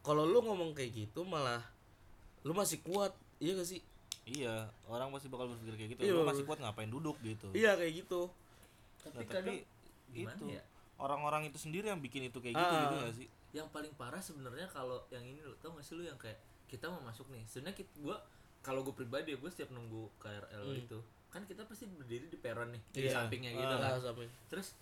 kalau 0.00 0.24
lu 0.24 0.40
ngomong 0.40 0.72
kayak 0.72 0.92
gitu 0.98 1.22
malah 1.22 1.60
lu 2.42 2.52
masih 2.52 2.80
kuat. 2.80 3.12
Iya 3.38 3.54
gak 3.54 3.68
sih? 3.68 3.80
Iya, 4.24 4.66
orang 4.84 5.08
pasti 5.08 5.26
bakal 5.26 5.48
berpikir 5.48 5.74
kayak 5.74 5.90
gitu. 5.94 6.00
Iya. 6.02 6.12
Lu 6.12 6.24
masih 6.24 6.42
kuat 6.42 6.58
ngapain 6.58 6.88
duduk 6.88 7.16
gitu. 7.22 7.48
Iya 7.52 7.72
kayak 7.74 7.92
gitu. 7.98 8.28
tapi 8.98 9.14
Nah, 9.14 9.24
kadang 9.24 9.44
tapi 9.46 9.54
gimana 10.10 10.34
itu 10.34 10.44
ya 10.50 10.62
orang-orang 10.98 11.42
itu 11.46 11.56
sendiri 11.56 11.86
yang 11.86 12.02
bikin 12.02 12.26
itu 12.26 12.38
kayak 12.38 12.56
gitu 12.56 12.66
Ah. 12.68 12.82
gitu 12.82 12.94
gak 12.98 13.14
sih? 13.14 13.28
yang 13.48 13.68
paling 13.68 13.88
parah 13.94 14.18
sebenarnya 14.18 14.68
kalau 14.68 15.00
yang 15.08 15.22
ini 15.22 15.40
lo 15.40 15.56
tau 15.56 15.70
gak 15.70 15.80
sih 15.80 15.94
lu 15.94 16.02
yang 16.02 16.16
kayak 16.16 16.36
kita 16.66 16.84
mau 16.84 17.00
masuk 17.00 17.24
nih 17.28 17.40
sebenarnya 17.44 17.78
kita 17.78 17.92
gua 17.98 18.18
kalau 18.60 18.82
gue 18.82 18.92
pribadi 18.92 19.32
ya 19.32 19.38
gue 19.38 19.48
setiap 19.48 19.70
nunggu 19.70 20.10
KRL 20.18 20.68
itu 20.74 20.98
kan 21.28 21.40
kita 21.42 21.62
pasti 21.62 21.86
berdiri 21.86 22.26
di 22.26 22.36
peron 22.36 22.68
nih 22.68 22.82
di 22.90 22.98
Iya. 23.02 23.12
sampingnya 23.14 23.52
gitu 23.54 23.70
Ah, 23.70 23.80
kan 23.80 23.92
sampai. 24.02 24.26
terus 24.48 24.76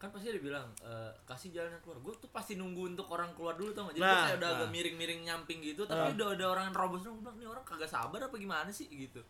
kan 0.00 0.08
pasti 0.08 0.32
dia 0.32 0.40
bilang 0.40 0.64
e, 0.80 0.92
kasih 1.28 1.52
jalan 1.52 1.76
yang 1.76 1.82
keluar. 1.84 2.00
Gue 2.00 2.16
tuh 2.16 2.32
pasti 2.32 2.56
nunggu 2.56 2.96
untuk 2.96 3.04
orang 3.12 3.36
keluar 3.36 3.52
dulu 3.54 3.68
tau 3.76 3.92
gak 3.92 4.00
jadi 4.00 4.08
Nah, 4.08 4.24
kayak 4.24 4.38
udah 4.40 4.48
agak 4.56 4.64
nah. 4.64 4.72
miring-miring 4.72 5.20
nyamping 5.28 5.58
gitu 5.60 5.84
tapi 5.84 6.16
udah 6.16 6.26
ada 6.32 6.44
orang 6.48 6.64
yang 6.72 6.74
nerobos 6.74 7.04
gue 7.04 7.12
bilang 7.12 7.36
nih 7.36 7.48
orang 7.52 7.64
kagak 7.68 7.90
sabar 7.92 8.20
apa 8.24 8.34
gimana 8.34 8.72
sih? 8.72 8.88
Gitu. 8.88 9.20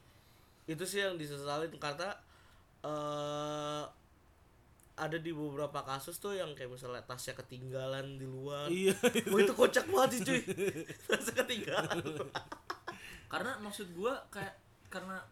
Itu 0.64 0.86
sih 0.86 1.02
yang 1.02 1.18
disesalin 1.18 1.74
karena 1.74 2.14
eh 2.80 3.84
ada 5.00 5.16
di 5.16 5.32
beberapa 5.32 5.80
kasus 5.80 6.20
tuh 6.20 6.36
yang 6.36 6.52
kayak 6.52 6.76
misalnya 6.76 7.00
tasnya 7.02 7.32
ketinggalan 7.34 8.20
di 8.20 8.26
luar. 8.28 8.68
Iya. 8.68 8.92
Wah 9.32 9.40
itu 9.40 9.54
kocak 9.56 9.88
banget 9.88 10.08
sih 10.12 10.20
cuy. 10.28 10.40
Tasnya 11.08 11.34
ketinggalan. 11.40 11.96
Karena 13.26 13.56
maksud 13.64 13.88
gua 13.96 14.20
kayak 14.28 14.54
karena 14.92 15.24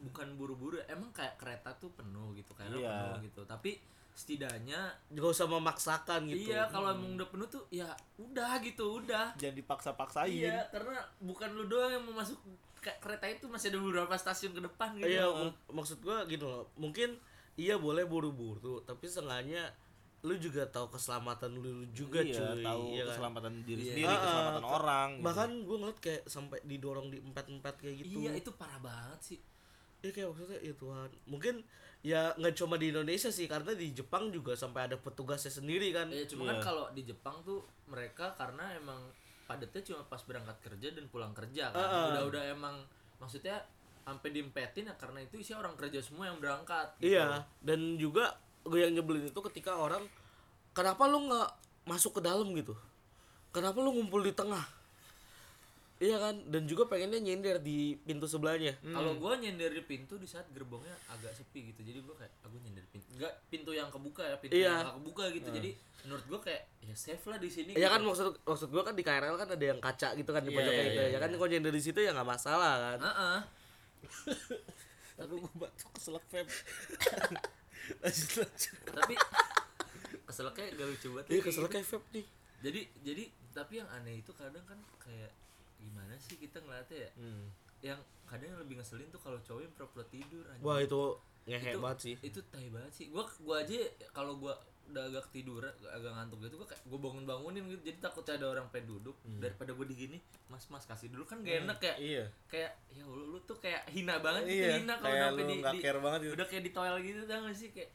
bukan 0.00 0.36
buru-buru 0.40 0.80
emang 0.88 1.12
kayak 1.12 1.36
kereta 1.36 1.76
tuh 1.76 1.92
penuh 1.92 2.32
gitu 2.32 2.56
kayak 2.56 2.72
Iya. 2.74 2.90
penuh 3.12 3.28
gitu. 3.28 3.42
Tapi 3.44 3.76
setidaknya 4.14 4.78
gak 5.10 5.26
usah 5.28 5.44
memaksakan 5.44 6.24
gitu 6.24 6.48
iya 6.48 6.64
kalau 6.66 6.88
emang 6.88 7.14
udah 7.14 7.28
penuh 7.28 7.48
tuh 7.48 7.66
ya 7.68 7.90
udah 8.16 8.58
gitu 8.60 9.02
udah 9.02 9.34
jangan 9.34 9.56
dipaksa-paksain 9.56 10.30
iya 10.30 10.62
karena 10.68 10.94
bukan 11.18 11.50
lu 11.50 11.66
doang 11.66 11.90
yang 11.90 12.02
mau 12.02 12.14
masuk 12.16 12.38
ke- 12.76 12.94
kereta 12.98 13.26
itu 13.26 13.44
masih 13.46 13.68
ada 13.68 13.78
beberapa 13.80 14.14
stasiun 14.14 14.52
ke 14.52 14.62
depan 14.62 14.94
gitu 14.94 15.10
Iya, 15.10 15.26
mak- 15.26 15.66
maksud 15.68 15.98
gua 15.98 16.22
gitu 16.24 16.44
loh. 16.44 16.68
Mungkin 16.74 17.16
iya 17.54 17.74
boleh 17.76 18.04
buru-buru, 18.04 18.82
tapi 18.82 19.04
seenggaknya 19.04 19.72
lu 20.20 20.36
juga 20.36 20.64
tahu 20.66 20.88
keselamatan 20.88 21.52
lu 21.54 21.88
juga 21.90 22.20
iya, 22.20 22.36
cuy. 22.52 22.60
tahu 22.60 22.82
iya 22.90 23.02
kan? 23.02 23.08
keselamatan 23.10 23.52
diri 23.62 23.82
Iya. 23.82 23.92
sendiri 23.94 24.14
keselamatan 24.14 24.60
ke- 24.60 24.70
orang 24.70 25.08
gitu. 25.10 25.24
Bahkan 25.24 25.50
gua 25.62 25.76
ngeliat 25.78 25.98
kayak 25.98 26.22
sampai 26.26 26.58
didorong 26.62 27.08
di 27.08 27.18
empat-empat 27.18 27.74
kayak 27.78 27.94
gitu. 27.98 28.16
iya 28.20 28.30
itu 28.32 28.50
parah 28.52 28.78
banget 28.78 29.20
sih 29.24 29.40
Iya 29.98 30.10
kayak 30.12 30.28
maksudnya 30.30 30.58
ya 30.60 30.74
Tuhan. 30.74 31.08
Mungkin 31.24 31.54
ya 32.04 32.36
nggak 32.36 32.52
cuma 32.54 32.76
di 32.76 32.92
Indonesia 32.92 33.32
sih 33.32 33.48
karena 33.48 33.72
di 33.72 33.90
Jepang 33.90 34.28
juga 34.28 34.52
sampai 34.52 34.86
ada 34.86 35.00
petugasnya 35.00 35.48
sendiri 35.48 35.88
kan. 35.88 36.12
ya 36.12 36.28
cuma 36.28 36.52
kan 36.52 36.56
Iya. 36.56 36.62
kalau 36.62 36.84
di 36.92 37.02
Jepang 37.02 37.40
tuh 37.40 37.64
mereka 37.86 38.36
karena 38.36 38.76
emang 38.76 39.00
padatnya 39.44 39.80
cuma 39.82 40.04
pas 40.04 40.20
berangkat 40.20 40.56
kerja 40.62 40.92
dan 40.92 41.08
pulang 41.08 41.32
kerja 41.32 41.72
kan 41.72 41.80
Ah, 41.80 41.88
ah. 41.88 42.06
udah 42.12 42.22
udah 42.28 42.42
emang 42.52 42.76
maksudnya 43.16 43.56
sampai 44.04 44.28
diempetin 44.30 44.84
ya 44.84 44.94
karena 44.94 45.24
itu 45.24 45.40
isi 45.40 45.56
orang 45.56 45.72
kerja 45.74 45.96
semua 45.98 46.28
yang 46.28 46.36
berangkat 46.36 46.92
gitu. 47.00 47.16
Iya, 47.16 47.40
dan 47.64 47.96
juga 47.96 48.36
gue 48.62 48.76
yang 48.78 48.92
nyebelin 48.92 49.32
itu 49.32 49.40
ketika 49.48 49.72
orang 49.74 50.04
kenapa 50.72 51.08
lu 51.08 51.24
nggak 51.24 51.48
masuk 51.84 52.20
ke 52.20 52.20
dalam 52.20 52.52
gitu? 52.52 52.76
Kenapa 53.48 53.80
lu 53.80 53.96
ngumpul 53.96 54.20
di 54.20 54.36
tengah? 54.36 54.60
Iya 56.02 56.16
kan? 56.18 56.34
Dan 56.50 56.66
juga 56.66 56.90
pengennya 56.90 57.22
nyender 57.22 57.62
di 57.62 57.94
pintu 58.02 58.26
sebelahnya. 58.26 58.74
Kalau 58.82 59.14
gua 59.16 59.38
nyender 59.38 59.70
di 59.70 59.82
pintu 59.86 60.18
di 60.18 60.26
saat 60.26 60.50
gerbongnya 60.50 60.90
agak 61.06 61.30
sepi 61.32 61.70
gitu. 61.70 61.86
Jadi 61.86 61.98
gua 62.02 62.18
kayak 62.18 62.32
aku 62.42 62.56
nyender 62.60 62.82
pintu. 62.90 63.06
Enggak 63.14 63.32
pintu 63.46 63.70
yang 63.70 63.88
kebuka 63.94 64.26
ya, 64.26 64.36
pintu 64.42 64.58
Iya. 64.58 64.66
yang 64.74 64.86
gak 64.90 64.96
kebuka 64.98 65.24
gitu. 65.30 65.48
Jadi 65.54 65.70
menurut 66.04 66.24
gua 66.26 66.40
kayak 66.42 66.62
ya 66.82 66.94
safe 66.98 67.24
lah 67.30 67.38
di 67.38 67.46
sini. 67.48 67.72
Ya 67.78 67.86
gitu. 67.86 67.94
kan 67.94 68.00
maksud 68.02 68.26
maksud 68.42 68.68
gua 68.74 68.82
kan 68.82 68.94
di 68.98 69.04
KRL 69.06 69.36
kan 69.38 69.48
ada 69.54 69.64
yang 69.64 69.78
kaca 69.78 70.08
gitu 70.18 70.30
kan 70.34 70.42
di 70.42 70.50
Iya, 70.50 70.58
pojoknya 70.58 70.74
iya, 70.82 70.90
gitu. 70.90 71.00
iya, 71.00 71.12
ya 71.14 71.18
kan 71.22 71.30
kalau 71.30 71.48
nyender 71.48 71.72
di 71.72 71.82
situ 71.82 71.98
ya 72.02 72.10
nggak 72.10 72.28
masalah 72.28 72.72
kan. 72.82 72.98
Heeh. 72.98 73.38
Aduh 75.22 75.38
gue 75.38 75.52
batuk 75.54 75.90
keselak 75.94 76.24
Feb 76.26 76.46
lanjut 78.02 78.30
lanjut 78.42 78.74
Tapi 78.90 79.14
keselaknya 80.26 80.66
gak 80.74 80.88
lucu 80.90 81.08
banget. 81.14 81.26
Iya 81.30 81.38
ya, 81.38 81.42
kesel 81.46 81.64
kayak 81.64 81.72
kayak 81.72 81.86
vape 81.86 82.08
nih. 82.16 82.26
Jadi 82.64 82.80
jadi 83.06 83.24
tapi 83.54 83.72
yang 83.78 83.88
aneh 83.94 84.14
itu 84.18 84.32
kadang 84.34 84.64
kan 84.66 84.78
kayak 84.98 85.30
gimana 85.84 86.14
sih 86.16 86.36
kita 86.36 86.58
ngeliatnya 86.58 86.98
ya? 86.98 87.10
Hmm. 87.14 87.44
Yang 87.80 88.00
kadang 88.24 88.48
yang 88.48 88.60
lebih 88.60 88.74
ngeselin 88.80 89.08
tuh 89.08 89.20
kalau 89.20 89.38
cowok 89.38 89.60
yang 89.60 89.72
pura-pura 89.72 90.04
tidur 90.08 90.44
anjing. 90.48 90.64
Wah 90.64 90.80
itu 90.80 91.02
ngehe 91.44 91.70
itu, 91.70 91.78
banget 91.78 91.98
sih. 92.00 92.14
itu 92.24 92.40
tai 92.48 92.72
banget 92.72 92.88
sih 92.90 93.06
gua 93.08 93.28
gua 93.38 93.60
aja 93.60 93.76
kalau 94.10 94.40
gua 94.40 94.56
udah 94.84 95.00
agak 95.00 95.28
ketiduran 95.28 95.68
agak 95.88 96.12
ngantuk 96.12 96.40
gitu 96.40 96.56
gua 96.56 96.68
kayak 96.68 96.80
gua 96.88 97.00
bangun 97.00 97.24
bangunin 97.24 97.64
gitu 97.68 97.80
jadi 97.84 97.98
takutnya 98.00 98.36
ada 98.36 98.46
orang 98.48 98.66
pengen 98.68 98.96
duduk 98.96 99.16
daripada 99.36 99.72
gua 99.72 99.84
digini 99.84 100.16
mas 100.48 100.64
mas 100.68 100.84
kasih 100.84 101.12
dulu 101.12 101.24
kan 101.24 101.40
gak 101.40 101.64
enak 101.64 101.76
kayak 101.76 101.96
iya 102.00 102.24
kayak 102.48 102.72
ya 102.92 103.04
lu, 103.04 103.32
lu 103.32 103.38
tuh 103.44 103.60
kayak 103.60 103.84
hina 103.92 104.20
banget 104.20 104.44
gitu 104.44 104.64
Iya, 104.64 104.76
hina 104.80 104.94
kalau 104.96 105.16
sampai 105.20 105.44
di, 105.44 105.54
di- 105.60 106.00
banget 106.00 106.20
gitu. 106.24 106.32
udah 106.36 106.46
kayak 106.48 106.62
di 106.64 106.72
toilet 106.72 107.02
gitu 107.04 107.20
tau 107.24 107.40
gak 107.44 107.56
sih 107.56 107.68
kayak 107.72 107.90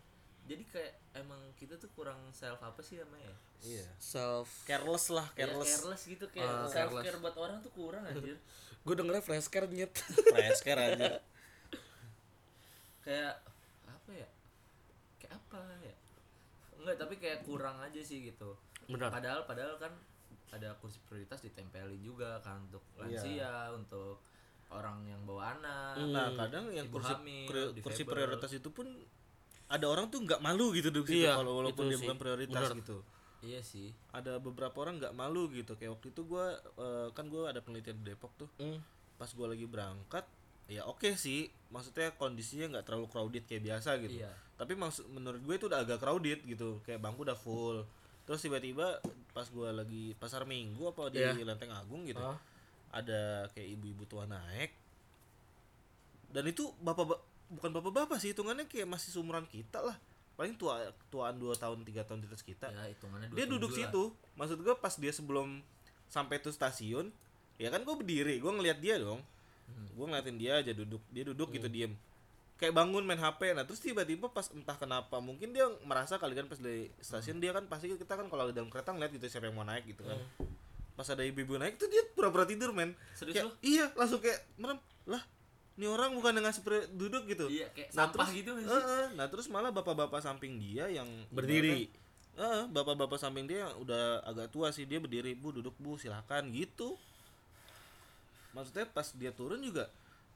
jadi 0.50 0.64
kayak 0.66 0.94
emang 1.16 1.38
kita 1.54 1.78
tuh 1.78 1.86
kurang 1.92 2.18
self 2.32 2.58
apa 2.60 2.82
sih 2.82 2.98
namanya 2.98 3.30
ya? 3.30 3.36
iya 3.62 3.86
Self. 3.96 4.50
careless 4.64 5.08
lah 5.10 5.28
Ya, 5.32 5.46
careless 5.46 5.70
careless 5.78 6.04
gitu 6.04 6.26
kayak 6.28 6.50
Ah, 6.50 6.66
self 6.66 6.90
careless. 6.90 7.06
care 7.06 7.18
buat 7.20 7.36
orang 7.38 7.58
tuh 7.60 7.72
kurang 7.72 8.04
anjir 8.04 8.34
Gue 8.80 8.96
dengernya 8.96 9.20
fresh 9.20 9.48
care 9.48 9.68
nyet. 9.68 9.92
fresh 10.26 10.62
care 10.62 10.82
aja 10.82 11.20
kayak 13.06 13.34
apa 13.86 14.12
ya 14.16 14.28
kayak 15.18 15.34
apa 15.36 15.60
ya 15.80 15.96
enggak 16.76 16.96
tapi 16.98 17.14
kayak 17.16 17.40
kurang 17.44 17.78
aja 17.78 18.00
sih 18.00 18.24
gitu 18.24 18.56
Benar. 18.88 19.10
padahal 19.12 19.42
padahal 19.46 19.78
kan 19.78 19.94
ada 20.50 20.74
kursi 20.78 20.98
prioritas 21.04 21.42
ditempelin 21.42 22.00
juga 22.00 22.42
kan 22.42 22.58
untuk 22.64 22.82
Iya. 22.96 23.22
lansia 23.22 23.54
untuk 23.72 24.18
orang 24.70 25.02
yang 25.04 25.22
bawa 25.24 25.54
anak 25.56 25.94
nah 26.10 26.30
kadang 26.36 26.70
yang 26.70 26.86
kursi 26.88 27.10
hamil, 27.12 27.74
kursi 27.80 28.02
prioritas 28.04 28.52
itu 28.52 28.70
pun 28.70 28.86
ada 29.70 29.86
orang 29.86 30.10
tuh 30.10 30.20
nggak 30.20 30.40
malu 30.40 30.70
gitu 30.72 30.90
duduk 30.90 31.08
situ 31.08 31.24
Iya, 31.24 31.34
kalau 31.36 31.62
walaupun 31.62 31.86
dia 31.86 31.96
sih. 31.96 32.04
bukan 32.04 32.18
prioritas 32.18 32.58
Benar. 32.66 32.74
gitu 32.76 32.98
iya 33.40 33.62
sih 33.62 33.94
ada 34.10 34.36
beberapa 34.38 34.76
orang 34.78 34.98
nggak 34.98 35.14
malu 35.14 35.48
gitu 35.50 35.74
kayak 35.74 35.94
waktu 35.94 36.10
itu 36.10 36.22
gua 36.24 36.52
eh, 36.76 37.08
kan 37.10 37.26
gua 37.26 37.48
ada 37.48 37.60
penelitian 37.60 37.96
di 37.98 38.10
Depok 38.10 38.34
tuh 38.36 38.50
Hmm. 38.58 38.82
pas 39.16 39.30
gua 39.30 39.48
lagi 39.48 39.64
berangkat 39.64 40.26
ya 40.68 40.84
oke 40.84 41.14
sih 41.16 41.48
maksudnya 41.70 42.12
kondisinya 42.14 42.70
nggak 42.70 42.84
terlalu 42.84 43.08
crowded 43.08 43.44
kayak 43.44 43.64
biasa 43.64 43.98
gitu 44.00 44.20
Iya. 44.20 44.30
tapi 44.54 44.74
maksud 44.74 45.08
menurut 45.08 45.40
gue 45.40 45.56
itu 45.56 45.66
udah 45.66 45.82
agak 45.82 45.98
crowded 45.98 46.44
gitu 46.44 46.82
kayak 46.84 47.00
bangku 47.00 47.24
udah 47.24 47.34
full 47.34 47.82
terus 48.24 48.38
tiba-tiba 48.40 49.02
pas 49.32 49.48
gua 49.48 49.72
lagi 49.72 50.14
pasar 50.16 50.44
minggu 50.44 50.82
apa 50.88 51.10
di 51.10 51.18
Iya. 51.18 51.42
Lenteng 51.42 51.72
Agung 51.72 52.04
gitu 52.04 52.20
Ah. 52.20 52.38
ada 52.92 53.46
kayak 53.50 53.70
ibu-ibu 53.72 54.04
tua 54.04 54.26
naik 54.26 54.74
dan 56.30 56.44
itu 56.44 56.70
bapak 56.80 57.18
bukan 57.50 57.70
bapak-bapak 57.74 58.18
sih 58.22 58.32
hitungannya 58.32 58.70
kayak 58.70 58.86
masih 58.86 59.10
seumuran 59.10 59.44
kita 59.50 59.82
lah. 59.82 59.98
Paling 60.38 60.56
tua 60.56 60.94
tuaan 61.12 61.36
dua 61.36 61.58
tahun 61.58 61.84
tiga 61.84 62.06
tahun 62.06 62.24
di 62.24 62.28
atas 62.32 62.46
kita. 62.46 62.72
Ya 62.72 62.88
hitungannya 62.94 63.28
dia 63.34 63.46
27 63.50 63.54
duduk 63.58 63.72
lah. 63.74 63.78
situ. 63.84 64.04
maksud 64.40 64.58
gue 64.64 64.76
pas 64.78 64.94
dia 64.96 65.12
sebelum 65.12 65.60
sampai 66.08 66.40
tuh 66.40 66.54
stasiun 66.56 67.12
ya 67.60 67.68
kan 67.68 67.84
gue 67.84 67.96
berdiri 67.98 68.40
gue 68.40 68.52
ngeliat 68.54 68.80
dia 68.80 69.02
dong. 69.02 69.20
Hmm. 69.70 69.86
gue 69.94 70.06
ngeliatin 70.10 70.38
dia 70.40 70.58
aja 70.64 70.72
duduk 70.72 71.02
dia 71.12 71.24
duduk 71.28 71.50
gitu 71.52 71.68
diem. 71.68 71.94
Kayak 72.60 72.76
bangun 72.76 73.04
main 73.04 73.20
hp 73.20 73.40
nah 73.56 73.64
terus 73.68 73.84
tiba-tiba 73.84 74.32
pas 74.32 74.48
entah 74.54 74.78
kenapa 74.78 75.20
mungkin 75.20 75.52
dia 75.52 75.68
merasa 75.84 76.16
kali 76.22 76.38
kan 76.38 76.48
pas 76.48 76.60
di 76.62 76.88
stasiun 77.04 77.42
dia 77.44 77.52
kan 77.52 77.68
pasti 77.68 77.92
kita 77.92 78.14
kan 78.16 78.28
kalau 78.32 78.48
di 78.48 78.56
dalam 78.56 78.72
kereta 78.72 78.96
ngeliat 78.96 79.12
gitu 79.16 79.26
siapa 79.28 79.50
yang 79.52 79.58
mau 79.60 79.68
naik 79.68 79.90
gitu 79.90 80.08
kan. 80.08 80.20
Pas 80.96 81.08
ada 81.08 81.24
ibu-ibu 81.24 81.56
naik 81.60 81.80
tuh 81.80 81.88
dia 81.92 82.04
pura-pura 82.16 82.44
tidur 82.44 82.72
men. 82.76 82.96
Serius 83.16 83.40
Kayak, 83.40 83.48
lu? 83.48 83.52
iya 83.64 83.86
langsung 83.96 84.20
kayak 84.24 84.40
merem. 84.60 84.80
Lah 85.08 85.24
ini 85.80 85.88
orang 85.88 86.12
bukan 86.12 86.36
dengan 86.36 86.52
seperti 86.52 86.92
duduk 86.92 87.24
gitu 87.26 87.48
Iya, 87.48 87.72
kayak 87.72 87.96
nah, 87.96 88.12
sampah 88.12 88.28
terus, 88.28 88.36
gitu 88.36 88.52
sih? 88.60 88.68
Heeh, 88.68 89.06
nah 89.16 89.26
terus 89.32 89.48
malah 89.48 89.72
bapak-bapak 89.72 90.20
samping 90.20 90.60
dia 90.60 90.92
yang 90.92 91.08
Berdiri. 91.32 91.88
Heeh, 92.36 92.64
bapak-bapak 92.68 93.16
samping 93.16 93.48
dia 93.48 93.64
yang 93.64 93.72
udah 93.80 94.20
agak 94.24 94.52
tua 94.52 94.72
sih 94.72 94.84
dia 94.84 95.00
berdiri 95.00 95.32
bu 95.34 95.56
duduk 95.56 95.76
bu 95.76 95.96
silakan 95.96 96.52
gitu 96.52 97.00
maksudnya 98.50 98.86
pas 98.86 99.06
dia 99.14 99.30
turun 99.30 99.62
juga 99.62 99.88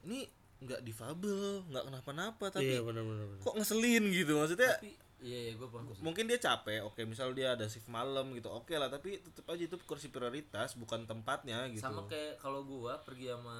ini 0.03 0.29
nggak 0.63 0.79
difabel 0.79 1.65
nggak 1.67 1.83
kenapa-napa 1.89 2.45
tapi 2.47 2.71
Iya 2.71 2.79
benar. 2.85 3.03
benar. 3.03 3.25
kok 3.41 3.55
ngeselin 3.57 4.03
gitu 4.11 4.31
maksudnya 4.37 4.71
tapi 4.79 4.95
iya 5.23 5.39
iya 5.49 5.53
gue 5.55 5.67
paham 5.71 5.87
mungkin 6.03 6.27
dia 6.27 6.35
capek 6.35 6.83
oke 6.83 6.99
misal 7.07 7.31
dia 7.31 7.55
ada 7.55 7.65
shift 7.71 7.87
malam 7.87 8.35
gitu 8.35 8.51
oke 8.51 8.75
lah 8.75 8.91
tapi 8.91 9.23
tetap 9.23 9.47
aja 9.47 9.63
itu 9.63 9.79
kursi 9.87 10.11
prioritas 10.11 10.75
bukan 10.75 11.07
tempatnya 11.07 11.65
gitu. 11.71 11.81
Sama 11.81 12.03
kayak 12.11 12.37
kalau 12.37 12.67
gua 12.67 12.99
pergi 13.01 13.31
sama 13.31 13.57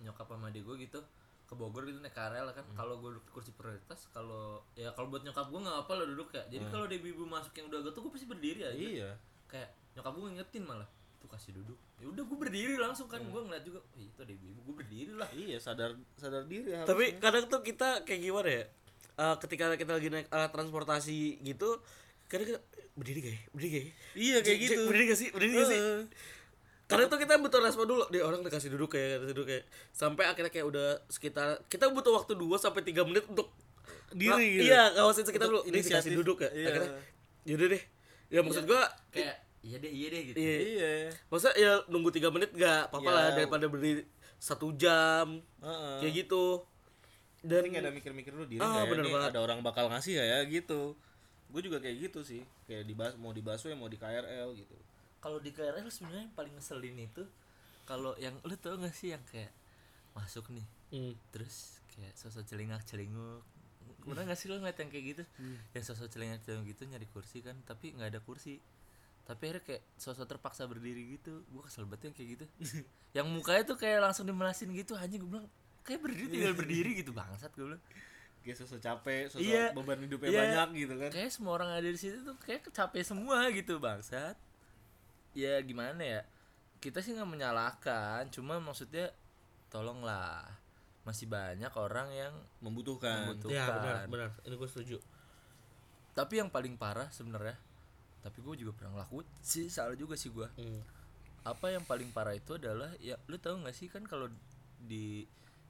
nyokap 0.00 0.26
sama 0.26 0.48
adik 0.48 0.64
gua 0.64 0.76
gitu 0.80 1.00
ke 1.46 1.54
Bogor 1.54 1.86
gitu 1.86 2.02
naik 2.02 2.16
KRL 2.16 2.50
kan. 2.50 2.64
Hmm. 2.66 2.74
kalau 2.74 2.98
gua 2.98 3.14
duduk 3.14 3.28
di 3.28 3.32
kursi 3.36 3.52
prioritas 3.54 4.10
kalau 4.10 4.64
ya 4.74 4.90
kalau 4.96 5.12
buat 5.12 5.22
nyokap 5.22 5.46
gua 5.52 5.60
nggak 5.62 5.78
apa 5.86 5.92
lah 5.94 6.06
duduk 6.08 6.28
ya. 6.32 6.42
Jadi 6.48 6.64
kalau 6.72 6.84
ada 6.88 6.94
ibu-ibu 6.96 7.22
masuk 7.28 7.52
yang 7.54 7.66
udah 7.70 7.78
tuh 7.92 8.00
gua 8.02 8.12
pasti 8.16 8.26
berdiri 8.26 8.60
aja. 8.64 8.74
Hmm. 8.74 8.94
iya. 8.96 9.10
Kayak 9.46 9.68
nyokap 9.94 10.12
gua 10.16 10.24
ngingetin 10.32 10.64
malah 10.64 10.88
tuh 11.20 11.28
kasih 11.28 11.52
duduk. 11.54 11.78
Ya 12.00 12.06
udah 12.08 12.22
gua 12.24 12.38
berdiri 12.40 12.74
langsung 12.80 13.06
kan. 13.06 13.20
Gua 13.28 13.44
ngeliat 13.44 13.62
juga 13.62 13.78
oh, 13.84 14.00
itu 14.00 14.18
ada 14.18 14.32
ibu-ibu. 14.32 14.58
Gua 14.64 14.74
berdiri 14.80 15.12
lah. 15.12 15.28
Iya 15.36 15.58
sadar 15.60 15.92
sadar 16.16 16.48
diri 16.48 16.72
harus 16.72 16.88
Tapi 16.88 17.20
kadang 17.20 17.44
tuh 17.46 17.60
kita 17.60 18.02
kayak 18.08 18.20
gimana 18.24 18.50
ya? 18.50 18.64
Eh, 19.16 19.36
ketika 19.40 19.72
kita 19.80 19.96
lagi 19.96 20.12
naik 20.12 20.28
alat 20.28 20.52
transportasi 20.52 21.40
gitu, 21.40 21.80
kadang 22.28 22.52
kita 22.52 22.60
berdiri 22.92 23.18
gak 23.24 23.32
ya? 23.32 23.40
Berdiri 23.56 23.70
gak 23.72 23.80
ya? 23.80 23.92
iya 24.12 24.36
kayak 24.44 24.58
gitu 24.60 24.80
Berdiri 24.84 25.04
gak 25.08 25.18
sih? 25.18 25.28
Berdiri 25.32 25.52
gak 25.56 25.68
sih? 25.72 25.80
Kadang 26.86 27.08
tuh 27.08 27.18
kita 27.18 27.34
butuh 27.40 27.60
respon 27.64 27.88
dulu. 27.88 28.04
Dia 28.12 28.22
orang 28.28 28.44
dikasih 28.44 28.70
duduk 28.76 28.92
kayak 28.92 29.24
kasih 29.24 29.32
duduk 29.32 29.46
kayak 29.48 29.64
sampai 29.90 30.24
akhirnya 30.28 30.52
kayak 30.52 30.66
udah 30.68 31.00
sekitar 31.08 31.64
kita 31.66 31.88
butuh 31.88 32.12
waktu 32.12 32.36
2 32.36 32.60
sampai 32.60 32.84
3 32.84 33.08
menit 33.08 33.24
untuk 33.26 33.50
diri 34.12 34.30
Nah, 34.30 34.38
gitu 34.38 34.64
Iya, 34.68 34.82
ngawasin 34.94 35.24
sekitar 35.24 35.48
dulu. 35.48 35.64
Ini 35.64 35.78
dikasih 35.80 36.12
duduk 36.14 36.36
ya. 36.44 36.50
Iya. 36.52 36.66
Akhirnya 36.70 36.90
yaudah 37.48 37.66
deh. 37.72 37.82
Ya 38.28 38.40
maksud 38.44 38.64
gua 38.68 38.82
kayak 39.10 39.34
iya 39.66 39.76
deh 39.82 39.90
iya 39.90 40.06
deh 40.12 40.22
gitu 40.30 40.36
iya. 40.38 40.56
iya 40.62 40.90
Masa 41.26 41.50
ya 41.56 41.82
nunggu 41.90 42.12
3 42.12 42.30
menit 42.30 42.52
gak 42.54 42.92
apa-apa 42.92 43.08
Iya. 43.08 43.16
lah 43.16 43.26
daripada 43.34 43.64
berdiri 43.66 44.04
satu 44.36 44.76
jam 44.76 45.40
kayak 46.04 46.12
gitu. 46.12 46.62
Dan 47.46 47.62
Ini 47.62 47.68
kayak 47.70 47.84
ada 47.84 47.92
mikir-mikir 47.92 48.32
dulu 48.34 48.44
diri 48.44 48.58
Ah, 48.58 48.66
nggak 48.66 48.82
ya, 48.82 48.90
bener 48.90 49.04
nih 49.04 49.14
banget. 49.14 49.30
ada 49.30 49.40
orang 49.40 49.58
bakal 49.62 49.84
ngasih 49.86 50.12
gak 50.14 50.26
ya? 50.26 50.38
Gitu. 50.44 50.80
Gue 51.46 51.60
juga 51.62 51.78
kayak 51.78 51.96
gitu 52.02 52.20
sih. 52.20 52.42
Kayak 52.66 52.82
di 52.84 52.94
bas 52.94 53.14
mau 53.14 53.30
di 53.30 53.38
busway 53.38 53.72
mau 53.72 53.86
di 53.86 53.94
KRL 53.94 54.50
gitu. 54.52 54.74
Kalau 55.16 55.38
di 55.38 55.50
KRL 55.50 55.86
sebenarnya 55.86 56.26
yang 56.26 56.34
paling 56.34 56.52
ngeselin 56.52 56.96
itu 57.00 57.22
kalau 57.82 58.12
yang 58.16 58.34
lu 58.42 58.54
tau 58.56 58.74
gak 58.76 58.90
sih 58.90 59.10
yang 59.10 59.22
kayak 59.24 59.54
masuk 60.12 60.50
nih 60.50 60.66
Hmm. 60.86 61.14
terus 61.28 61.82
kayak 61.90 62.14
sosok 62.14 62.46
celingak 62.46 62.78
celinguk 62.82 63.42
pernah 64.00 64.22
nggak 64.22 64.38
sih 64.38 64.46
lo 64.46 64.54
ngeliat 64.56 64.78
yang 64.78 64.86
kayak 64.88 65.04
gitu? 65.12 65.22
Yang 65.70 65.84
sosok 65.90 66.06
celingak 66.08 66.38
celinguk 66.40 66.66
gitu 66.68 66.82
nyari 66.84 67.06
kursi 67.06 67.42
kan 67.42 67.58
tapi 67.62 67.90
nggak 67.90 68.10
ada 68.10 68.20
kursi. 68.22 68.62
Tapi 69.22 69.42
akhirnya 69.44 69.62
kayak 69.66 69.82
sosok 69.96 70.26
terpaksa 70.28 70.62
berdiri 70.64 71.18
gitu. 71.18 71.42
Gua 71.50 71.66
kesel 71.66 71.82
banget 71.84 72.10
yang 72.10 72.14
kayak 72.14 72.28
gitu. 72.38 72.44
Yang 73.18 73.26
mukanya 73.32 73.62
tuh 73.64 73.74
kayak 73.74 73.98
langsung 73.98 74.22
dimelasin 74.24 74.70
gitu 74.70 74.94
anjing 74.94 75.18
gue 75.18 75.26
bilang 75.26 75.48
kayak 75.86 76.00
berdiri 76.00 76.26
tinggal 76.28 76.52
berdiri 76.52 76.90
gitu 76.94 77.10
bangsat 77.10 77.50
gue 77.52 77.64
bilang 77.64 77.82
kayak 78.42 78.56
sosok 78.56 78.78
capek 78.78 79.26
sosok 79.28 79.40
Iya. 79.40 79.70
beban 79.72 79.98
hidupnya 79.98 80.28
Iya. 80.28 80.40
banyak 80.40 80.68
gitu 80.76 80.94
kan 80.96 81.10
kayak 81.10 81.30
semua 81.30 81.52
orang 81.54 81.70
ada 81.72 81.86
di 81.86 81.96
situ 81.96 82.18
tuh 82.20 82.36
kayak 82.38 82.66
capek 82.68 83.02
semua 83.02 83.46
gitu 83.48 83.78
bangsat 83.78 84.34
ya 85.32 85.54
gimana 85.60 85.98
ya 86.00 86.20
kita 86.78 86.98
sih 86.98 87.12
nggak 87.12 87.26
menyalahkan 87.28 88.26
cuma 88.28 88.58
maksudnya 88.58 89.10
tolonglah 89.68 90.46
masih 91.02 91.26
banyak 91.26 91.70
orang 91.72 92.08
yang 92.10 92.34
membutuhkan 92.58 93.30
membutuhkan 93.30 93.54
Ya 93.56 93.66
benar 93.68 93.96
benar. 94.06 94.30
Ini 94.42 94.54
gue 94.54 94.68
setuju. 94.68 94.98
tapi 96.12 96.38
yang 96.38 96.48
paling 96.48 96.74
parah 96.74 97.06
sebenarnya 97.08 97.54
tapi 98.20 98.40
gue 98.40 98.54
juga 98.58 98.72
pernah 98.72 98.96
ngelakuin 98.96 99.28
sih 99.38 99.68
salah 99.68 99.94
juga 99.94 100.14
sih 100.14 100.28
gue 100.28 100.48
Hmm. 100.52 100.82
apa 101.44 101.66
yang 101.68 101.84
paling 101.84 102.10
parah 102.10 102.32
itu 102.32 102.54
adalah 102.54 102.90
ya 102.98 103.14
lu 103.24 103.36
tahu 103.36 103.60
nggak 103.60 103.70
sih 103.72 103.86
kan 103.86 104.02
kalau 104.02 104.26
di 104.80 105.22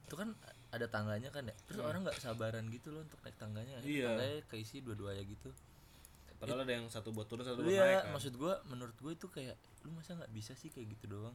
itu 0.07 0.15
kan 0.15 0.31
ada 0.67 0.87
tangganya 0.87 1.27
kan 1.29 1.43
ya 1.43 1.55
terus 1.67 1.79
orang 1.79 2.01
nggak 2.01 2.15
sabaran 2.17 2.63
gitu 2.71 2.91
loh 2.91 3.03
untuk 3.03 3.19
naik 3.21 3.35
tangganya 3.35 3.83
Iya. 3.83 4.15
tangganya 4.15 4.39
keisi 4.47 4.79
dua-duanya 4.79 5.23
gitu 5.23 5.51
padahal 6.37 6.63
ada 6.63 6.73
yang 6.73 6.87
satu 6.87 7.11
buat 7.11 7.25
turun 7.25 7.43
satu 7.43 7.59
buat 7.59 7.67
naik 7.67 7.75
Iya, 7.75 7.99
kan 8.07 8.13
maksud 8.13 8.33
gua 8.35 8.61
menurut 8.65 8.95
gue 8.95 9.11
itu 9.11 9.27
kayak 9.27 9.57
lu 9.83 9.91
masa 9.91 10.13
nggak 10.13 10.31
bisa 10.31 10.53
sih 10.53 10.69
kayak 10.69 10.93
gitu 10.93 11.09
doang. 11.09 11.33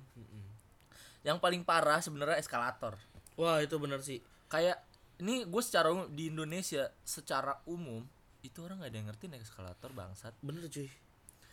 Yang 1.23 1.39
paling 1.39 1.63
parah 1.63 1.99
sebenarnya 1.99 2.39
eskalator. 2.39 2.95
Wah 3.35 3.59
itu 3.59 3.75
benar 3.83 3.99
sih. 3.99 4.23
Kayak 4.47 4.79
ini 5.19 5.43
gue 5.43 5.63
secara 5.65 5.91
umum 5.91 6.07
di 6.07 6.31
Indonesia 6.31 6.87
secara 7.03 7.59
umum 7.65 8.07
itu 8.43 8.59
orang 8.63 8.79
nggak 8.79 8.91
ada 8.91 8.99
yang 8.99 9.09
ngerti 9.11 9.25
naik 9.27 9.43
eskalator 9.43 9.91
bangsat. 9.91 10.35
Bener 10.39 10.67
cuy. 10.67 10.87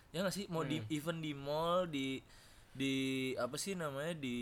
Ya 0.10 0.22
nggak 0.22 0.36
sih 0.36 0.46
mau 0.46 0.62
di 0.62 0.86
even 0.90 1.18
di 1.18 1.34
mall 1.34 1.90
di 1.90 2.22
di 2.70 2.94
apa 3.34 3.58
sih 3.58 3.74
namanya 3.74 4.14
di 4.14 4.38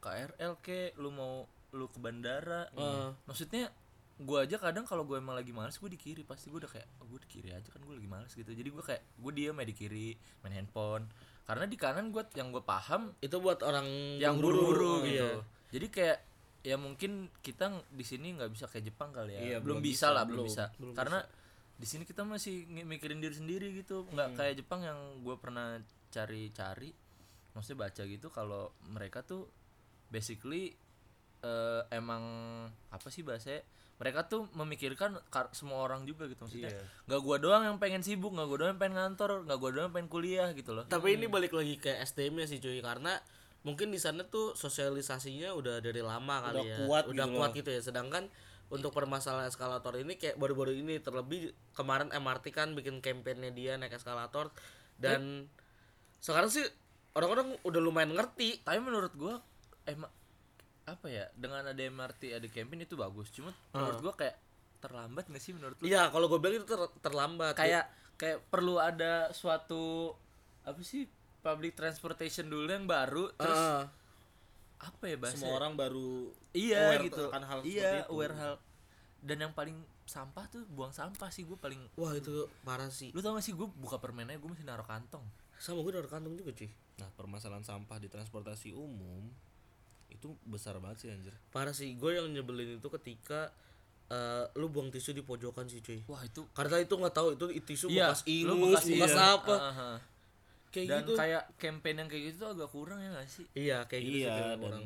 KRL 0.00 0.52
ke 0.64 0.96
lu 0.96 1.12
mau 1.12 1.44
lu 1.76 1.86
ke 1.86 1.98
bandara. 2.02 2.66
Heeh. 2.74 3.14
Maksudnya 3.28 3.70
gua 4.20 4.44
aja 4.44 4.60
kadang 4.60 4.84
kalau 4.84 5.08
gue 5.08 5.16
emang 5.16 5.32
lagi 5.32 5.52
males 5.54 5.76
gue 5.76 5.90
di 5.92 6.00
kiri. 6.00 6.26
Pasti 6.26 6.50
gue 6.50 6.60
udah 6.60 6.72
kayak 6.72 6.88
oh, 7.00 7.06
gue 7.08 7.20
di 7.24 7.28
kiri 7.28 7.50
aja 7.54 7.68
kan 7.70 7.80
gue 7.84 7.94
lagi 7.94 8.08
males 8.10 8.32
gitu. 8.34 8.50
Jadi 8.50 8.68
gue 8.68 8.84
kayak 8.84 9.02
gue 9.20 9.32
diem 9.32 9.56
ya 9.56 9.64
di 9.64 9.76
kiri 9.76 10.08
main 10.44 10.54
handphone. 10.56 11.04
Karena 11.44 11.64
di 11.66 11.76
kanan 11.76 12.14
gue 12.14 12.22
yang 12.38 12.54
gue 12.54 12.62
paham 12.62 13.10
Itu 13.18 13.42
buat 13.42 13.58
orang 13.66 13.86
yang 14.22 14.38
buru-buru, 14.38 15.02
buru-buru 15.02 15.08
gitu. 15.10 15.18
iya. 15.18 15.30
jadi 15.74 15.86
kayak 15.90 16.18
ya 16.60 16.76
mungkin 16.76 17.32
kita 17.40 17.72
di 17.88 18.04
sini 18.04 18.36
nggak 18.36 18.52
bisa 18.52 18.68
kayak 18.68 18.92
Jepang 18.92 19.10
kali 19.10 19.32
ya. 19.34 19.40
Iya, 19.40 19.58
belum, 19.64 19.80
belum 19.80 19.86
bisa, 19.86 20.12
bisa, 20.12 20.16
lah 20.16 20.24
belum 20.28 20.46
belum. 20.46 20.48
bisa. 20.52 20.64
Karena 20.94 21.18
di 21.80 21.86
sini 21.88 22.04
kita 22.04 22.22
masih 22.28 22.68
mikirin 22.68 23.18
diri 23.24 23.32
sendiri 23.32 23.72
gitu. 23.72 24.04
Nggak 24.12 24.36
kayak 24.36 24.54
Jepang 24.60 24.84
yang 24.84 24.98
gue 25.24 25.36
pernah 25.40 25.80
cari-cari 26.12 26.92
maksudnya 27.56 27.88
baca 27.88 28.02
gitu. 28.04 28.28
Kalau 28.28 28.76
mereka 28.92 29.24
tuh 29.24 29.48
basically 30.10 30.74
eh, 31.40 31.82
emang 31.90 32.22
apa 32.88 33.08
sih 33.08 33.22
bahasanya 33.22 33.64
mereka 33.96 34.24
tuh 34.24 34.48
memikirkan 34.52 35.12
kar- 35.28 35.48
semua 35.50 35.80
orang 35.80 36.04
juga 36.04 36.24
gitu 36.24 36.42
maksudnya 36.42 36.68
Iya. 36.68 36.84
nggak 37.06 37.20
gua 37.20 37.36
doang 37.36 37.62
yang 37.62 37.76
pengen 37.76 38.00
sibuk 38.00 38.30
nggak 38.30 38.44
gua 38.44 38.58
doang 38.58 38.70
yang 38.72 38.80
pengen 38.80 38.96
ngantor 38.98 39.30
nggak 39.44 39.56
gua 39.56 39.70
doang 39.70 39.86
yang 39.86 39.94
pengen 39.94 40.10
kuliah 40.10 40.48
gitu 40.52 40.72
loh 40.72 40.84
Tapi 40.84 41.14
ini 41.14 41.26
balik 41.26 41.52
lagi 41.52 41.76
ke 41.76 41.96
SDM 41.98 42.34
nya 42.34 42.46
sih 42.46 42.58
cuy 42.58 42.80
karena 42.80 43.16
mungkin 43.60 43.88
di 43.88 43.96
sana 43.96 44.24
tuh 44.24 44.52
sosialisasinya 44.54 45.52
udah 45.52 45.78
dari 45.78 46.00
lama 46.00 46.40
kali 46.42 46.56
Udah 46.56 46.64
ya. 46.66 46.76
kuat 46.82 47.04
udah 47.06 47.24
gitu 47.24 47.36
kuat 47.36 47.50
loh. 47.50 47.56
gitu 47.56 47.70
ya. 47.70 47.80
Sedangkan 47.82 48.24
untuk 48.68 48.88
permasalahan 48.90 49.46
eskalator 49.46 49.92
ini 49.94 50.14
kayak 50.14 50.36
baru-baru 50.36 50.72
ini 50.74 50.96
terlebih 50.96 51.52
kemarin 51.70 52.08
MRT 52.08 52.46
kan 52.50 52.72
bikin 52.72 52.98
kampanye 52.98 53.50
dia 53.50 53.74
naik 53.74 53.92
eskalator 53.92 54.48
dan 54.96 55.44
sekarang 56.16 56.48
sih 56.48 56.64
orang-orang 57.12 57.52
udah 57.60 57.80
lumayan 57.80 58.12
ngerti. 58.12 58.60
tapi 58.60 58.78
menurut 58.78 59.12
gua 59.12 59.42
emang 59.84 60.10
apa 60.82 61.06
ya 61.06 61.28
dengan 61.32 61.62
ada 61.62 61.78
MRT 61.78 62.34
ada 62.34 62.46
campaign 62.46 62.82
itu 62.82 62.94
bagus 62.94 63.30
cuma 63.30 63.52
menurut 63.70 64.00
gua 64.02 64.14
kayak 64.16 64.36
terlambat 64.78 65.24
nggak 65.26 65.38
sih 65.38 65.52
menurut 65.52 65.76
lu 65.76 65.84
Iya, 65.84 66.08
kalau 66.08 66.24
gue 66.26 66.40
bilang 66.40 66.56
itu 66.56 66.66
ter- 66.66 66.96
terlambat. 67.00 67.52
kayak 67.52 67.84
kayak 68.16 68.40
perlu 68.48 68.76
ada 68.76 69.28
suatu 69.30 70.16
apa 70.62 70.80
sih 70.80 71.04
public 71.38 71.72
transportation 71.74 72.48
dulu 72.48 72.64
yang 72.66 72.84
baru 72.84 73.28
terus 73.30 73.60
Heeh. 73.60 73.84
apa 74.78 75.04
ya 75.04 75.16
bahasa 75.16 75.36
semua 75.36 75.56
orang 75.58 75.72
baru 75.74 76.32
iya 76.50 76.80
aware 76.90 77.04
gitu 77.06 77.24
akan 77.28 77.42
hal 77.44 77.58
iya 77.62 77.90
itu. 78.00 78.08
aware 78.10 78.32
hal 78.34 78.54
dan 79.20 79.36
yang 79.38 79.52
paling 79.52 79.76
sampah 80.04 80.48
tuh 80.48 80.64
buang 80.66 80.90
sampah 80.90 81.28
sih 81.28 81.44
gue 81.44 81.54
paling 81.54 81.80
Wah, 81.94 82.12
itu 82.12 82.48
parah 82.60 82.88
sih. 82.88 83.12
lu 83.12 83.20
tau 83.20 83.36
gak 83.36 83.42
sih 83.42 83.52
gue 83.52 83.68
buka 83.70 83.96
permennya 83.96 84.34
gue 84.34 84.48
masih 84.48 84.64
naruh 84.64 84.84
kantong 84.84 85.22
Sama 85.54 85.84
gue 85.84 85.92
dari 85.92 86.08
kantong 86.08 86.34
juga, 86.34 86.50
cuy. 86.50 86.72
nah 86.96 87.08
permasalahan 87.10 87.62
sampah 87.62 87.96
di 87.96 88.08
transportasi 88.08 88.72
umum 88.72 89.28
itu 90.10 90.28
besar 90.42 90.76
banget 90.76 90.98
sih 90.98 91.08
anjir 91.08 91.32
Parah 91.48 91.70
sih. 91.70 91.94
Gue 91.94 92.14
yang 92.14 92.28
nyebelin 92.28 92.76
itu 92.76 92.88
ketika 92.90 93.48
eh, 94.06 94.44
lu 94.54 94.66
buang 94.66 94.88
tisu 94.88 95.10
di 95.10 95.20
pojokan 95.20 95.64
sih, 95.64 95.78
cuy. 95.78 96.02
wah 96.04 96.20
itu 96.20 96.42
Karena 96.50 96.76
itu 96.78 96.90
nggak 96.92 97.12
tahu 97.12 97.28
itu 97.32 97.46
tisu 97.64 97.86
Iya, 97.88 98.10
bekas 98.10 98.20
lu 98.26 98.54
ingus, 98.58 98.70
bekas 98.70 98.84
bekas, 98.84 99.12
iya. 99.12 99.24
apa. 99.32 99.54
Ah. 99.56 99.98
Kayak 100.68 100.86
dan 100.86 101.00
gitu. 101.00 101.12
kayak 101.16 101.42
campaign 101.56 101.96
yang 101.96 102.08
kayak 102.08 102.22
gitu 102.28 102.36
tuh 102.40 102.50
agak 102.52 102.68
kurang 102.68 102.98
ya 102.98 103.10
gak 103.10 103.26
sih 103.26 103.46
Iya, 103.52 103.78
kayak 103.84 104.02
gitu 104.04 104.16
sih 104.16 104.22
iya 104.22 104.54
dan 104.54 104.58
orang. 104.60 104.82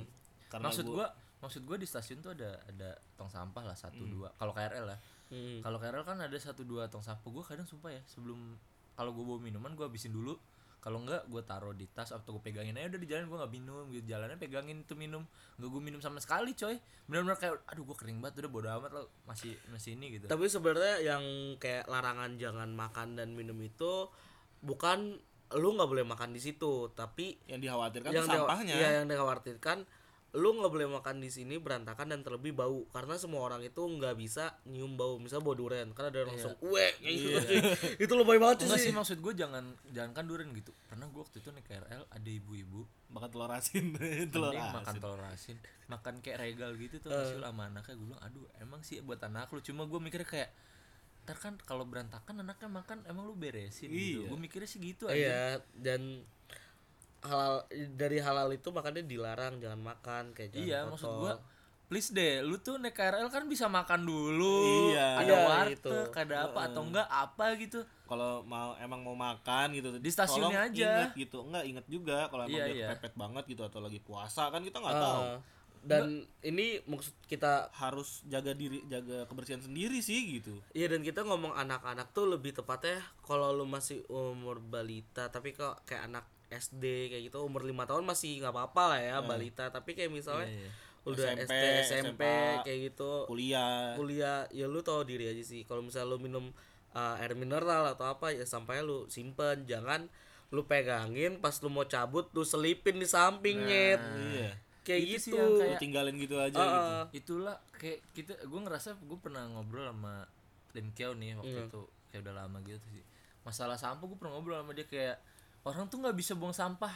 karena 0.47 0.65
maksud 0.67 0.85
gua- 0.87 0.97
gua 0.97 1.09
maksud 1.41 1.63
gua 1.63 1.77
di 1.77 1.85
stasiun 1.85 2.19
tuh 2.19 2.33
ada 2.33 2.57
ada 2.65 2.89
tong 3.15 3.29
sampah 3.29 3.61
lah 3.63 3.75
satu 3.75 4.01
dua 4.03 4.33
kalau 4.35 4.53
KRL 4.53 4.87
lah 4.87 4.97
Hmm. 5.25 5.61
kalau 5.61 5.77
KRL 5.77 6.01
kan 6.03 6.17
ada 6.19 6.37
satu 6.37 6.63
dua 6.63 6.87
tong 6.87 7.01
sampah 7.01 7.25
gua 7.27 7.41
kadang 7.43 7.65
sumpah 7.65 7.91
ya 7.91 8.01
sebelum 8.07 8.57
kalau 8.95 9.13
gua 9.13 9.25
bawa 9.27 9.41
minuman 9.43 9.73
gua 9.73 9.89
habisin 9.89 10.09
dulu 10.11 10.37
kalau 10.85 11.01
enggak 11.01 11.25
gua 11.33 11.41
taruh 11.41 11.73
di 11.73 11.89
tas 11.89 12.13
atau 12.13 12.37
gua 12.37 12.45
pegangin 12.45 12.77
aja 12.77 12.93
udah 12.93 13.01
di 13.01 13.09
jalan 13.09 13.25
gua 13.33 13.49
nggak 13.49 13.53
minum 13.57 13.89
gitu. 13.89 14.05
Jalannya 14.13 14.37
pegangin 14.37 14.85
itu 14.85 14.93
minum. 14.93 15.25
Nggak 15.57 15.71
gua 15.73 15.81
minum 15.81 16.01
sama 16.05 16.21
sekali 16.21 16.53
coy. 16.53 16.77
Benar-benar 17.09 17.41
kayak 17.41 17.65
aduh 17.65 17.89
gua 17.89 17.97
kering 17.97 18.21
banget 18.21 18.45
udah 18.45 18.53
bodo 18.53 18.69
amat 18.69 18.91
lo 18.93 19.09
masih 19.25 19.57
masih 19.73 19.97
ini 19.97 20.21
gitu. 20.21 20.29
Tapi 20.29 20.45
sebenarnya 20.45 21.01
yang 21.01 21.25
kayak 21.57 21.89
larangan 21.89 22.37
jangan 22.37 22.69
makan 22.77 23.17
dan 23.17 23.33
minum 23.33 23.57
itu 23.65 24.13
bukan 24.61 25.17
lu 25.57 25.69
nggak 25.73 25.89
boleh 25.89 26.05
makan 26.05 26.37
di 26.37 26.41
situ, 26.45 26.93
tapi 26.93 27.41
yang 27.49 27.65
dikhawatirkan 27.65 28.11
yang 28.13 28.27
tuh 28.29 28.45
sampahnya. 28.45 28.75
iya, 28.77 28.89
yang 29.01 29.07
dikhawatirkan 29.09 29.89
lu 30.35 30.51
nggak 30.59 30.73
boleh 30.75 30.89
makan 30.91 31.23
di 31.23 31.31
sini 31.31 31.63
berantakan 31.63 32.11
dan 32.11 32.27
terlebih 32.27 32.59
bau. 32.59 32.83
Karena 32.91 33.15
semua 33.15 33.47
orang 33.47 33.63
itu 33.63 33.79
nggak 33.79 34.19
bisa 34.19 34.59
nyium 34.67 34.99
bau. 34.99 35.23
Misal 35.23 35.39
bau 35.47 35.55
durian 35.55 35.87
karena 35.95 36.11
ada 36.11 36.19
yang 36.27 36.31
langsung 36.35 36.55
uwe 36.59 36.91
kayak 36.99 37.15
gitu. 37.15 37.39
Cuy. 37.39 37.59
itu 38.05 38.13
lebay 38.19 38.39
banget 38.43 38.67
Enggak 38.67 38.83
sih 38.83 38.91
sih 38.91 38.95
maksud 38.99 39.19
gue 39.23 39.33
jangan 39.39 39.65
jangan 39.95 40.11
kan 40.11 40.25
durian 40.27 40.51
gitu. 40.51 40.75
Pernah 40.91 41.07
gue 41.07 41.21
waktu 41.23 41.39
itu 41.39 41.49
naik 41.55 41.67
KRL 41.71 42.03
ada 42.11 42.31
ibu-ibu 42.35 42.83
makan 43.15 43.29
telur 43.31 43.51
asin. 43.55 43.85
Telur 44.35 44.51
Mending 44.51 44.75
makan 44.75 44.83
asin 44.91 45.01
telur 45.01 45.23
asin. 45.31 45.57
Makan 45.87 46.15
kayak 46.19 46.39
regal 46.43 46.71
gitu 46.75 46.99
tuh 46.99 47.15
hasil 47.15 47.39
sama 47.39 47.71
anaknya. 47.71 47.95
Gue 47.95 48.07
bilang 48.11 48.23
aduh 48.27 48.47
emang 48.59 48.83
sih 48.83 48.99
buat 49.07 49.23
anak 49.23 49.55
lu. 49.55 49.63
Cuma 49.63 49.87
gue 49.87 50.01
mikirnya 50.03 50.27
kayak 50.27 50.51
ntar 51.25 51.41
kan 51.41 51.57
kalau 51.65 51.89
berantakan 51.89 52.45
anaknya 52.45 52.69
makan 52.69 53.01
emang 53.09 53.25
lu 53.25 53.33
beresin 53.33 53.89
gitu. 53.89 54.29
Iya. 54.29 54.29
gue 54.29 54.39
mikirnya 54.45 54.69
sih 54.69 54.77
gitu 54.77 55.09
aja 55.09 55.17
iya 55.17 55.45
dan 55.73 56.21
halal 57.25 57.55
dari 57.91 58.19
halal 58.19 58.49
itu 58.51 58.69
makanya 58.69 59.03
dilarang 59.03 59.57
jangan 59.57 59.81
makan 59.83 60.25
kayak 60.31 60.53
jangan 60.53 60.63
iya 60.63 60.79
foto. 60.83 60.91
maksud 60.93 61.11
gue 61.19 61.33
please 61.85 62.11
deh 62.11 62.41
lu 62.41 62.57
tuh 62.59 62.77
naik 62.77 62.93
KRL 62.93 63.29
kan 63.29 63.45
bisa 63.45 63.67
makan 63.67 64.05
dulu 64.05 64.89
Iya. 64.89 65.09
ada 65.17 65.25
Iya, 65.27 65.41
warteg 65.47 65.73
gitu. 65.75 65.93
ada 66.15 66.37
apa 66.47 66.61
atau 66.67 66.83
enggak 66.83 67.09
apa 67.09 67.45
gitu 67.57 67.79
kalau 68.05 68.41
mau 68.43 68.73
emang 68.79 69.01
mau 69.01 69.13
makan 69.15 69.73
gitu 69.73 69.89
Di 69.95 70.09
stasiunnya 70.09 70.49
tolong 70.65 70.73
aja. 70.73 70.91
ingat 70.99 71.13
gitu 71.15 71.39
enggak 71.43 71.65
inget 71.67 71.87
juga 71.87 72.19
kalau 72.27 72.45
emang 72.45 72.57
Iya, 72.57 72.65
dia 72.67 72.75
iya. 72.75 72.89
kepepet 72.91 73.15
banget 73.15 73.45
gitu 73.47 73.63
atau 73.63 73.81
lagi 73.81 74.01
puasa 74.01 74.49
kan 74.49 74.61
kita 74.61 74.77
nggak 74.79 74.93
Ah, 74.93 75.03
tahu 75.03 75.23
dan 75.85 76.05
ini 76.41 76.81
maksud 76.83 77.13
kita 77.23 77.69
harus 77.71 78.25
jaga 78.25 78.53
diri 78.53 78.81
jaga 78.87 79.25
kebersihan 79.25 79.61
sendiri 79.61 80.01
sih 80.01 80.41
gitu 80.41 80.57
Iya 80.73 80.89
dan 80.89 81.01
kita 81.01 81.21
ngomong 81.23 81.53
anak-anak 81.53 82.09
tuh 82.11 82.25
lebih 82.27 82.53
tepatnya 82.55 82.97
kalau 83.21 83.53
lu 83.53 83.65
masih 83.67 84.01
umur 84.09 84.57
balita 84.59 85.29
tapi 85.29 85.53
kok 85.53 85.85
kayak 85.85 86.09
anak 86.09 86.25
SD 86.57 86.85
kayak 87.09 87.23
gitu 87.25 87.39
umur 87.41 87.63
lima 87.63 87.85
tahun 87.85 88.03
masih 88.03 88.39
nggak 88.39 88.51
apa-apa 88.51 88.83
lah 88.89 89.01
ya 89.01 89.17
balita. 89.21 89.69
Tapi 89.69 89.93
kayak 89.93 90.09
misalnya 90.09 90.47
Iya, 90.47 90.59
iya. 90.59 90.71
udah 91.05 91.27
SMP, 91.37 91.53
SD 91.53 91.65
SMP 91.85 92.23
SMA, 92.23 92.63
kayak 92.63 92.79
gitu. 92.87 93.13
kuliah. 93.25 93.93
Kuliah 93.95 94.39
ya 94.51 94.65
lu 94.65 94.81
tahu 94.81 95.03
diri 95.03 95.27
aja 95.27 95.41
sih. 95.41 95.63
Kalau 95.63 95.81
misalnya 95.81 96.09
lu 96.09 96.19
minum 96.19 96.45
uh, 96.93 97.15
air 97.17 97.35
mineral 97.35 97.89
atau 97.89 98.07
apa 98.07 98.31
ya 98.31 98.43
sampai 98.43 98.81
lu 98.81 99.05
simpen. 99.07 99.65
Jangan 99.65 100.07
lu 100.49 100.63
pegangin 100.65 101.39
pas 101.39 101.57
lu 101.57 101.69
mau 101.69 101.83
cabut 101.85 102.31
lu 102.31 102.43
selipin 102.43 102.95
di 102.95 103.05
samping 103.05 103.59
nyet 103.61 103.99
iya. 103.99 104.55
kayak 104.81 105.01
Itu 105.03 105.19
sih 105.19 105.31
gitu. 105.31 105.35
yang 105.35 105.51
Lu 105.51 105.59
kayak- 105.59 105.81
tinggalin 105.83 106.15
gitu 106.17 106.37
aja 106.39 106.55
Ah, 106.55 106.63
gitu. 106.63 106.79
Ah. 106.79 107.05
itulah 107.11 107.57
kayak 107.75 107.99
kita 108.13 108.33
gue 108.39 108.61
ngerasa 108.63 108.95
gue 108.97 109.19
pernah 109.19 109.43
ngobrol 109.49 109.83
sama 109.85 110.23
Lim 110.71 110.91
Kiao 110.91 111.11
nih 111.13 111.35
waktu 111.35 111.59
Iya. 111.59 111.67
itu 111.67 111.83
kayak 112.09 112.23
udah 112.23 112.35
lama 112.37 112.59
gitu 112.63 112.87
sih. 112.89 113.03
Masalah 113.43 113.75
sampah 113.75 114.05
gue 114.05 114.15
pernah 114.15 114.33
ngobrol 114.33 114.55
sama 114.57 114.73
dia 114.73 114.87
kayak 114.87 115.17
orang 115.65 115.85
tuh 115.87 115.99
nggak 115.99 116.15
bisa 116.15 116.33
buang 116.33 116.53
sampah 116.53 116.93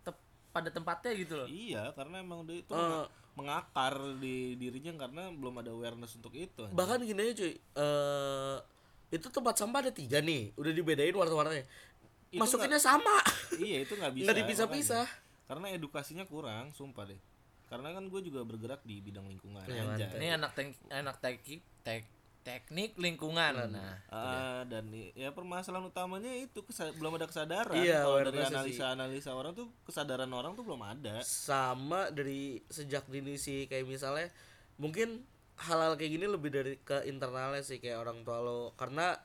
tep- 0.00 0.24
pada 0.50 0.68
tempatnya 0.68 1.12
gitu 1.14 1.34
loh. 1.34 1.46
Iya 1.46 1.92
karena 1.92 2.18
emang 2.18 2.42
udah 2.42 2.56
itu 2.56 2.72
Ah. 2.72 3.06
mengakar 3.32 3.92
di 4.16 4.56
dirinya 4.56 4.96
karena 4.98 5.28
belum 5.28 5.60
ada 5.60 5.68
awareness 5.70 6.16
untuk 6.16 6.32
itu 6.32 6.64
bahkan 6.72 6.96
gini 6.98 7.20
aja 7.22 7.36
cuy 7.36 7.52
eh 7.52 8.56
itu 9.10 9.28
tempat 9.28 9.54
sampah 9.54 9.78
ada 9.78 9.92
tiga 9.92 10.18
nih 10.18 10.50
udah 10.54 10.72
dibedain 10.72 11.12
warna-warnanya. 11.12 11.68
Masukinnya 12.32 12.76
sama. 12.76 13.20
Iya 13.54 13.84
itu 13.84 13.92
nggak 13.92 14.12
bisa 14.16 14.24
nggak 14.26 14.38
dipisah-pisah. 14.40 15.06
karena 15.46 15.66
edukasinya 15.70 16.24
kurang 16.24 16.72
sumpah 16.72 17.06
deh. 17.06 17.20
Karena 17.66 17.92
kan 17.92 18.06
gue 18.06 18.18
juga 18.20 18.42
bergerak 18.42 18.82
di 18.82 18.98
bidang 18.98 19.26
lingkungan 19.26 19.62
Iya, 19.62 19.84
aja. 19.86 20.06
Ini 20.12 20.34
anak 20.34 20.54
tek 20.54 20.74
anak 20.88 21.16
teknik 21.18 21.60
tek 21.82 22.02
teknik 22.46 22.94
lingkungan. 22.94 23.66
Nah, 23.66 23.98
Ah, 24.06 24.62
dan 24.62 24.86
ya 24.94 25.34
permasalahan 25.34 25.90
utamanya 25.90 26.30
itu 26.30 26.62
kesa- 26.62 26.94
belum 26.94 27.18
ada 27.18 27.26
kesadaran. 27.26 27.74
Iya, 27.74 28.06
kalau 28.06 28.22
dari 28.22 28.38
analisa-analisa 28.38 29.30
orang 29.34 29.52
tuh 29.52 29.66
kesadaran 29.82 30.30
orang 30.30 30.54
tuh 30.54 30.62
belum 30.62 30.78
ada. 30.78 31.18
Sama 31.26 32.14
dari 32.14 32.62
sejak 32.70 33.10
dini 33.10 33.34
sih 33.34 33.66
kayak 33.66 33.82
misalnya 33.84 34.30
mungkin 34.78 35.26
hal-hal 35.58 35.98
kayak 35.98 36.12
gini 36.14 36.26
lebih 36.30 36.54
dari 36.54 36.78
ke 36.78 37.02
internalnya 37.04 37.66
sih 37.66 37.82
kayak 37.82 37.98
orang 37.98 38.22
tua 38.22 38.38
lo. 38.38 38.70
Karena 38.78 39.18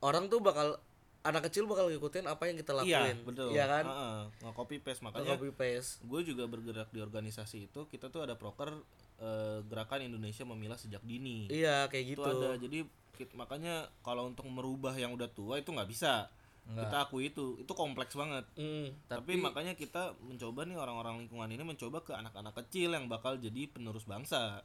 orang 0.00 0.32
tuh 0.32 0.40
bakal 0.40 0.80
anak 1.20 1.52
kecil 1.52 1.68
bakal 1.68 1.92
ngikutin 1.92 2.24
apa 2.24 2.48
yang 2.48 2.56
kita 2.56 2.72
iya 2.80 3.04
lakuin. 3.04 3.16
betul. 3.28 3.48
Iya 3.52 3.64
kan? 3.68 3.84
Heeh, 3.84 4.18
nge-copy 4.40 4.76
paste 4.80 5.02
makanya 5.04 5.36
copy 5.36 5.50
paste. 5.52 6.00
gue 6.00 6.20
juga 6.24 6.44
bergerak 6.48 6.88
di 6.88 7.00
organisasi 7.04 7.68
itu 7.68 7.80
kita 7.92 8.08
tuh 8.08 8.24
ada 8.24 8.40
proker 8.40 8.72
eh, 9.20 9.60
gerakan 9.68 10.00
Indonesia 10.00 10.48
memilah 10.48 10.80
sejak 10.80 11.04
dini. 11.04 11.52
Iya 11.52 11.92
kayak 11.92 12.16
itu 12.16 12.20
gitu. 12.24 12.40
ada 12.40 12.56
jadi 12.56 12.78
kit- 13.20 13.36
makanya 13.36 13.92
kalau 14.00 14.32
untuk 14.32 14.48
merubah 14.48 14.96
yang 14.96 15.12
udah 15.12 15.28
tua 15.28 15.60
itu 15.60 15.68
nggak 15.72 15.90
bisa. 15.90 16.32
Kita 16.70 17.02
akui 17.02 17.34
itu 17.34 17.58
itu 17.58 17.72
kompleks 17.74 18.14
banget. 18.14 18.46
Mm. 18.54 18.94
tapi, 19.10 19.34
makanya 19.34 19.74
kita 19.74 20.14
mencoba 20.22 20.62
nih 20.62 20.78
orang-orang 20.78 21.18
lingkungan 21.26 21.50
ini 21.50 21.66
mencoba 21.66 21.98
ke 22.06 22.14
anak-anak 22.14 22.54
kecil 22.62 22.94
yang 22.94 23.10
bakal 23.10 23.34
jadi 23.34 23.66
penerus 23.66 24.06
bangsa. 24.06 24.62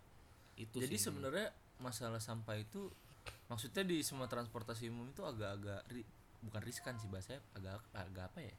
Itu 0.53 0.77
jadi 0.77 1.01
sebenarnya 1.01 1.49
masalah 1.81 2.21
sampah 2.21 2.61
itu 2.61 2.93
maksudnya 3.49 3.81
di 3.81 4.05
semua 4.05 4.29
transportasi 4.29 4.93
umum 4.93 5.09
itu 5.09 5.25
agak-agak 5.25 5.81
bukan 6.45 6.61
riskan 6.61 6.95
sih 6.95 7.07
bahasanya 7.07 7.41
agak 7.51 7.81
agak 7.91 8.25
apa 8.27 8.39
ya? 8.41 8.55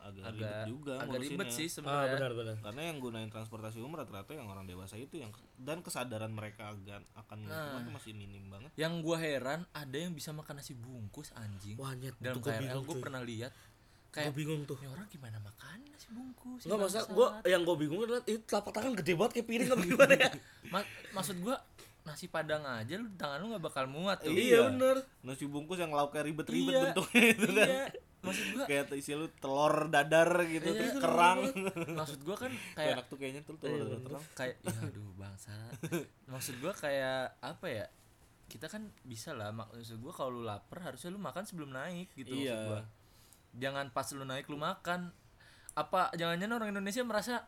agak, 0.00 0.24
Agak 0.24 0.32
ribet 0.32 0.64
juga 0.64 0.94
agak 0.96 1.20
ribet 1.20 1.48
sih 1.50 1.66
ah 1.66 1.72
sebenarnya. 1.76 2.12
benar 2.16 2.32
benar 2.32 2.56
karena 2.62 2.82
yang 2.82 2.96
gunain 2.98 3.28
transportasi 3.28 3.76
umum 3.78 3.94
rata-rata 3.94 4.32
yang 4.32 4.48
orang 4.48 4.64
dewasa 4.64 4.96
itu 4.96 5.14
yang 5.14 5.28
dan 5.54 5.78
kesadaran 5.80 6.32
mereka 6.32 6.72
akan 6.72 7.04
akan 7.14 7.38
lingkungan 7.44 7.80
tuh 7.82 7.94
masih 7.94 8.12
minim 8.14 8.48
banget 8.48 8.72
Yang 8.74 8.92
gua 9.00 9.16
heran 9.18 9.60
ada 9.70 9.92
yang 9.94 10.10
bisa 10.10 10.32
makan 10.32 10.56
nasi 10.56 10.72
bungkus 10.72 11.36
anjing. 11.36 11.76
wah 11.76 11.92
nyet 11.92 12.16
Dalam 12.16 12.32
itu 12.32 12.40
gue 12.40 12.48
KRL 12.50 12.80
tuh 12.82 12.96
pernah 12.96 13.20
lihat 13.20 13.52
gue 13.52 13.68
kayak 14.10 14.32
bingung 14.34 14.64
tuh 14.64 14.74
orang 14.80 15.06
gimana 15.06 15.36
makan 15.38 15.78
nasi 15.86 16.08
bungkus? 16.10 16.60
Enggak 16.64 16.74
ya 16.74 16.82
masa 16.82 16.98
bangsat?" 16.98 17.12
gua 17.12 17.28
yang 17.44 17.62
gue 17.62 17.76
bingung 17.78 18.00
adalah 18.00 18.22
itu 18.24 18.40
telapak 18.42 18.72
tangan 18.72 18.92
gede 18.96 19.12
banget 19.14 19.32
kayak 19.36 19.46
piring 19.46 19.68
apa 19.68 19.84
gimana 19.84 20.14
ya 20.16 20.30
Ma- 20.72 20.88
maksud 21.12 21.36
gua 21.38 21.54
nasi 22.02 22.26
padang 22.26 22.62
aja 22.62 22.94
lu 22.94 23.06
tangan 23.14 23.38
lu 23.38 23.46
nggak 23.50 23.62
bakal 23.62 23.84
muat 23.84 24.18
tuh. 24.18 24.30
iya 24.30 24.64
bener. 24.66 25.04
Nasi 25.20 25.44
bungkus 25.44 25.76
yang 25.76 25.90
lauknya 25.90 26.22
ribet-ribet 26.22 26.72
Iya. 26.72 26.82
bentuknya 26.86 27.24
itu 27.30 27.46
kan. 27.48 27.68
Iya. 27.68 27.84
Maksud 28.20 28.46
gua 28.52 28.64
kayak 28.66 28.92
isi 28.94 29.12
lu 29.14 29.26
telur 29.34 29.74
dadar 29.88 30.28
gitu 30.44 30.66
Iya, 30.66 30.76
terus 30.76 30.94
kerang. 30.98 31.38
Maksud 31.94 32.20
gua 32.20 32.36
kan 32.36 32.52
kayak 32.74 32.92
enak 32.94 33.06
tuh 33.06 33.16
kayaknya 33.16 33.40
tuh 33.42 33.56
telur 33.56 33.80
dadar 33.82 34.00
terang. 34.02 34.24
kayak 34.34 34.54
ya 34.60 34.76
aduh 34.82 35.08
bangsa. 35.14 35.52
Maksud 36.26 36.54
gua 36.58 36.72
kayak 36.74 37.20
apa 37.38 37.66
ya 37.66 37.86
kita 38.46 38.66
kan 38.66 38.82
bisa 39.02 39.30
lah 39.30 39.48
mak- 39.50 39.70
maksud 39.70 39.96
gua 39.98 40.12
kalau 40.12 40.36
lu 40.36 40.42
lapar 40.42 40.82
harusnya 40.82 41.08
lu 41.08 41.18
makan 41.18 41.44
sebelum 41.44 41.70
naik 41.70 42.12
gitu 42.14 42.28
maksud 42.30 42.44
Iya. 42.44 42.58
gua. 42.66 42.80
Jangan 43.52 43.86
pas 43.88 44.06
lu 44.10 44.22
naik 44.22 44.46
lu 44.46 44.56
makan. 44.56 45.12
Apa 45.72 46.12
jangan-jangan 46.12 46.54
orang 46.56 46.70
Indonesia 46.70 47.00
merasa 47.00 47.46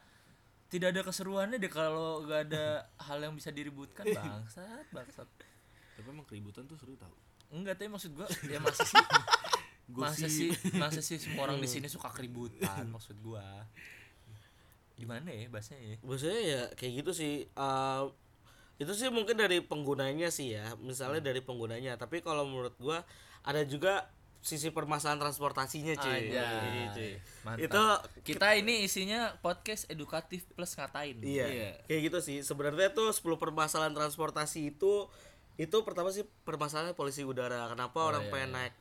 tidak 0.72 0.88
ada 0.96 1.00
keseruannya 1.04 1.60
deh 1.60 1.68
kalau 1.68 2.24
gak 2.24 2.48
ada 2.48 2.88
hal 3.06 3.20
yang 3.20 3.36
bisa 3.36 3.52
diributkan 3.52 4.08
bangsat 4.08 4.88
bangsat. 4.88 5.28
Tapi 6.00 6.08
emang 6.08 6.24
keributan 6.24 6.64
tuh 6.64 6.80
seru 6.80 6.96
tau. 6.96 7.12
Enggak 7.52 7.76
tapi 7.76 7.92
maksud 7.92 8.16
gua 8.16 8.24
ya 8.48 8.56
masa 8.64 8.80
sih? 8.88 9.04
Masa 9.92 10.26
sih 10.32 10.50
masa 10.80 11.00
sih 11.04 11.20
semua 11.20 11.44
orang 11.44 11.60
di 11.60 11.68
sini 11.68 11.92
suka 11.92 12.08
keributan 12.08 12.88
maksud 12.88 13.20
gua? 13.20 13.44
Gimana 14.96 15.28
ya 15.28 15.52
bahasanya 15.52 15.84
ya? 15.84 15.96
Maksudnya 16.00 16.40
ya 16.40 16.62
kayak 16.72 16.92
gitu 17.04 17.12
sih 17.12 17.44
eh, 17.44 18.02
itu 18.80 18.92
sih 18.96 19.12
mungkin 19.12 19.36
dari 19.36 19.60
penggunanya 19.60 20.32
sih 20.32 20.56
ya 20.56 20.72
misalnya 20.80 21.20
dari 21.20 21.44
penggunanya. 21.44 22.00
Tapi 22.00 22.24
kalau 22.24 22.48
menurut 22.48 22.72
gua 22.80 23.04
ada 23.44 23.60
juga 23.68 24.08
sisi 24.42 24.74
permasalahan 24.74 25.22
transportasinya 25.22 25.94
cuy 25.94 26.34
Aja. 26.34 26.42
Iya, 26.50 26.50
cuy. 26.90 27.12
Mantap. 27.46 27.62
itu 27.62 27.82
kita 28.26 28.58
ini 28.58 28.82
isinya 28.82 29.38
podcast 29.38 29.86
edukatif 29.86 30.42
plus 30.52 30.74
ngatain. 30.74 31.22
iya, 31.22 31.46
Iya. 31.46 31.70
kayak 31.86 32.00
gitu 32.10 32.18
sih 32.18 32.38
sebenarnya 32.42 32.90
tuh 32.90 33.14
10 33.14 33.38
permasalahan 33.38 33.94
transportasi 33.94 34.74
itu 34.74 35.06
itu 35.54 35.76
pertama 35.86 36.10
sih 36.10 36.26
permasalahan 36.42 36.90
polisi 36.92 37.22
udara 37.22 37.70
kenapa 37.70 38.02
orang 38.02 38.26
pengen 38.28 38.50
naik 38.52 38.74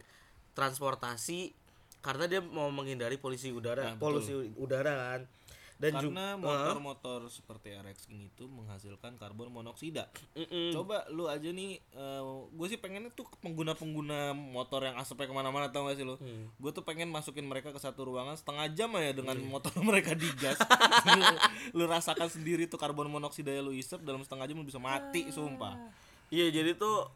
transportasi 0.57 1.53
karena 2.01 2.25
dia 2.25 2.41
mau 2.41 2.73
menghindari 2.73 3.21
polusi 3.21 3.53
udara 3.53 3.93
polusi 3.95 4.33
udara 4.57 4.93
kan 4.97 5.21
dan 5.81 5.97
karena 5.97 6.37
motor-motor 6.37 7.25
seperti 7.33 7.73
RX 7.73 8.05
itu 8.13 8.45
menghasilkan 8.45 9.17
karbon 9.17 9.49
monoksida. 9.49 10.13
Coba 10.69 11.09
lu 11.09 11.25
aja 11.25 11.49
nih 11.49 11.81
gue 12.53 12.67
sih 12.69 12.77
pengennya 12.77 13.09
tuh 13.09 13.25
pengguna-pengguna 13.41 14.37
motor 14.37 14.85
yang 14.85 15.01
asapnya 15.01 15.25
ke 15.25 15.33
mana-mana 15.33 15.73
tau 15.73 15.89
gak 15.89 15.97
sih 15.97 16.05
lu? 16.05 16.21
Gue 16.61 16.69
tuh 16.69 16.85
pengen 16.85 17.09
masukin 17.09 17.49
mereka 17.49 17.73
ke 17.73 17.81
satu 17.81 18.05
ruangan 18.05 18.37
setengah 18.37 18.69
jam 18.77 18.93
aja 18.93 19.09
dengan 19.17 19.41
motor 19.49 19.73
mereka 19.89 20.13
digas 20.13 20.61
lu, 21.09 21.21
lu 21.81 21.83
rasakan 21.89 22.29
sendiri 22.29 22.69
tuh 22.69 22.77
karbon 22.77 23.09
monoksida 23.09 23.49
yang 23.49 23.65
lu 23.65 23.73
isep 23.73 24.05
dalam 24.05 24.21
setengah 24.21 24.45
jam 24.45 24.61
lu 24.61 24.67
bisa 24.69 24.77
mati 24.77 25.25
sumpah. 25.33 25.81
Iya 26.29 26.53
jadi 26.61 26.77
tuh 26.77 27.09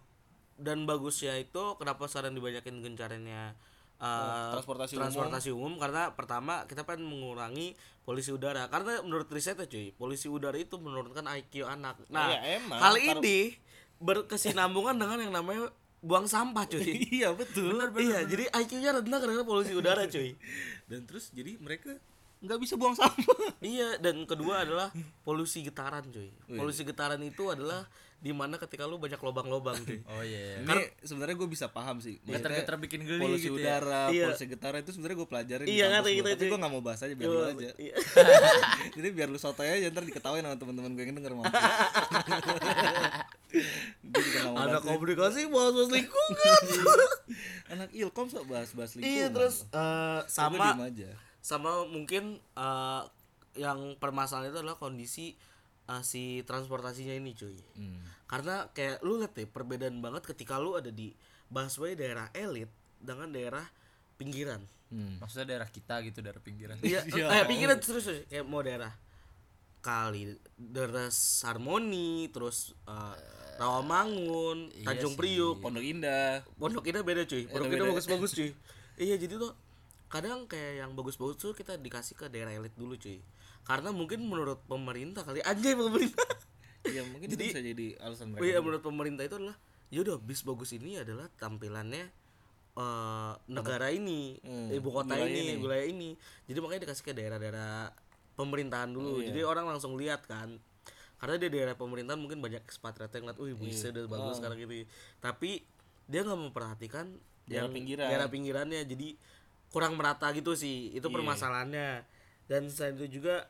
dan 0.57 0.87
bagusnya 0.87 1.35
itu 1.37 1.75
kenapa 1.77 2.07
sekarang 2.07 2.33
dibanyakin 2.33 2.79
gencarannya 2.81 3.53
uh, 3.99 4.51
transportasi 4.55 4.93
umum. 4.95 5.01
transportasi 5.05 5.49
umum. 5.51 5.73
karena 5.79 6.11
pertama 6.13 6.67
kita 6.67 6.83
pengen 6.83 7.07
mengurangi 7.07 7.75
polusi 8.05 8.29
udara 8.29 8.69
karena 8.69 9.01
menurut 9.01 9.25
risetnya 9.31 9.65
cuy 9.65 9.89
polusi 9.95 10.29
udara 10.29 10.55
itu 10.59 10.77
menurunkan 10.77 11.25
IQ 11.25 11.65
anak. 11.65 11.97
Nah 12.13 12.29
Iya, 12.29 12.61
emang. 12.61 12.79
hal 12.79 12.95
Kar- 12.95 13.19
ini 13.23 13.57
berkesinambungan 13.97 14.99
dengan 14.99 15.17
yang 15.23 15.33
namanya 15.33 15.71
buang 16.05 16.29
sampah 16.29 16.69
cuy. 16.69 16.85
iya 17.17 17.33
betul 17.33 17.81
iya 17.97 18.21
jadi 18.27 18.45
IQ-nya 18.53 19.01
rendah 19.01 19.19
karena 19.19 19.41
polusi 19.41 19.73
udara 19.73 20.05
cuy. 20.05 20.37
dan 20.89 21.01
terus 21.09 21.33
jadi 21.33 21.57
mereka 21.57 21.97
nggak 22.45 22.59
bisa 22.61 22.77
buang 22.77 22.93
sampah 22.93 23.57
Iya 23.63 23.97
dan 23.97 24.21
kedua 24.29 24.61
adalah 24.67 24.93
polusi 25.25 25.65
getaran 25.65 26.05
cuy. 26.13 26.29
Polusi 26.45 26.85
getaran 26.85 27.17
itu 27.25 27.49
adalah 27.49 27.89
di 28.15 28.31
mana 28.31 28.55
ketika 28.55 28.83
lu 28.83 28.97
banyak 28.97 29.17
lobang-lobang 29.17 29.77
cuy. 29.77 30.01
Oh 30.07 30.19
iya. 30.19 30.57
ini 30.57 30.73
sebenarnya 30.99 31.35
gue 31.35 31.45
bisa 31.45 31.67
paham 31.67 31.99
sih 31.99 32.17
Getar-getar 32.19 32.73
bikin 32.75 33.05
geli 33.05 33.21
polusi 33.21 33.47
gitu 33.47 33.55
ya. 33.55 33.77
udara, 33.77 34.09
Iya. 34.09 34.25
polusi 34.27 34.45
getaran 34.47 34.81
itu 34.81 34.91
sebenarnya 34.91 35.15
gue 35.15 35.27
pelajarin 35.27 35.65
Iya, 35.65 35.85
ngerti 35.91 36.09
gitu, 36.15 36.27
tapi 36.27 36.45
gue 36.47 36.57
gak 36.57 36.71
mau 36.71 36.81
bahas 36.81 36.99
aja 36.99 37.13
biar 37.13 37.27
lu 37.27 37.39
aja. 37.39 37.69
Iya. 37.75 37.95
Jadi 38.97 39.07
biar 39.11 39.27
lu 39.27 39.37
sotoy 39.37 39.69
aja 39.69 39.85
ntar 39.87 40.03
diketawain 40.03 40.41
sama 40.41 40.57
teman-teman 40.57 40.91
gue 40.91 41.03
yang 41.03 41.13
denger 41.13 41.33
mau 41.35 41.45
Ada 44.57 44.77
bahas. 44.77 44.83
komunikasi 44.83 45.39
bahas-bahas 45.47 45.89
lingkungan. 45.91 46.61
Anak 47.71 47.89
ilkom 47.93 48.27
sok 48.27 48.45
bahas-bahas 48.45 48.91
lingkungan. 48.95 49.15
Iya 49.15 49.27
terus 49.29 49.69
eh, 49.69 50.19
Gue 50.19 50.31
sama 50.31 50.65
sama 51.39 51.71
mungkin 51.85 52.23
eh, 52.41 53.01
yang 53.55 53.95
permasalahan 53.95 54.49
itu 54.49 54.59
adalah 54.59 54.75
kondisi 54.75 55.37
eh, 55.89 56.03
si 56.03 56.41
transportasinya 56.43 57.13
ini 57.13 57.31
cuy. 57.37 57.57
Hmm. 57.77 58.01
Karena 58.25 58.69
kayak 58.73 59.05
lu 59.05 59.21
lihat 59.21 59.33
deh 59.37 59.47
perbedaan 59.49 60.01
banget 60.01 60.25
ketika 60.33 60.57
lu 60.57 60.77
ada 60.77 60.89
di 60.89 61.13
busway 61.49 61.93
daerah 61.93 62.29
elit 62.33 62.69
dengan 62.97 63.29
daerah 63.29 63.65
pinggiran. 64.17 64.61
Hmm. 64.89 65.17
Maksudnya 65.21 65.57
daerah 65.57 65.69
kita 65.69 66.01
gitu, 66.05 66.21
daerah 66.21 66.41
pinggiran. 66.41 66.77
Iya, 66.81 67.05
eh, 67.35 67.45
pinggiran 67.45 67.77
terus 67.81 68.05
terus. 68.05 68.25
kayak 68.29 68.45
mau 68.45 68.61
daerah 68.61 68.93
kali 69.85 70.33
daerah 70.57 71.13
Harmoni 71.45 72.33
terus 72.33 72.73
eh, 72.89 73.15
Rawamangun, 73.55 74.83
Tanjung 74.83 75.15
Priuk, 75.15 75.63
Pondok 75.63 75.85
Indah. 75.85 76.43
Pondok 76.59 76.83
Indah 76.89 77.03
beda 77.05 77.23
cuy. 77.23 77.47
Pondok. 77.47 77.71
Indah 77.71 77.87
bagus-bagus 77.93 78.31
cuy. 78.35 78.51
iya 79.05 79.15
jadi 79.15 79.39
tuh 79.39 79.51
kadang 80.15 80.47
kayak 80.47 80.79
yang 80.79 80.95
bagus-bagus 80.95 81.35
tuh 81.35 81.51
kita 81.51 81.75
dikasih 81.75 82.15
ke 82.15 82.25
daerah 82.25 82.51
elit 82.51 82.71
dulu 82.73 82.95
cuy. 82.95 83.19
Karena 83.61 83.91
mungkin 83.91 84.23
menurut 84.23 84.63
pemerintah 84.63 85.21
kali 85.21 85.43
anjay 85.43 85.75
pemerintah. 85.75 86.23
Ya 86.85 87.01
mungkin 87.03 87.27
itu 87.27 87.35
bisa 87.35 87.59
jadi 87.59 87.97
alasan 87.99 88.31
oh 88.31 88.31
mereka. 88.31 88.45
iya 88.45 88.57
menurut 88.61 88.79
pemerintah 88.79 89.25
itu 89.25 89.35
adalah 89.35 89.57
yaudah 89.89 90.15
bis 90.17 90.41
bagus 90.41 90.69
ini 90.71 90.95
adalah 90.95 91.27
tampilannya 91.33 92.07
eh 92.75 93.33
negara 93.47 93.87
ini, 93.89 94.35
Hmm, 94.39 94.67
ibu 94.69 94.89
kota 94.91 95.15
ini, 95.17 95.39
ini. 95.49 95.53
wilayah 95.57 95.87
ini. 95.87 96.09
Jadi 96.45 96.57
makanya 96.59 96.81
dikasih 96.85 97.03
ke 97.03 97.13
daerah-daerah 97.13 97.89
pemerintahan 98.35 98.91
dulu. 98.91 99.19
Iya. 99.19 99.31
Jadi 99.31 99.39
orang 99.41 99.65
langsung 99.65 99.95
lihat 99.95 100.27
kan. 100.27 100.59
Karena 101.15 101.35
di 101.39 101.47
daerah 101.47 101.73
pemerintahan 101.73 102.19
mungkin 102.19 102.43
banyak 102.43 102.61
ekspatriat 102.61 103.09
yang 103.15 103.31
ngeliat, 103.31 103.39
wih 103.39 103.55
bisa 103.55 103.89
udah 103.89 104.05
bagus 104.05 104.35
sekarang 104.37 104.59
gitu. 104.59 104.83
Tapi 105.17 105.63
dia 106.05 106.21
nggak 106.21 106.39
memperhatikan 106.51 107.05
Daerah 107.45 107.69
pinggiran. 107.69 108.09
daerah 108.09 108.27
pinggirannya. 108.27 108.81
Jadi 108.83 109.15
kurang 109.75 109.93
merata 109.93 110.31
gitu 110.31 110.55
sih. 110.55 110.89
Itu 110.89 111.05
Iya. 111.05 111.13
permasalahannya. 111.13 111.89
Dan 112.47 112.71
selain 112.71 112.95
itu 112.95 113.19
juga 113.19 113.43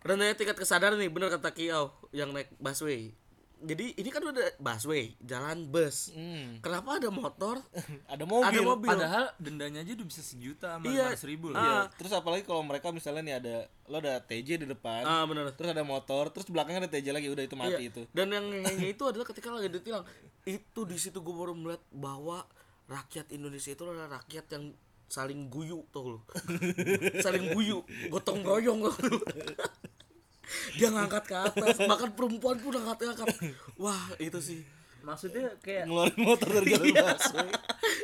rendahnya 0.00 0.34
tingkat 0.34 0.56
kesadaran 0.56 0.96
nih 0.96 1.08
bener 1.08 1.28
kata 1.28 1.50
Kiau 1.50 1.84
yang 2.10 2.30
naik 2.30 2.54
busway 2.56 3.10
jadi 3.58 3.96
ini 3.96 4.06
kan 4.06 4.20
udah 4.22 4.54
busway 4.56 5.16
jalan 5.18 5.66
bus 5.66 6.12
Hmm. 6.12 6.60
kenapa 6.60 6.96
ada 6.96 7.08
motor 7.08 7.58
Ada 8.12 8.22
mobil. 8.22 8.46
ada 8.46 8.60
mobil 8.62 8.86
Padahal 8.86 9.24
dendanya 9.36 9.80
aja 9.80 9.92
udah 9.92 10.06
bisa 10.06 10.22
sejuta 10.22 10.76
sama 10.76 10.86
Iya. 10.86 11.10
500 11.10 11.24
ribu 11.26 11.46
loh. 11.48 11.56
Ah. 11.56 11.64
Iya. 11.64 11.80
Terus 11.96 12.12
apalagi 12.12 12.44
kalau 12.44 12.62
mereka 12.62 12.92
misalnya 12.92 13.22
nih 13.24 13.34
ada 13.36 13.54
lo 13.86 13.96
ada 13.98 14.20
TJ 14.20 14.60
di 14.60 14.66
depan, 14.68 15.02
ah 15.02 15.24
bener 15.24 15.50
terus 15.50 15.70
ada 15.70 15.82
motor, 15.82 16.28
terus 16.28 16.46
belakangnya 16.46 16.84
ada 16.84 16.92
TJ 16.92 17.10
lagi, 17.10 17.26
udah 17.26 17.42
itu 17.42 17.56
mati 17.56 17.74
Iya. 17.76 17.90
itu. 17.90 18.02
dan 18.08 18.26
yang 18.28 18.46
itu 18.78 19.02
adalah 19.02 19.24
ketika 19.24 19.48
lagi 19.48 19.68
ditilang 19.68 20.04
itu 20.44 20.80
di 20.82 20.96
situ 20.96 21.18
gue 21.18 21.34
baru 21.34 21.50
melihat 21.52 21.82
bahwa 21.90 22.46
rakyat 22.86 23.32
Indonesia 23.32 23.68
itu 23.68 23.82
adalah 23.82 24.20
rakyat 24.20 24.46
yang 24.52 24.64
saling 25.06 25.46
guyu 25.46 25.86
tau 25.94 26.18
lo 26.18 26.20
saling 27.24 27.54
guyu 27.54 27.82
gotong 28.10 28.42
royong 28.42 28.86
lo 28.86 28.92
dia 30.78 30.88
ngangkat 30.90 31.24
ke 31.26 31.36
atas 31.36 31.76
bahkan 31.86 32.10
perempuan 32.14 32.58
pun 32.58 32.74
angkat 32.74 33.14
angkat 33.14 33.26
wah 33.78 34.10
itu 34.18 34.38
sih. 34.38 34.60
Maksudnya 35.06 35.54
kayak 35.62 35.86
Ngeluarin 35.86 36.18
motor 36.18 36.48
dari 36.50 36.66
jalan 36.74 37.14
busway. 37.14 37.50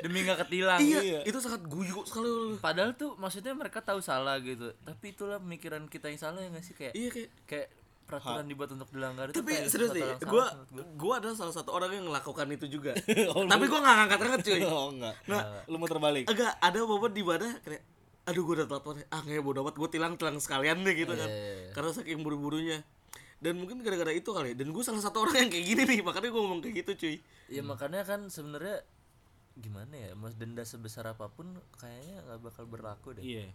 demi 0.07 0.19
nggak 0.23 0.39
ketilang. 0.47 0.79
iya, 0.79 1.21
itu 1.27 1.39
sangat 1.43 1.67
guyu 1.67 2.07
sekali 2.07 2.31
lo 2.31 2.55
Padahal 2.63 2.95
tuh 2.95 3.19
maksudnya 3.19 3.51
mereka 3.59 3.83
tahu 3.83 3.99
salah 3.99 4.39
gitu. 4.39 4.71
Tapi 4.87 5.11
itulah 5.11 5.43
pemikiran 5.43 5.83
kita 5.91 6.07
yang 6.15 6.23
salah 6.23 6.39
ya 6.39 6.55
nggak 6.55 6.63
sih? 6.63 6.75
Kayak 6.79 6.95
iya 6.95 7.09
kayak 7.11 7.31
kayak 7.51 7.69
peraturan 8.13 8.45
dibuat 8.45 8.71
untuk 8.77 8.89
dilanggar 8.93 9.33
itu 9.33 9.41
tapi 9.41 9.53
serius 9.65 9.91
nih 9.97 10.05
salah 10.05 10.53
gue 10.69 10.85
gue 10.85 11.13
adalah 11.17 11.37
salah 11.37 11.55
satu 11.57 11.73
orang 11.73 11.97
yang 11.97 12.05
melakukan 12.13 12.47
itu 12.53 12.67
juga. 12.69 12.93
Oh, 13.33 13.49
tapi 13.49 13.65
gue 13.65 13.81
nggak 13.81 13.97
ngangkat 13.97 14.19
angkat 14.21 14.41
cuy. 14.45 14.61
Oh 14.69 14.93
enggak. 14.93 15.15
Nah. 15.25 15.65
lu 15.71 15.77
muter 15.81 15.97
balik. 15.97 16.29
agak 16.29 16.53
ada 16.61 16.79
momen 16.85 17.13
di 17.15 17.25
mana 17.25 17.49
kayak 17.65 17.83
aduh 18.29 18.43
gue 18.45 18.55
udah 18.61 18.69
telat 18.69 19.09
ah 19.09 19.23
kayak 19.25 19.41
bodo 19.41 19.65
amat. 19.65 19.75
Gue 19.79 19.89
tilang 19.89 20.13
tilang 20.21 20.37
sekalian 20.37 20.85
deh 20.85 20.93
gitu 20.93 21.15
kan. 21.17 21.29
Iya, 21.29 21.33
iya, 21.33 21.55
iya. 21.65 21.71
karena 21.73 21.91
saking 21.97 22.21
buru 22.21 22.37
burunya 22.37 22.85
dan 23.43 23.59
mungkin 23.59 23.81
gara-gara 23.83 24.13
itu 24.15 24.31
kali 24.31 24.55
ya. 24.55 24.57
dan 24.63 24.69
gue 24.71 24.83
salah 24.85 25.03
satu 25.03 25.25
orang 25.25 25.49
yang 25.49 25.51
kayak 25.51 25.65
gini 25.65 25.83
nih. 25.89 25.99
Makanya 26.05 26.29
gue 26.29 26.43
ngomong 26.43 26.61
kayak 26.61 26.75
gitu 26.85 26.93
cuy. 26.99 27.17
Ya 27.49 27.63
makanya 27.65 28.03
kan 28.05 28.21
sebenarnya 28.29 28.85
gimana 29.57 29.93
ya 29.97 30.11
mas? 30.19 30.37
Denda 30.37 30.65
sebesar 30.65 31.09
apa 31.09 31.29
pun 31.33 31.49
kayaknya 31.81 32.21
nggak 32.29 32.39
bakal 32.45 32.65
berlaku 32.69 33.17
deh. 33.17 33.25
Iya. 33.25 33.49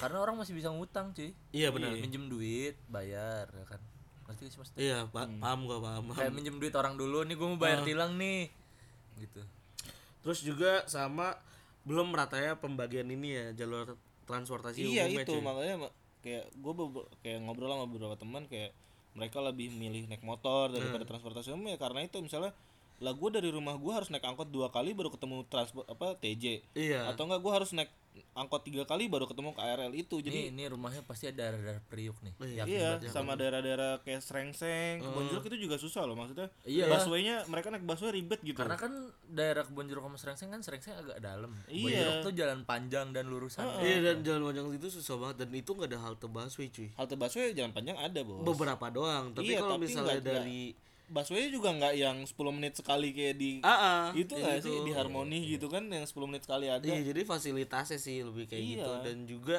Karena 0.00 0.18
orang 0.18 0.34
masih 0.34 0.52
bisa 0.52 0.68
ngutang 0.68 1.12
cuy. 1.12 1.30
Iya 1.50 1.68
benar. 1.68 1.92
minjem 1.94 2.26
duit 2.26 2.74
bayar 2.86 3.46
ya 3.46 3.64
kan? 3.66 3.80
Ngerti 4.24 4.40
gak 4.40 4.50
sih 4.50 4.58
maksudnya? 4.58 4.80
Iya 4.80 4.98
pa 5.06 5.28
paham 5.28 5.60
gue 5.62 5.78
paham, 5.78 6.02
paham. 6.06 6.16
kayak 6.16 6.32
minjem 6.32 6.56
duit 6.56 6.72
orang 6.72 6.94
dulu 6.94 7.22
nih 7.22 7.34
gue 7.34 7.46
mau 7.46 7.54
Ah. 7.54 7.62
bayar 7.62 7.80
tilang 7.82 8.12
nih. 8.14 8.48
Gitu. 9.16 9.42
Terus 10.20 10.38
juga 10.40 10.84
sama 10.86 11.36
belum 11.82 12.08
meratanya 12.08 12.54
pembagian 12.54 13.06
ini 13.06 13.28
ya 13.30 13.46
jalur 13.56 13.96
transportasi 14.24 14.80
Iya 14.82 15.04
umumnya, 15.04 15.22
itu. 15.22 15.32
cuy. 15.32 15.42
makanya 15.42 15.74
ma- 15.78 15.94
kayak 16.18 16.44
gue 16.50 16.72
kayak 17.20 17.38
ngobrol 17.40 17.70
sama 17.70 17.86
beberapa 17.86 18.14
teman 18.14 18.44
kayak 18.44 18.70
mereka 19.10 19.40
lebih 19.40 19.68
milih 19.70 20.06
naik 20.06 20.22
motor 20.22 20.70
daripada 20.70 21.02
Hmm. 21.02 21.10
transportasi 21.10 21.50
umum 21.50 21.66
ya 21.66 21.76
karena 21.76 22.00
itu 22.00 22.16
misalnya 22.18 22.52
lah 22.98 23.10
gue 23.10 23.28
dari 23.30 23.48
rumah 23.48 23.74
gue 23.74 23.88
harus 23.90 24.06
naik 24.06 24.22
angkot 24.22 24.46
dua 24.46 24.68
kali 24.68 24.92
baru 24.92 25.08
ketemu 25.08 25.42
transport 25.46 25.88
apa 25.88 26.14
TJ 26.14 26.60
iya. 26.74 27.08
Atau 27.08 27.24
enggak 27.24 27.40
gue 27.40 27.50
harus 27.50 27.72
naik 27.72 27.88
angkot 28.32 28.62
tiga 28.62 28.82
kali 28.82 29.06
baru 29.06 29.24
ketemu 29.24 29.52
KRL 29.52 29.92
itu. 29.92 30.16
Jadi 30.18 30.48
ini 30.48 30.50
ini 30.52 30.64
rumahnya 30.66 31.02
pasti 31.02 31.26
ada 31.26 31.50
daerah 31.50 31.78
priuk 31.84 32.16
nih. 32.20 32.32
Iya. 32.40 32.62
Yakin 32.64 32.74
iya 33.02 33.10
sama 33.10 33.34
daerah-daerah 33.34 34.00
kayak 34.00 34.20
Srengseng 34.20 34.98
Kebonjeruk 35.00 35.44
itu 35.44 35.56
juga 35.60 35.76
susah 35.76 36.04
loh 36.04 36.14
maksudnya 36.14 36.48
Iya. 36.62 36.86
busway-nya 36.88 37.46
mereka 37.46 37.68
naik 37.68 37.82
busway 37.82 38.10
ribet 38.12 38.40
gitu. 38.40 38.56
Karena 38.56 38.74
kan 38.74 38.92
daerah 39.24 39.62
kebonjeruk 39.62 40.02
sama 40.02 40.16
Serengseng 40.16 40.48
kan 40.48 40.60
Serengseng 40.60 40.94
agak 40.96 41.18
dalam. 41.18 41.50
Iya. 41.66 41.76
Kebonjeruk 41.76 42.16
tuh 42.22 42.34
jalan 42.34 42.58
panjang 42.62 43.06
dan 43.10 43.24
lurusan. 43.26 43.62
Iya 43.78 43.98
dan 44.02 44.16
jalan 44.22 44.42
panjang 44.44 44.66
itu 44.72 44.88
susah 44.90 45.14
banget 45.16 45.36
dan 45.38 45.50
itu 45.52 45.70
nggak 45.70 45.88
ada 45.88 45.98
halte 46.00 46.26
busway 46.26 46.68
cuy. 46.68 46.88
Halte 46.92 47.14
busway 47.14 47.52
jalan 47.52 47.70
panjang 47.70 47.96
ada 47.96 48.20
bos. 48.20 48.42
Beberapa 48.42 48.86
doang 48.88 49.30
tapi 49.32 49.52
Iya, 49.52 49.60
kalau 49.60 49.76
misalnya 49.76 50.16
nggak- 50.16 50.24
dari 50.24 50.62
busway 51.10 51.50
juga 51.50 51.70
nggak 51.70 51.94
yang 51.96 52.16
10 52.22 52.32
menit 52.50 52.74
sekali 52.74 53.10
kayak 53.10 53.34
di 53.34 53.50
ah, 53.60 54.14
itu 54.14 54.30
nggak 54.30 54.62
sih 54.62 54.78
di 54.80 54.92
harmoni 54.92 55.42
gitu 55.44 55.66
kan 55.66 55.82
yang 55.84 56.02
10 56.02 56.14
menit 56.24 56.42
sekali 56.42 56.66
ada 56.66 56.80
Iya, 56.80 57.02
jadi 57.04 57.20
fasilitasnya 57.24 57.98
sih 57.98 58.22
lebih 58.22 58.46
kayak 58.46 58.62
Iya. 58.62 58.70
gitu 58.76 58.92
dan 59.02 59.16
juga 59.24 59.56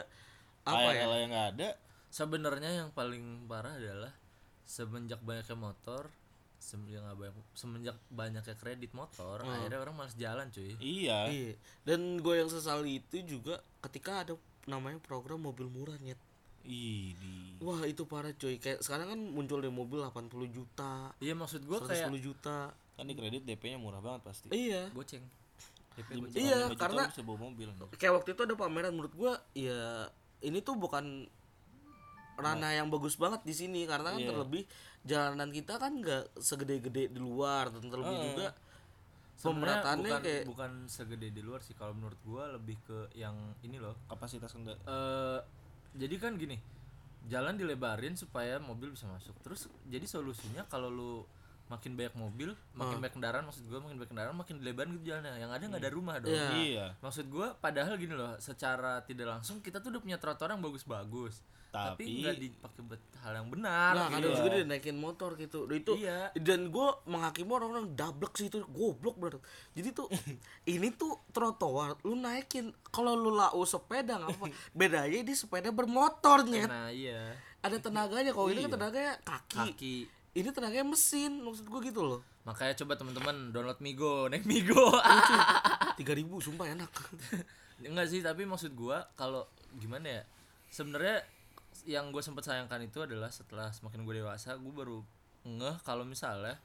apa 0.63 0.89
ya? 0.89 1.03
KRL 1.03 1.13
yang 1.17 1.29
nggak 1.29 1.47
ada 1.53 1.69
sebenarnya 2.07 2.71
yang 2.73 2.89
paling 2.89 3.23
parah 3.45 3.73
adalah 3.73 4.15
semenjak 4.63 5.19
banyaknya 5.19 5.53
motor 5.53 6.07
semenjak 6.55 7.01
nggak 7.01 7.17
banyak 7.17 7.35
semenjak 7.51 7.97
banyaknya 8.07 8.55
kredit 8.55 8.91
motor 8.93 9.41
akhirnya 9.41 9.81
orang 9.81 9.95
malas 9.97 10.15
jalan 10.15 10.47
cuy 10.47 10.77
iya 10.77 11.27
Iya. 11.27 11.53
Dan 11.81 12.17
gue 12.17 12.35
yang 12.37 12.47
sesali 12.47 13.01
itu 13.01 13.19
juga 13.27 13.59
ketika 13.81 14.23
ada 14.23 14.33
namanya 14.63 15.01
program 15.01 15.41
mobil 15.41 15.65
murah 15.67 15.97
nyet. 15.97 16.21
Idi. 16.63 17.57
Wah, 17.59 17.81
itu 17.83 18.03
parah 18.03 18.31
cuy. 18.31 18.57
Kayak 18.57 18.81
sekarang 18.81 19.07
kan 19.07 19.19
muncul 19.21 19.57
deh 19.57 19.69
mobil 19.69 20.01
80 20.01 20.29
juta, 20.47 21.13
iya 21.17 21.33
maksud 21.33 21.61
gua 21.63 21.79
110 21.79 21.89
kayak 21.89 22.09
juta. 22.19 22.57
kan 22.91 23.05
di 23.05 23.13
kredit 23.13 23.41
DP-nya 23.43 23.77
murah 23.77 23.97
banget 23.97 24.21
pasti 24.23 24.45
Iya. 24.49 24.93
goceng 24.93 25.25
DP 25.95 26.09
goceng 26.21 26.37
Iya, 26.37 26.69
karena- 26.75 27.09
bawa 27.09 27.39
mobil. 27.43 27.69
Kayak 27.95 28.13
waktu 28.15 28.29
itu 28.31 28.41
ada 28.43 28.53
pameran 28.53 28.93
menurut 28.93 29.13
gua 29.13 29.33
ya 29.51 30.05
ini 30.39 30.61
tuh 30.61 30.77
bukan 30.77 31.25
ranah 32.35 32.73
yang 32.73 32.87
bagus 32.87 33.15
banget 33.15 33.41
di 33.41 33.53
sini 33.53 33.85
karena 33.85 34.09
kan 34.09 34.21
Iya. 34.21 34.29
terlebih 34.29 34.63
jalanan 35.01 35.49
kita 35.49 35.77
kan 35.77 35.97
nggak 35.97 36.33
segede-gede 36.35 37.09
di 37.09 37.17
luar 37.17 37.69
dan 37.69 37.85
terlebih 37.85 38.13
Heeh. 38.13 38.27
juga 38.31 38.47
pemerataannya 39.39 40.05
bukan 40.07 40.21
kayak 40.21 40.43
bukan 40.45 40.71
segede 40.85 41.27
di 41.29 41.41
luar 41.41 41.59
sih 41.59 41.73
kalau 41.73 41.93
menurut 41.93 42.17
gua 42.21 42.53
lebih 42.53 42.77
ke 42.81 43.09
yang 43.15 43.33
ini 43.61 43.81
loh 43.81 43.97
kapasitas 44.05 44.53
kendaraan 44.53 44.77
eh 44.83 45.39
jadi 45.95 46.15
kan 46.19 46.39
gini 46.39 46.59
jalan 47.29 47.53
dilebarin 47.59 48.17
supaya 48.17 48.57
mobil 48.57 48.93
bisa 48.95 49.05
masuk. 49.05 49.35
Terus 49.45 49.69
jadi 49.85 50.05
solusinya 50.09 50.65
kalau 50.65 50.89
lu 50.89 51.13
makin 51.71 51.95
banyak 51.95 52.11
mobil 52.13 52.49
makin 52.73 52.99
banyak 52.99 53.15
kendaraan 53.15 53.43
maksud 53.43 53.63
gua 53.65 53.79
makin 53.79 53.95
banyak 53.95 54.11
kendaraan 54.11 54.35
makin 54.35 54.55
dilebarin 54.57 54.91
gitu 54.93 55.05
jalannya 55.07 55.31
yang 55.37 55.49
ada 55.49 55.63
nggak 55.63 55.79
ada 55.79 55.91
rumah 55.91 56.15
dong 56.17 56.29
Iya. 56.29 56.47
iya 56.53 56.85
maksud 56.99 57.25
gua 57.27 57.55
padahal 57.55 57.95
gini 57.95 58.11
loh 58.11 58.35
secara 58.37 58.99
tidak 59.01 59.31
langsung 59.31 59.59
kita 59.59 59.79
tuh 59.79 59.89
udah 59.89 60.01
punya 60.01 60.17
trotoar 60.17 60.51
yang 60.51 60.59
bagus-bagus 60.59 61.39
tapi 61.69 62.03
Tapi- 62.03 62.19
nggak 62.19 62.35
dipakai 62.37 62.81
buat 62.83 63.01
hal 63.17 63.33
yang 63.33 63.47
benar 63.47 63.91
Nah, 63.93 64.03
gitu. 64.03 64.15
kadang 64.17 64.31
juga 64.35 64.49
dia 64.51 64.65
naikin 64.65 64.97
motor 64.97 65.31
gitu. 65.35 65.59
Itu 65.71 65.95
Iya. 65.95 66.35
dan 66.35 66.67
gue 66.67 66.87
menghakimi 67.05 67.47
orang-orang 67.47 67.95
dablek 67.95 68.35
sih 68.35 68.45
itu 68.45 68.59
goblok 68.67 69.15
bener. 69.15 69.39
Jadi 69.71 69.89
tuh 69.93 70.11
ini 70.67 70.91
tuh 70.91 71.15
trotoar 71.31 71.95
lu 72.03 72.19
naikin 72.19 72.75
kalau 72.85 73.15
lu 73.15 73.31
lau 73.31 73.63
sepeda 73.63 74.19
nggak 74.19 74.35
apa 74.35 74.45
bedanya 74.75 75.21
di 75.21 75.31
sepeda 75.31 75.71
bermotor 75.71 76.43
nyet. 76.43 76.67
nah 76.67 76.91
iya 76.91 77.39
Ada 77.61 77.79
tenaganya 77.79 78.33
kalau 78.33 78.49
ini 78.49 78.61
kan 78.61 78.71
tenaganya 78.73 79.13
kaki. 79.23 79.55
kaki 79.71 79.95
Ini 80.31 80.47
tenaganya 80.49 80.87
mesin 80.87 81.39
maksud 81.39 81.65
gue 81.65 81.79
gitu 81.83 82.01
loh. 82.01 82.21
makanya 82.41 82.73
coba 82.73 82.95
teman-teman 82.95 83.51
download 83.51 83.77
Migo 83.79 84.25
naik 84.31 84.43
Migo 84.43 84.89
Tiga 85.93 86.13
ribu 86.13 86.39
sumpah 86.39 86.65
enak. 86.67 86.89
enggak 87.81 88.07
sih 88.07 88.19
tapi 88.19 88.43
maksud 88.43 88.71
gua 88.71 89.05
kalau 89.13 89.43
gimana 89.75 90.21
ya 90.21 90.23
sebenarnya 90.67 91.25
yang 91.83 92.09
gue 92.09 92.19
sempat 92.19 92.43
sayangkan 92.43 92.77
itu 92.79 93.01
adalah 93.01 93.27
setelah 93.27 93.69
semakin 93.69 94.01
gue 94.01 94.15
dewasa 94.17 94.53
gue 94.53 94.69
baru 94.71 95.01
ngeh 95.43 95.81
kalau 95.81 96.01
misalnya 96.01 96.61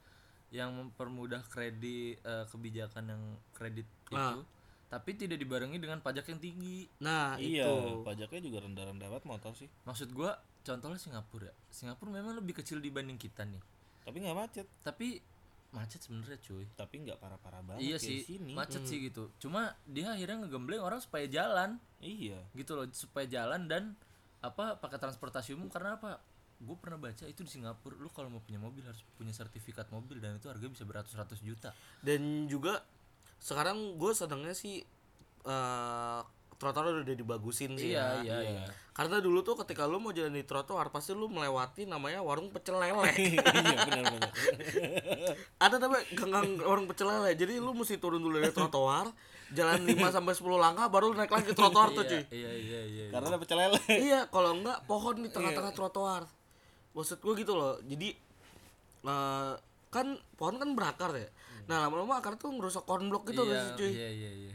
yang 0.49 0.71
mempermudah 0.71 1.41
kredit 1.47 2.21
eh, 2.21 2.45
kebijakan 2.47 3.05
yang 3.09 3.23
kredit 3.51 3.89
itu 4.07 4.41
tapi 4.87 5.11
tidak 5.13 5.37
dibarengi 5.37 5.77
dengan 5.77 5.99
pajak 5.99 6.29
yang 6.29 6.39
tinggi 6.39 6.87
Nah 7.01 7.35
iya 7.35 7.65
itu. 7.65 8.01
pajaknya 8.03 8.41
juga 8.41 8.59
rendah-rendah 8.63 9.09
banget 9.11 9.25
motor 9.27 9.53
sih 9.53 9.67
maksud 9.83 10.13
gua 10.13 10.37
contohnya 10.67 10.99
Singapura. 10.99 11.55
Singapura 11.71 12.11
memang 12.11 12.35
lebih 12.35 12.59
kecil 12.59 12.83
dibanding 12.83 13.15
kita 13.15 13.47
nih. 13.47 13.63
Tapi 14.03 14.17
nggak 14.19 14.37
macet. 14.37 14.67
Tapi 14.83 15.23
macet 15.71 16.03
sebenarnya 16.03 16.39
cuy. 16.43 16.67
Tapi 16.75 16.95
nggak 17.07 17.19
parah-parah 17.23 17.63
banget 17.63 17.87
iya 17.87 17.97
sih 18.03 18.27
sini. 18.27 18.51
macet 18.51 18.83
sih 18.83 18.99
gitu. 19.07 19.31
Cuma 19.39 19.79
dia 19.87 20.11
akhirnya 20.11 20.43
ngegembleng 20.43 20.83
orang 20.83 20.99
supaya 20.99 21.31
jalan. 21.31 21.79
Iya. 22.03 22.43
Gitu 22.59 22.75
loh 22.75 22.91
supaya 22.91 23.31
jalan 23.31 23.71
dan 23.71 23.95
apa 24.43 24.75
pakai 24.83 24.99
transportasi 24.99 25.55
umum. 25.55 25.71
Karena 25.71 25.95
apa? 25.95 26.19
Gue 26.57 26.75
pernah 26.81 26.97
baca 26.97 27.29
itu 27.29 27.45
di 27.45 27.53
Singapura 27.53 28.01
lu 28.01 28.09
kalau 28.11 28.33
mau 28.33 28.41
punya 28.41 28.57
mobil 28.57 28.83
harus 28.83 29.05
punya 29.21 29.31
sertifikat 29.31 29.93
mobil 29.93 30.19
dan 30.19 30.41
itu 30.41 30.49
harga 30.51 30.67
bisa 30.67 30.83
beratus-ratus 30.83 31.39
juta. 31.45 31.71
Dan 32.03 32.51
juga 32.51 32.83
sekarang 33.39 34.01
gue 34.01 34.13
senangnya 34.17 34.57
sih 34.57 34.83
eh 35.47 36.23
trotoar 36.57 37.05
udah 37.05 37.17
dibagusin 37.17 37.77
sih 37.77 37.93
iya 37.93 38.21
ya. 38.21 38.41
iya 38.41 38.65
iya 38.65 38.65
Karena 38.97 39.21
dulu 39.21 39.45
tuh 39.45 39.61
ketika 39.61 39.85
lu 39.85 40.01
mau 40.01 40.09
jalan 40.09 40.33
di 40.33 40.41
trotoar 40.41 40.89
pasti 40.89 41.13
lu 41.13 41.29
melewati 41.29 41.85
namanya 41.85 42.25
warung 42.25 42.49
pecel 42.49 42.81
lele. 42.81 43.13
iya 43.29 43.45
Ada 45.65 45.77
namanya 45.77 46.05
ganggang 46.17 46.49
warung 46.65 46.89
pecel 46.89 47.13
lele. 47.13 47.37
Jadi 47.37 47.61
lu 47.61 47.77
mesti 47.77 48.01
turun 48.01 48.25
dulu 48.25 48.41
dari 48.41 48.57
trotoar, 48.57 49.13
jalan 49.53 49.85
5 49.85 50.17
sampai 50.17 50.33
10 50.33 50.49
langkah 50.57 50.89
baru 50.89 51.13
naik 51.13 51.29
lagi 51.29 51.53
trotoar 51.53 51.93
tuh, 51.93 52.09
cuy. 52.09 52.25
iya 52.33 52.49
iya 52.49 52.51
iya 52.57 52.81
iya 52.89 53.05
karena 53.13 53.37
ada 53.37 53.39
pecel 53.45 53.59
lele 53.61 53.81
iya, 54.09 54.21
kalau 54.33 54.57
enggak 54.57 54.81
pohon 54.89 55.21
di 55.21 55.29
tengah-tengah 55.29 55.77
trotoar. 55.77 56.25
Maksud 56.97 57.21
gua 57.21 57.35
gitu 57.37 57.53
loh. 57.53 57.77
Jadi 57.85 58.17
eh, 59.05 59.53
kan 59.93 60.07
pohon 60.41 60.57
kan 60.57 60.73
berakar 60.73 61.13
ya. 61.21 61.29
Nah, 61.69 61.85
lama-lama 61.85 62.17
akar 62.17 62.41
tuh 62.41 62.49
ngerusak 62.49 62.89
cornblock 62.89 63.29
gitu 63.29 63.45
iya, 63.45 63.61
sih, 63.61 63.71
cuy. 63.77 63.91
iya 63.93 64.09
iya 64.09 64.33
iya 64.33 64.55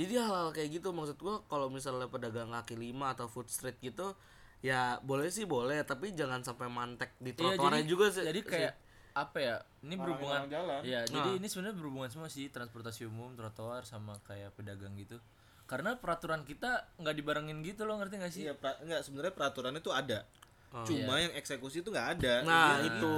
Jadi 0.00 0.14
hal-hal 0.16 0.48
kayak 0.50 0.68
gitu 0.72 0.88
maksud 0.90 1.16
gua 1.16 1.44
kalau 1.44 1.68
misalnya 1.68 2.06
pedagang 2.06 2.48
kaki 2.50 2.72
lima 2.74 3.12
atau 3.12 3.26
food 3.26 3.46
street 3.46 3.76
gitu 3.78 4.16
ya 4.58 4.96
boleh 5.00 5.28
sih 5.28 5.44
boleh 5.44 5.80
tapi 5.82 6.12
jangan 6.12 6.40
sampai 6.40 6.68
mantek 6.68 7.12
di 7.16 7.30
Iya, 7.30 7.56
trotoarnya 7.56 7.80
jadi- 7.80 7.90
juga 7.90 8.06
sih 8.08 8.22
jadi 8.22 8.40
kayak 8.42 8.74
apa 9.10 9.38
ya 9.38 9.56
ini 9.82 9.94
berhubungan 9.94 10.46
jalan. 10.46 10.80
ya 10.82 11.00
jadi 11.02 11.18
Nah. 11.26 11.36
ini 11.36 11.46
sebenarnya 11.46 11.76
berhubungan 11.76 12.08
semua 12.08 12.28
sih 12.28 12.46
transportasi 12.46 13.04
umum 13.04 13.32
trotoar 13.34 13.82
sama 13.82 14.14
kayak 14.22 14.52
pedagang 14.54 14.92
gitu 14.94 15.16
karena 15.64 15.96
peraturan 15.96 16.42
kita 16.42 16.92
nggak 16.96 17.14
dibarengin 17.14 17.60
gitu 17.60 17.84
loh 17.84 17.96
ngerti 17.96 18.14
gak 18.16 18.30
sih 18.30 18.42
Iya, 18.44 18.54
pra, 18.54 18.76
enggak 18.78 19.00
sebenarnya 19.00 19.32
peraturan 19.32 19.72
itu 19.72 19.90
ada. 19.90 20.24
Oh. 20.70 20.82
Cuma 20.82 21.18
yang 21.18 21.32
eksekusi 21.32 21.80
itu 21.80 21.88
nggak 21.88 22.08
ada. 22.16 22.34
Nah, 22.42 22.68
Jadi 22.76 22.88
itu. 22.92 23.16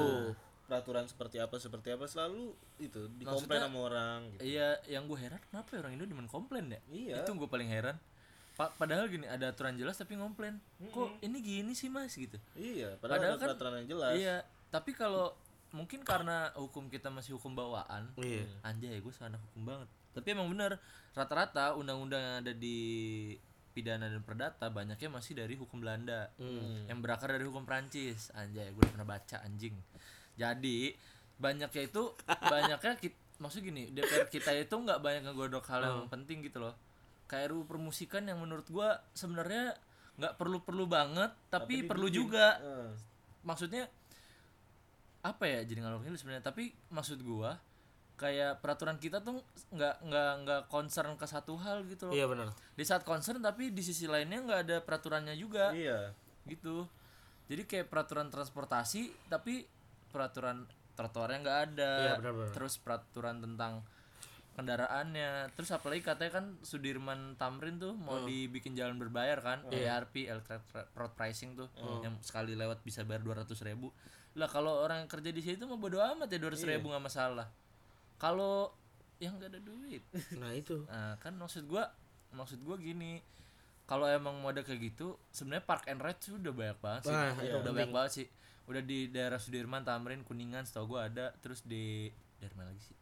Peraturan 0.72 1.04
seperti 1.04 1.36
apa 1.36 1.54
seperti 1.56 1.88
apa 1.90 2.04
selalu 2.06 2.48
itu 2.78 3.04
dikomplain 3.14 3.44
Maksudnya- 3.44 3.62
sama 3.62 3.78
orang 3.84 4.18
gitu. 4.30 4.40
iya 4.42 4.68
yang 4.88 5.04
gue 5.04 5.18
heran 5.18 5.36
kenapa 5.44 5.68
ya 5.70 5.78
orang 5.78 5.92
Indo 5.92 6.06
demen 6.06 6.24
komplain 6.26 6.64
ya 6.66 6.80
Iya. 6.88 7.14
itu 7.20 7.30
gue 7.30 7.44
paling 7.46 7.68
heran 7.68 7.96
Pa- 8.52 8.68
padahal 8.70 9.04
gini 9.06 9.24
ada 9.24 9.48
aturan 9.48 9.72
jelas 9.74 9.94
tapi 9.94 10.12
komplain 10.14 10.56
kok 10.86 11.12
ini 11.20 11.38
gini 11.38 11.72
sih 11.72 11.88
mas 11.88 12.12
gitu 12.12 12.40
Iya, 12.54 12.96
Padahal 12.96 13.20
padahal, 13.20 13.20
ada 13.28 13.36
kan- 13.38 13.48
peraturan 13.50 13.72
yang 13.78 13.88
jelas. 13.90 14.12
iya 14.14 14.36
tapi 14.68 14.90
kalau 14.92 15.36
mungkin 15.70 16.00
karena 16.02 16.48
hukum 16.54 16.84
kita 16.86 17.08
masih 17.08 17.36
hukum 17.36 17.52
bawaan 17.52 18.08
Iya. 18.14 18.48
anjay 18.62 18.96
gue 18.96 19.08
sana 19.10 19.36
hukum 19.38 19.62
banget 19.66 19.88
tapi 20.10 20.26
emang 20.30 20.48
bener 20.48 20.80
rata-rata 21.12 21.72
undang-undang 21.74 22.16
yang 22.18 22.36
ada 22.38 22.52
di 22.52 22.78
pidana 23.70 24.04
dan 24.04 24.20
perdata 24.20 24.68
banyaknya 24.68 25.08
masih 25.10 25.32
dari 25.34 25.52
hukum 25.54 25.80
Belanda 25.80 26.28
Hmm. 26.34 26.84
yang 26.86 26.96
berakar 26.98 27.28
dari 27.30 27.44
hukum 27.44 27.60
Prancis 27.62 28.28
anjay 28.30 28.68
gue 28.68 28.80
udah 28.80 28.92
pernah 28.94 29.08
baca 29.10 29.36
anjing 29.42 29.76
jadi 30.43 30.78
banyaknya 31.38 31.82
itu 31.86 32.03
banyaknya 32.55 32.95
kita, 32.99 33.18
maksud 33.38 33.62
gini 33.62 33.90
DPR 33.95 34.26
kita 34.26 34.51
itu 34.59 34.74
nggak 34.74 34.99
banyak 34.99 35.22
ngegodok 35.30 35.66
hal 35.70 35.80
yang 35.86 36.11
penting 36.11 36.43
gitu 36.43 36.59
loh. 36.59 36.74
Kayak 37.30 37.55
RUU 37.55 37.64
permusikan 37.64 38.26
yang 38.26 38.43
menurut 38.43 38.66
gue 38.66 38.88
sebenarnya 39.14 39.78
nggak 40.20 40.36
perlu-perlu 40.36 40.84
banget 40.84 41.32
tapi, 41.49 41.86
perlu 41.86 42.11
juga. 42.12 42.61
Eh, 42.61 42.90
maksudnya 43.47 43.88
apa 45.22 45.47
ya 45.47 45.62
jadi 45.62 45.86
ngalor 45.86 46.03
ngidul 46.03 46.18
sebenarnya? 46.18 46.45
Tapi 46.45 46.74
maksud 46.90 47.22
gua 47.22 47.57
kayak 48.20 48.62
peraturan 48.62 49.03
kita 49.03 49.18
tuh 49.18 49.43
nggak 49.74 50.07
nggak 50.07 50.32
nggak 50.47 50.62
concern 50.70 51.18
ke 51.18 51.26
satu 51.26 51.59
hal 51.59 51.82
gitu 51.90 52.11
loh. 52.11 52.14
Iya 52.14 52.30
benar. 52.30 52.55
di 52.78 52.84
saat 52.86 53.03
concern 53.03 53.43
tapi 53.43 53.74
di 53.74 53.82
sisi 53.82 54.07
lainnya 54.07 54.38
nggak 54.47 54.61
ada 54.68 54.76
peraturannya 54.84 55.34
juga. 55.34 55.74
Iya. 55.74 56.14
gitu. 56.47 56.86
Jadi 57.47 57.62
kayak 57.66 57.86
peraturan 57.90 58.30
transportasi 58.30 59.11
tapi 59.30 59.66
peraturan 60.12 60.68
trotoarnya 60.92 61.38
nggak 61.40 61.58
ada 61.66 61.92
Iya, 61.98 62.12
benar-benar. 62.20 62.52
terus 62.52 62.76
peraturan 62.76 63.40
tentang 63.40 63.80
kendaraannya 64.52 65.48
terus 65.50 65.72
apalagi 65.72 66.04
katanya 66.04 66.32
kan 66.34 66.60
Sudirman 66.60 67.34
Tamrin 67.34 67.80
tuh 67.80 67.96
mau 67.96 68.20
Hmm. 68.20 68.28
dibikin 68.28 68.76
jalan 68.76 68.94
berbayar 68.94 69.40
kan 69.40 69.64
Iya. 69.66 69.96
ERP 69.98 70.28
electric 70.28 70.60
road 70.92 71.12
pricing 71.12 71.56
tuh 71.56 71.72
yang 72.02 72.20
sekali 72.20 72.52
lewat 72.52 72.84
bisa 72.84 73.00
bayar 73.02 73.24
200 73.24 73.48
ribu 73.64 73.88
lah 74.34 74.46
kalau 74.46 74.76
orang 74.78 75.00
yang 75.00 75.10
kerja 75.10 75.28
di 75.28 75.40
situ 75.40 75.64
mah 75.64 75.76
bodo 75.76 75.96
amat 75.98 76.28
ya 76.28 76.36
200 76.38 76.60
Iya. 76.62 76.76
ribu 76.76 76.92
nggak 76.92 77.00
masalah 77.02 77.48
kalau 78.18 78.68
yang 79.16 79.34
nggak 79.34 79.50
ada 79.50 79.60
duit 79.62 80.02
Nah, 80.34 80.52
itu. 80.52 80.84
Nah, 80.84 81.16
kan 81.16 81.32
maksud 81.32 81.64
gua 81.64 81.88
maksud 82.30 82.60
gua 82.60 82.74
gini. 82.76 83.22
Kalau 83.82 84.04
emang 84.04 84.34
mau 84.36 84.48
ada 84.48 84.60
kayak 84.60 84.78
gitu, 84.88 85.14
sebenarnya 85.28 85.62
park 85.62 85.84
and 85.86 86.00
ride 86.00 86.16
tuh 86.16 86.34
udah 86.36 86.50
banyak 86.50 86.78
banget 86.80 87.02
sih. 87.04 87.12
Wah, 87.12 87.60
udah 87.60 87.72
banyak 87.72 87.92
banget 87.92 88.12
sih. 88.14 88.26
Udah 88.70 88.82
di 88.82 89.10
daerah 89.10 89.38
Sudirman, 89.42 89.82
Tamrin, 89.82 90.22
Kuningan, 90.22 90.66
setahu 90.66 90.96
gua 90.96 91.10
ada. 91.10 91.34
Terus 91.42 91.62
di 91.66 92.10
daerah 92.38 92.56
mana 92.58 92.68
lagi 92.70 92.82
sih? 92.82 92.96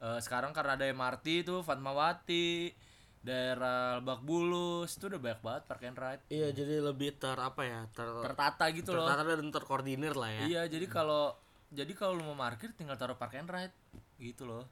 Eh, 0.00 0.20
sekarang 0.24 0.56
karena 0.56 0.80
ada 0.80 0.88
MRT 0.88 1.44
itu 1.44 1.60
Fatmawati, 1.60 2.72
daerah 3.20 4.00
Lebak 4.00 4.24
Bulus, 4.24 4.96
itu 4.96 5.12
udah 5.12 5.20
banyak 5.20 5.40
banget 5.44 5.62
park 5.68 5.82
and 5.84 5.98
ride. 6.00 6.22
Iya, 6.32 6.48
jadi 6.56 6.80
lebih 6.80 7.20
ter 7.20 7.36
apa 7.36 7.62
ya? 7.68 7.84
Ter 7.92 8.08
Tertata 8.08 8.64
gitu 8.72 8.96
loh. 8.96 9.04
tertata 9.04 9.36
dan 9.36 9.52
terkoordinir 9.52 10.16
lah 10.16 10.32
ya. 10.32 10.42
Iya, 10.48 10.62
jadi 10.72 10.88
kalau 10.88 11.36
jadi 11.70 11.92
kalau 11.92 12.16
lu 12.18 12.24
mau 12.32 12.34
parkir 12.34 12.72
tinggal 12.74 12.96
taruh 12.96 13.20
park 13.20 13.36
and 13.36 13.52
ride 13.52 13.74
gitu 14.16 14.48
loh. 14.48 14.64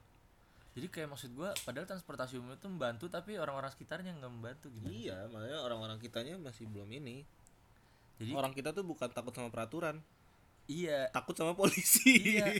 Jadi 0.73 0.89
kayak 0.89 1.13
maksud 1.13 1.29
gua 1.37 1.53
padahal 1.61 1.85
transportasi 1.85 2.41
umum 2.41 2.57
itu 2.57 2.65
membantu 2.65 3.05
tapi 3.09 3.37
orang-orang 3.37 3.69
sekitarnya 3.69 4.17
nggak 4.17 4.33
membantu 4.33 4.67
gitu. 4.81 4.89
Iya, 4.89 5.29
makanya 5.29 5.61
orang-orang 5.61 5.97
kitanya 6.01 6.41
masih 6.41 6.65
belum 6.69 6.89
ini. 6.89 7.21
Jadi 8.19 8.31
Orang 8.35 8.51
kita 8.51 8.75
tuh 8.75 8.83
bukan 8.83 9.07
takut 9.09 9.31
sama 9.31 9.47
peraturan, 9.47 10.03
iya, 10.67 11.07
takut 11.15 11.33
sama 11.33 11.55
polisi. 11.55 12.19
iya. 12.37 12.51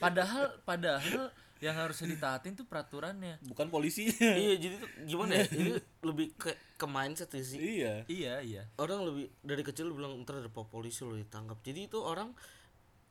Padahal 0.00 0.56
padahal 0.64 1.28
yang 1.62 1.76
harusnya 1.80 2.12
ditaatin 2.12 2.56
tuh 2.58 2.66
peraturannya. 2.68 3.40
bukan 3.46 3.68
polisinya. 3.72 4.16
Iya, 4.36 4.54
jadi 4.58 4.74
tuh 4.80 4.88
gimana 5.06 5.32
ya? 5.40 5.44
Ini 5.48 5.72
lebih 6.04 6.36
ke 6.36 6.52
ke 6.76 6.86
mindset 6.88 7.32
sih. 7.40 7.56
iya. 7.56 8.04
Iya, 8.04 8.34
iya. 8.44 8.62
Orang 8.76 9.04
lebih 9.06 9.32
dari 9.40 9.62
kecil 9.64 9.92
bilang 9.92 10.20
ntar 10.24 10.40
ada 10.44 10.50
polisi 10.50 11.04
lo 11.04 11.16
ditangkap. 11.16 11.60
Jadi 11.64 11.88
itu 11.88 12.00
orang 12.00 12.32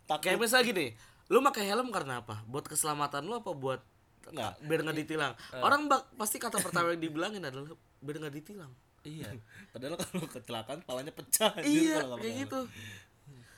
Takut. 0.05 0.27
kayak 0.27 0.37
misalnya 0.37 0.65
gini, 0.69 0.85
lu 1.31 1.39
pakai 1.41 1.63
helm 1.69 1.89
karena 1.89 2.21
apa? 2.21 2.43
Buat 2.45 2.67
keselamatan 2.67 3.23
lu 3.25 3.39
apa 3.39 3.53
buat 3.55 3.81
Nggak. 4.23 4.53
biar 4.69 4.79
nggak 4.87 4.97
ditilang? 5.03 5.33
Orang 5.59 5.87
bak 5.91 6.13
pasti 6.15 6.37
kata 6.39 6.59
pertama 6.61 6.93
yang 6.95 7.01
dibilangin 7.01 7.43
adalah 7.43 7.73
biar 8.03 8.17
nggak 8.21 8.35
ditilang. 8.37 8.71
Iya. 9.03 9.29
Padahal 9.69 9.95
kalau 9.95 10.25
kecelakaan 10.25 10.79
palanya 10.81 11.11
pecah. 11.11 11.51
iya, 11.61 11.99
kalau 11.99 12.15
nggak 12.15 12.23
kayak 12.23 12.35
gitu. 12.43 12.59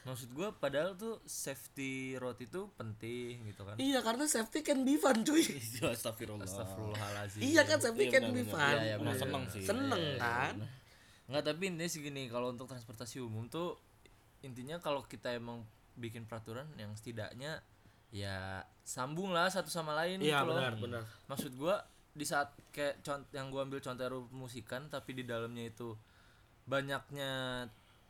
Maksud 0.05 0.29
gua 0.31 0.53
padahal 0.53 0.93
tuh 0.93 1.17
safety 1.23 2.13
road 2.15 2.37
itu 2.37 2.69
penting 2.73 3.41
gitu 3.45 3.61
kan. 3.61 3.73
Iya, 3.75 4.01
karena 4.01 4.25
safety 4.25 4.61
can 4.61 4.85
be 4.85 4.97
fun, 4.97 5.21
cuy. 5.21 5.41
helm. 5.41 5.57
Ya, 5.81 5.89
Astagfirullah. 5.91 6.45
Astagfirullahalazim. 6.45 7.41
Iya 7.41 7.61
kan 7.63 7.77
safety 7.79 8.05
Iya, 8.05 8.11
can 8.11 8.23
benar, 8.23 8.31
be 8.31 8.41
benar. 8.41 8.53
fun. 8.53 8.69
Iya, 8.69 8.81
iya, 8.83 8.95
benar. 8.97 9.15
seneng 9.17 9.43
sih. 9.49 9.63
Seneng 9.65 10.03
kan? 10.15 10.55
Enggak, 11.25 11.43
tapi 11.43 11.63
intinya 11.67 11.89
segini 11.89 12.23
kalau 12.29 12.53
untuk 12.53 12.69
transportasi 12.69 13.17
umum 13.17 13.45
tuh 13.47 13.81
intinya 14.41 14.77
kalau 14.77 15.01
kita 15.01 15.33
emang 15.33 15.65
bikin 15.97 16.21
peraturan 16.23 16.69
yang 16.75 16.93
setidaknya 16.93 17.65
ya 18.13 18.61
sambung 18.81 19.33
lah 19.33 19.49
satu 19.49 19.67
sama 19.67 19.97
lain 19.97 20.21
Iya, 20.21 20.41
gitu 20.41 20.53
loh. 20.53 20.55
benar, 20.55 20.73
benar. 20.77 21.03
Maksud 21.25 21.57
gua 21.57 21.81
di 22.16 22.24
saat 22.24 22.55
kayak 22.72 23.03
contoh 23.03 23.28
yang 23.36 23.51
gua 23.51 23.68
ambil 23.68 23.84
contoh 23.84 24.24
musikan 24.32 24.88
tapi 24.88 25.11
di 25.11 25.28
dalamnya 25.28 25.68
itu 25.68 25.91
banyaknya 26.66 27.66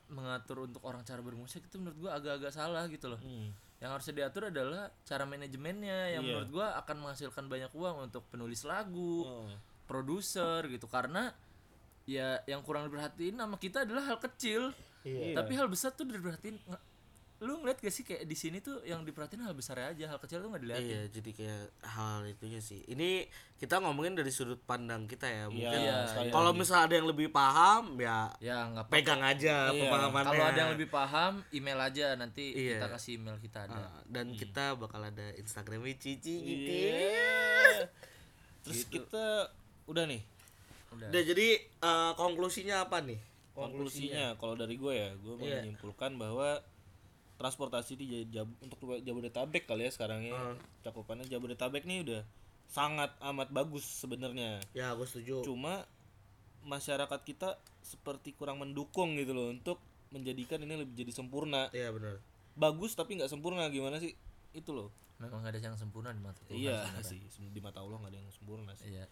mengatur 0.08 0.70
untuk 0.70 0.86
orang 0.86 1.02
cara 1.02 1.20
bermusik 1.20 1.66
itu 1.66 1.82
menurut 1.82 1.98
gua 1.98 2.12
agak-agak 2.16 2.54
salah 2.54 2.86
gitu 2.86 3.10
loh. 3.10 3.18
Hmm. 3.20 3.50
Yang 3.82 3.90
harusnya 3.92 4.14
diatur 4.16 4.44
adalah 4.54 4.88
cara 5.04 5.26
manajemennya 5.26 6.16
yang 6.16 6.24
Iya. 6.24 6.30
menurut 6.32 6.50
gua 6.54 6.68
akan 6.80 6.96
menghasilkan 7.02 7.46
banyak 7.50 7.72
uang 7.74 8.08
untuk 8.08 8.24
penulis 8.30 8.62
lagu, 8.64 9.26
Oh. 9.26 9.50
produser 9.90 10.62
gitu 10.70 10.86
karena 10.86 11.34
ya 12.06 12.38
yang 12.46 12.62
kurang 12.62 12.86
diperhatiin 12.86 13.34
sama 13.36 13.58
kita 13.58 13.82
adalah 13.82 14.06
hal 14.06 14.22
kecil 14.22 14.70
Iya. 15.02 15.34
tapi 15.34 15.58
hal 15.58 15.66
besar 15.66 15.90
tuh 15.90 16.06
diperhatiin 16.06 16.58
lu 17.38 17.60
ngeliat 17.60 17.78
gak 17.78 17.90
sih 17.90 18.02
kayak 18.02 18.24
di 18.24 18.34
sini 18.34 18.58
tuh 18.58 18.80
yang 18.82 19.04
diperhatiin 19.04 19.44
hal 19.44 19.52
besar 19.52 19.76
aja 19.78 20.06
hal 20.06 20.18
kecil 20.18 20.40
tuh 20.40 20.48
nggak 20.48 20.64
dilihatin 20.64 20.88
Iya, 20.88 21.02
jadi 21.12 21.30
kayak 21.32 21.64
hal 21.84 22.24
itunya 22.26 22.60
sih. 22.60 22.80
Ini 22.86 23.28
kita 23.56 23.78
ngomongin 23.78 24.14
dari 24.14 24.30
sudut 24.30 24.56
pandang 24.58 25.04
kita 25.04 25.28
ya. 25.28 25.46
Mungkin 25.46 25.68
Iya, 25.78 26.08
sekali 26.08 26.30
kalau 26.30 26.52
misalnya 26.52 26.84
ada 26.86 26.96
yang 26.96 27.06
lebih 27.06 27.28
paham 27.30 27.84
ya 27.98 28.32
ya 28.40 28.58
nggak 28.66 28.86
apa 28.86 28.92
pegang 28.94 29.20
aja 29.22 29.56
Iya. 29.68 29.82
pemahamannya. 29.84 30.32
kalau 30.32 30.46
ada 30.46 30.60
yang 30.62 30.72
lebih 30.74 30.88
paham 30.88 31.34
email 31.52 31.80
aja 31.82 32.06
nanti 32.16 32.46
Iya. 32.52 32.80
kita 32.80 32.88
kasih 32.90 33.12
email 33.16 33.38
kita 33.38 33.60
ada 33.64 33.84
Nah, 33.84 34.00
dan 34.06 34.26
kita 34.32 34.64
bakal 34.74 35.02
ada 35.02 35.28
Instagramnya 35.36 35.96
Cici 35.98 36.36
gitu. 36.40 36.72
Iya. 36.72 37.92
Terus 38.62 38.82
kita 38.88 39.52
udah 39.86 40.08
nih 40.08 40.24
udah 40.90 41.08
Udah 41.12 41.22
jadi 41.22 41.48
eh, 41.62 42.12
konklusinya 42.16 42.82
apa 42.82 43.04
nih? 43.04 43.20
konklusinya 43.52 44.36
kalau 44.36 44.56
dari 44.56 44.76
gue 44.76 44.94
ya 44.94 45.12
gue 45.14 45.36
Iya. 45.38 45.60
menyimpulkan 45.62 46.16
bahwa 46.16 46.60
transportasi 47.36 47.94
di 47.96 48.06
Jab- 48.28 48.56
untuk 48.60 48.76
Jabodetabek 48.98 49.66
kali 49.66 49.86
ya 49.86 49.92
sekarang 49.92 50.24
ya. 50.24 50.36
Cakupannya 50.82 51.26
Jabodetabek 51.26 51.84
nih 51.84 52.02
udah 52.02 52.22
sangat 52.66 53.12
amat 53.22 53.50
bagus 53.50 53.84
sebenarnya. 53.84 54.64
Ya, 54.72 54.92
gue 54.92 55.06
setuju. 55.06 55.44
cuma 55.44 55.86
masyarakat 56.62 57.22
kita 57.22 57.54
seperti 57.80 58.34
kurang 58.34 58.58
mendukung 58.58 59.14
gitu 59.14 59.32
loh 59.32 59.48
untuk 59.48 59.78
menjadikan 60.10 60.58
ini 60.60 60.80
lebih 60.80 60.96
jadi 60.98 61.12
sempurna. 61.14 61.70
Iya, 61.72 61.92
benar. 61.92 62.18
bagus 62.56 62.96
tapi 62.96 63.20
nggak 63.20 63.28
sempurna 63.28 63.68
gimana 63.68 64.00
sih? 64.00 64.16
Itu 64.50 64.72
loh. 64.72 64.88
Memang 65.16 65.44
nggak 65.44 65.54
ada 65.54 65.62
yang 65.62 65.76
sempurna 65.76 66.10
di 66.10 66.20
mata 66.20 66.40
Tuhan 66.42 66.56
iya 66.56 66.88
sebenarnya. 66.88 67.30
sih 67.30 67.48
di 67.48 67.60
mata 67.60 67.80
Allah 67.80 68.00
nggak 68.00 68.12
ada 68.12 68.20
yang 68.20 68.32
sempurna 68.32 68.72
sih. 68.74 68.88
Iya. 68.90 69.06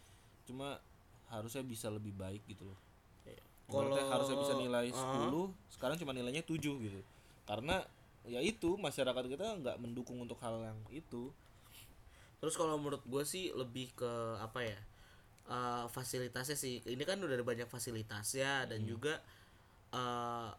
Cuma 0.43 0.79
harusnya 1.27 1.59
bisa 1.61 1.87
lebih 1.87 2.11
baik 2.13 2.43
gitu 2.45 2.63
loh. 2.65 2.79
Kalau- 3.63 3.95
kalau 3.95 4.11
harusnya 4.11 4.37
bisa 4.37 4.53
nilai 4.55 4.87
Ah. 4.89 4.99
10 5.23 5.51
sekarang 5.69 5.95
cuma 5.95 6.11
nilainya 6.11 6.41
7 6.41 6.75
gitu. 6.79 6.99
Karena 7.43 7.83
ya 8.27 8.39
itu 8.39 8.79
masyarakat 8.79 9.23
kita 9.27 9.45
nggak 9.59 9.77
mendukung 9.83 10.17
untuk 10.23 10.39
hal 10.43 10.55
yang 10.63 10.79
itu 10.91 11.31
Terus 12.43 12.55
kalau 12.59 12.75
menurut 12.75 13.03
gue 13.07 13.23
sih 13.23 13.55
lebih 13.55 13.95
ke 13.95 14.11
apa 14.39 14.59
ya? 14.67 14.79
eh, 15.43 15.85
fasilitasnya 15.91 16.55
sih. 16.55 16.79
Ini 16.83 17.03
kan 17.03 17.19
udah 17.19 17.35
ada 17.35 17.45
banyak 17.45 17.67
fasilitasnya 17.67 18.67
dan 18.71 18.81
juga 18.87 19.19
eh 19.93 20.49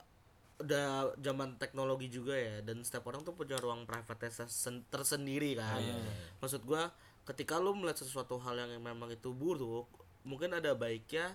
udah 0.54 1.18
zaman 1.18 1.58
teknologi 1.58 2.06
juga 2.08 2.38
ya 2.38 2.62
dan 2.62 2.80
setiap 2.86 3.10
orang 3.10 3.26
tuh 3.26 3.34
punya 3.34 3.58
ruang 3.58 3.84
private 3.90 4.30
sen- 4.48 4.86
tersendiri 4.92 5.58
kan. 5.58 5.82
Maksud 6.40 6.62
gua 6.68 6.92
ketika 7.28 7.58
lu 7.58 7.74
melihat 7.74 7.98
sesuatu 8.04 8.36
hal 8.44 8.54
yang 8.60 8.70
memang 8.78 9.10
itu 9.12 9.32
buruk, 9.34 9.88
mungkin 10.28 10.54
ada 10.54 10.72
baiknya 10.76 11.34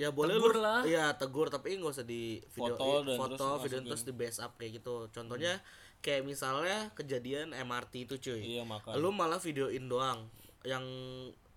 ya 0.00 0.08
boleh 0.08 0.40
Tegur 0.40 0.56
lu 0.56 0.64
lah. 0.64 0.80
iya 0.88 1.12
tegur 1.12 1.52
tapi 1.52 1.76
nggak 1.76 1.92
usah 1.92 2.06
di 2.08 2.40
video 2.56 2.72
Foto 2.72 3.04
dan 3.04 3.16
foto 3.20 3.36
terus 3.36 3.60
video 3.68 3.80
terus 3.84 4.02
di 4.08 4.12
base 4.16 4.38
up 4.40 4.56
kayak 4.56 4.80
gitu. 4.80 5.12
Contohnya 5.12 5.60
kayak 6.00 6.24
misalnya 6.24 6.88
kejadian 6.96 7.52
MRT 7.52 8.08
itu 8.08 8.14
cuy. 8.16 8.40
Iya 8.56 8.64
makanya. 8.64 8.96
lu 8.96 9.12
malah 9.12 9.36
videoin 9.36 9.84
doang 9.92 10.24
yang 10.64 10.84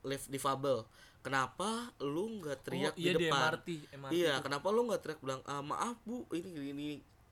lift 0.04 0.28
difabel. 0.28 0.84
Kenapa 1.24 1.96
lu 2.04 2.44
nggak 2.44 2.68
teriak 2.68 2.94
Oh, 2.94 3.00
iya 3.00 3.16
di 3.16 3.24
di 3.24 3.32
depan 3.32 3.56
MRT, 3.56 3.68
MRT 3.96 4.12
iya 4.12 4.34
kenapa 4.44 4.68
lu 4.76 4.92
nggak 4.92 5.02
teriak 5.08 5.20
bilang 5.24 5.40
ah, 5.48 5.64
maaf 5.64 5.96
bu 6.04 6.28
ini 6.36 6.52
ini 6.76 6.88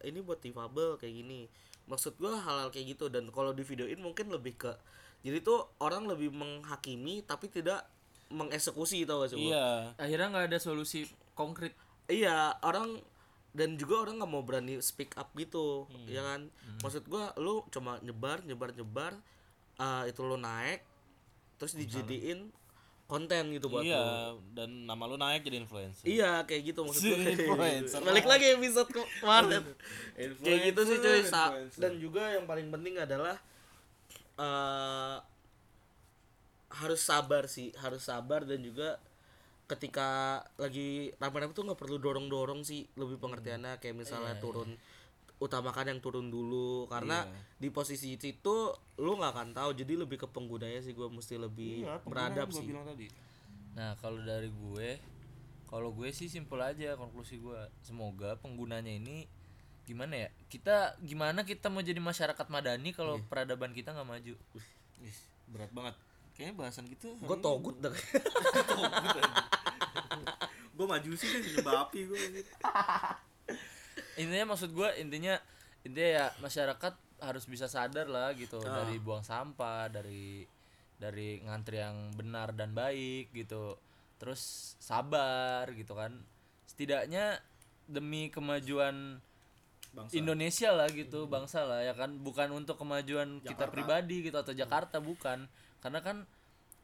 ini 0.07 0.19
buat 0.23 0.39
difabel 0.39 0.95
kayak 0.95 1.11
gini. 1.11 1.51
Maksud 1.91 2.15
gua 2.15 2.39
hal-hal 2.39 2.71
kayak 2.71 2.95
gitu. 2.95 3.11
Dan 3.11 3.27
kalau 3.35 3.51
di 3.51 3.67
videoin 3.67 3.99
mungkin 3.99 4.31
lebih 4.31 4.55
ke 4.55 4.71
jadi 5.21 5.37
tuh 5.45 5.69
orang 5.77 6.09
lebih 6.09 6.33
menghakimi 6.33 7.21
tapi 7.21 7.45
tidak 7.51 7.85
mengeksekusi 8.31 9.03
tau 9.03 9.21
gak 9.21 9.29
sih 9.29 9.37
lu? 9.37 9.49
Iya. 9.49 9.91
akhirnya 9.95 10.27
nggak 10.29 10.45
ada 10.47 10.59
solusi 10.59 11.03
konkret 11.31 11.75
iya 12.05 12.35
orang 12.59 12.97
dan 13.51 13.75
juga 13.75 14.01
orang 14.01 14.17
nggak 14.17 14.29
mau 14.29 14.41
berani 14.41 14.79
speak 14.79 15.11
up 15.13 15.31
gitu 15.33 15.83
Hmm. 15.85 16.07
ya 16.07 16.21
kan 16.21 16.41
maksud 16.79 17.03
gua 17.05 17.35
lu 17.35 17.61
cuma 17.67 17.99
nyebar 17.99 18.39
nyebar 18.41 18.71
nyebar 18.71 19.13
ah, 19.75 20.03
itu 20.03 20.21
lu 20.21 20.35
naik 20.35 20.81
terus 21.55 21.75
dijadiin 21.75 22.47
konten 23.05 23.51
gitu 23.51 23.67
buat 23.67 23.81
lu 23.81 23.91
Iya, 23.91 24.07
dan 24.49 24.87
nama 24.87 25.03
lu 25.03 25.13
naik 25.15 25.43
jadi 25.43 25.59
influencer. 25.59 25.99
Iya 26.01 26.41
kayak 26.41 26.61
gitu 26.65 26.79
maksud 26.81 27.03
gue 27.03 27.19
Influencer. 27.37 27.99
Balik 27.99 28.23
lagi 28.23 28.55
episode 28.55 28.87
ke- 28.87 29.11
kemarin 29.19 29.67
Kayak 30.39 30.59
gitu 30.65 30.81
sih 30.81 30.97
cuy. 30.97 31.19
Dan 31.75 31.93
juga 31.97 32.31
yang 32.31 32.47
paling 32.47 32.71
penting 32.71 32.95
adalah 32.97 33.35
eh 34.37 35.15
Harus 36.71 37.01
sabar 37.03 37.45
sih 37.45 37.75
Harus 37.77 38.07
sabar 38.07 38.47
dan 38.47 38.63
juga 38.63 38.97
Ketika 39.67 40.41
lagi 40.59 41.15
rame-rame 41.15 41.55
tuh 41.55 41.63
nggak 41.63 41.79
perlu 41.79 41.95
dorong-dorong 41.95 42.63
sih 42.63 42.87
Lebih 42.99 43.19
pengertiannya 43.19 43.79
kayak 43.79 43.95
misalnya 43.95 44.35
turun 44.39 44.75
Utamakan 45.39 45.95
yang 45.95 45.99
turun 46.03 46.27
dulu 46.27 46.85
Karena 46.87 47.23
di 47.55 47.71
posisi 47.71 48.15
itu 48.15 48.55
Lu 48.99 49.11
nggak 49.15 49.31
akan 49.31 49.49
tahu 49.55 49.71
Jadi 49.75 49.95
lebih 49.95 50.19
ke 50.19 50.27
penggunanya 50.27 50.83
sih 50.83 50.91
gue 50.91 51.07
mesti 51.07 51.39
lebih 51.39 51.87
Iya, 51.87 51.99
pengguna 52.03 52.29
beradab 52.35 52.47
sih 52.51 52.67
tadi. 52.67 53.07
Nah 53.71 53.95
kalau 54.03 54.19
dari 54.19 54.51
gue, 54.51 54.99
kalau 55.71 55.95
gue 55.95 56.11
sih 56.11 56.27
simpel 56.27 56.59
aja 56.59 56.99
konklusi 56.99 57.39
gue. 57.39 57.59
Semoga 57.79 58.35
penggunanya 58.43 58.91
ini 58.91 59.23
gimana 59.87 60.27
ya? 60.27 60.29
Kita 60.51 60.99
gimana 60.99 61.47
kita 61.47 61.71
mau 61.71 61.79
jadi 61.79 62.03
masyarakat 62.03 62.47
madani 62.51 62.91
kalau 62.91 63.15
Iya. 63.15 63.25
peradaban 63.31 63.71
kita 63.71 63.95
nggak 63.95 64.09
maju? 64.11 64.35
Ih, 64.99 65.17
berat 65.47 65.71
banget. 65.71 65.95
Kayaknya 66.41 66.57
bahasan 66.57 66.89
gitu. 66.89 67.13
Gue 67.21 67.37
togut 67.37 67.77
dah 67.77 67.93
gue 70.71 70.85
maju 70.89 71.11
sih 71.13 71.29
deh 71.29 71.41
nyembah 71.53 71.85
api 71.85 72.09
gue. 72.09 72.19
Intinya 74.17 74.57
maksud 74.57 74.73
gue 74.73 74.89
intinya 74.97 75.37
intinya 75.85 76.09
ya 76.09 76.25
masyarakat 76.41 77.21
harus 77.21 77.45
bisa 77.45 77.69
sadar 77.69 78.09
lah 78.09 78.33
gitu 78.33 78.57
Ah. 78.65 78.81
dari 78.81 78.97
buang 78.97 79.21
sampah, 79.21 79.93
dari 79.93 80.41
dari 80.97 81.37
ngantri 81.45 81.77
yang 81.77 82.17
benar 82.17 82.57
dan 82.57 82.73
baik 82.73 83.29
gitu. 83.29 83.77
Terus 84.17 84.73
sabar 84.81 85.69
gitu 85.77 85.93
kan. 85.93 86.17
Setidaknya 86.65 87.37
demi 87.85 88.33
kemajuan 88.33 89.21
Bangsa. 89.91 90.17
Indonesia 90.17 90.71
lah 90.71 90.87
gitu 90.87 91.27
bangsa 91.27 91.67
lah 91.67 91.83
ya 91.83 91.91
kan 91.91 92.15
bukan 92.15 92.55
untuk 92.55 92.79
kemajuan 92.79 93.43
kita 93.43 93.67
pribadi 93.67 94.23
gitu 94.23 94.39
atau 94.39 94.55
Jakarta 94.55 95.03
bukan 95.03 95.51
karena 95.81 95.99
kan 95.99 96.17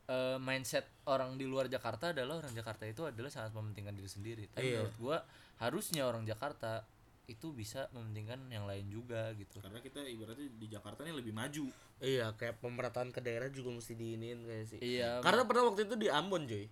eh, 0.07 0.37
mindset 0.37 0.87
orang 1.05 1.35
di 1.35 1.45
luar 1.45 1.67
Jakarta 1.67 2.11
adalah 2.11 2.41
orang 2.41 2.51
Jakarta 2.51 2.83
itu 2.83 3.05
adalah 3.05 3.29
sangat 3.29 3.51
mementingkan 3.53 3.93
diri 3.93 4.09
sendiri 4.09 4.43
tapi 4.49 4.73
Iya. 4.73 4.83
menurut 4.83 4.97
gua 4.97 5.17
harusnya 5.57 6.03
orang 6.03 6.23
Jakarta 6.23 6.83
itu 7.27 7.51
bisa 7.51 7.91
mementingkan 7.91 8.39
yang 8.47 8.63
lain 8.63 8.87
juga 8.87 9.35
gitu 9.35 9.59
Karena 9.59 9.83
kita 9.83 9.99
ibaratnya 9.99 10.47
di 10.47 10.67
Jakarta 10.71 11.03
ini 11.03 11.11
lebih 11.11 11.35
maju. 11.35 11.67
Iya, 11.99 12.31
kayak 12.39 12.63
pemerataan 12.63 13.11
ke 13.11 13.19
daerah 13.19 13.51
juga 13.51 13.75
mesti 13.75 13.99
diinin 13.99 14.47
kayak 14.47 14.65
sih. 14.71 14.79
iya 14.79 15.19
Karena 15.19 15.43
pernah 15.43 15.67
waktu 15.67 15.91
itu 15.91 15.99
di 15.99 16.07
Ambon, 16.07 16.47
Joy. 16.47 16.71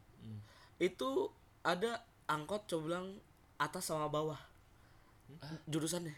Itu 0.79 1.27
ada 1.59 1.99
angkot 2.31 2.71
coba 2.71 2.81
bilang 2.87 3.05
atas 3.59 3.83
sama 3.83 4.07
bawah. 4.07 4.39
Jurusannya. 5.67 6.15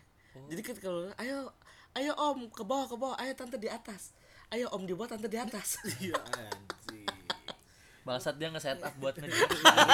Jadi 0.53 0.62
kan 0.62 0.76
kalau 0.78 1.10
ayo 1.18 1.49
ayo 1.97 2.14
Om 2.14 2.53
ke 2.53 2.62
bawah 2.62 2.86
ke 2.86 2.93
bawah, 2.93 3.18
ayo 3.18 3.34
tante 3.34 3.58
di 3.58 3.66
atas. 3.66 4.14
Ayo 4.48 4.72
Om 4.72 4.84
di 4.84 4.93
bawah, 4.93 5.10
tante 5.10 5.28
di 5.28 5.36
atas. 5.36 5.76
Iya 6.00 6.16
anjing. 6.16 7.06
bangsat 8.08 8.39
dia 8.39 8.48
nge-set 8.48 8.80
up 8.80 8.95
buat 8.98 9.12
nge 9.14 9.28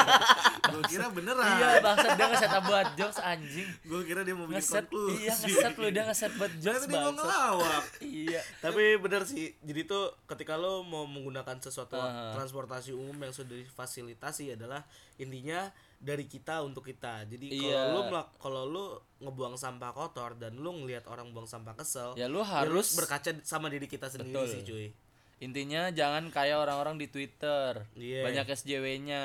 gue 0.69 0.81
kira 0.85 1.09
beneran. 1.09 1.49
iya 1.57 1.81
bangsat 1.81 2.13
dia 2.13 2.29
nge-set 2.29 2.53
up 2.53 2.63
buat 2.63 2.87
jokes 2.93 3.17
anjing 3.17 3.65
Gue 3.81 4.05
kira 4.05 4.21
dia 4.21 4.37
mau 4.37 4.45
bikin 4.45 4.61
nge-set 4.61 4.85
konklusi. 4.85 5.17
iya 5.17 5.33
nge-set 5.33 5.73
lu 5.73 5.87
dia 5.89 6.03
nge-set 6.05 6.31
buat 6.37 6.53
jokes 6.53 6.85
Ternyata 6.85 6.93
dia 6.93 7.01
mau 7.01 7.13
ngelawak. 7.17 7.83
iya 8.21 8.41
Tapi 8.61 8.83
bener 9.01 9.21
sih. 9.25 9.57
Jadi 9.59 9.81
tuh 9.83 10.13
ketika 10.29 10.53
lo 10.53 10.85
mau 10.85 11.09
menggunakan 11.09 11.57
sesuatu 11.57 11.97
Ah. 11.97 12.37
transportasi 12.37 12.93
umum 12.93 13.17
yang 13.17 13.33
sudah 13.33 13.57
difasilitasi 13.57 14.53
adalah 14.53 14.85
intinya 15.17 15.73
dari 16.03 16.27
kita 16.27 16.59
untuk 16.59 16.83
kita. 16.83 17.23
Jadi 17.23 17.47
kalau 17.49 17.63
Iya. 17.65 17.81
lo 17.89 18.01
melak- 18.05 18.31
kalau 18.35 18.63
lo 18.65 18.85
ngebuang 19.17 19.55
sampah 19.55 19.89
kotor 19.89 20.35
dan 20.35 20.53
lo 20.53 20.75
ngelihat 20.75 21.07
orang 21.07 21.31
buang 21.31 21.47
sampah 21.47 21.71
kesel, 21.73 22.11
ya 22.13 22.27
lu 22.27 22.43
ya 22.43 22.59
harus 22.59 22.91
lu 22.91 22.99
berkaca 22.99 23.31
sama 23.41 23.71
diri 23.71 23.87
kita 23.87 24.07
sendiri 24.07 24.35
Betul. 24.35 24.47
sih 24.49 24.61
cuy. 24.61 24.87
Intinya 25.39 25.87
jangan 25.89 26.27
kayak 26.27 26.55
orang-orang 26.57 26.95
di 26.97 27.07
Twitter. 27.07 27.87
Iya. 27.93 28.21
Banyak 28.21 28.47
SJW-nya. 28.53 29.23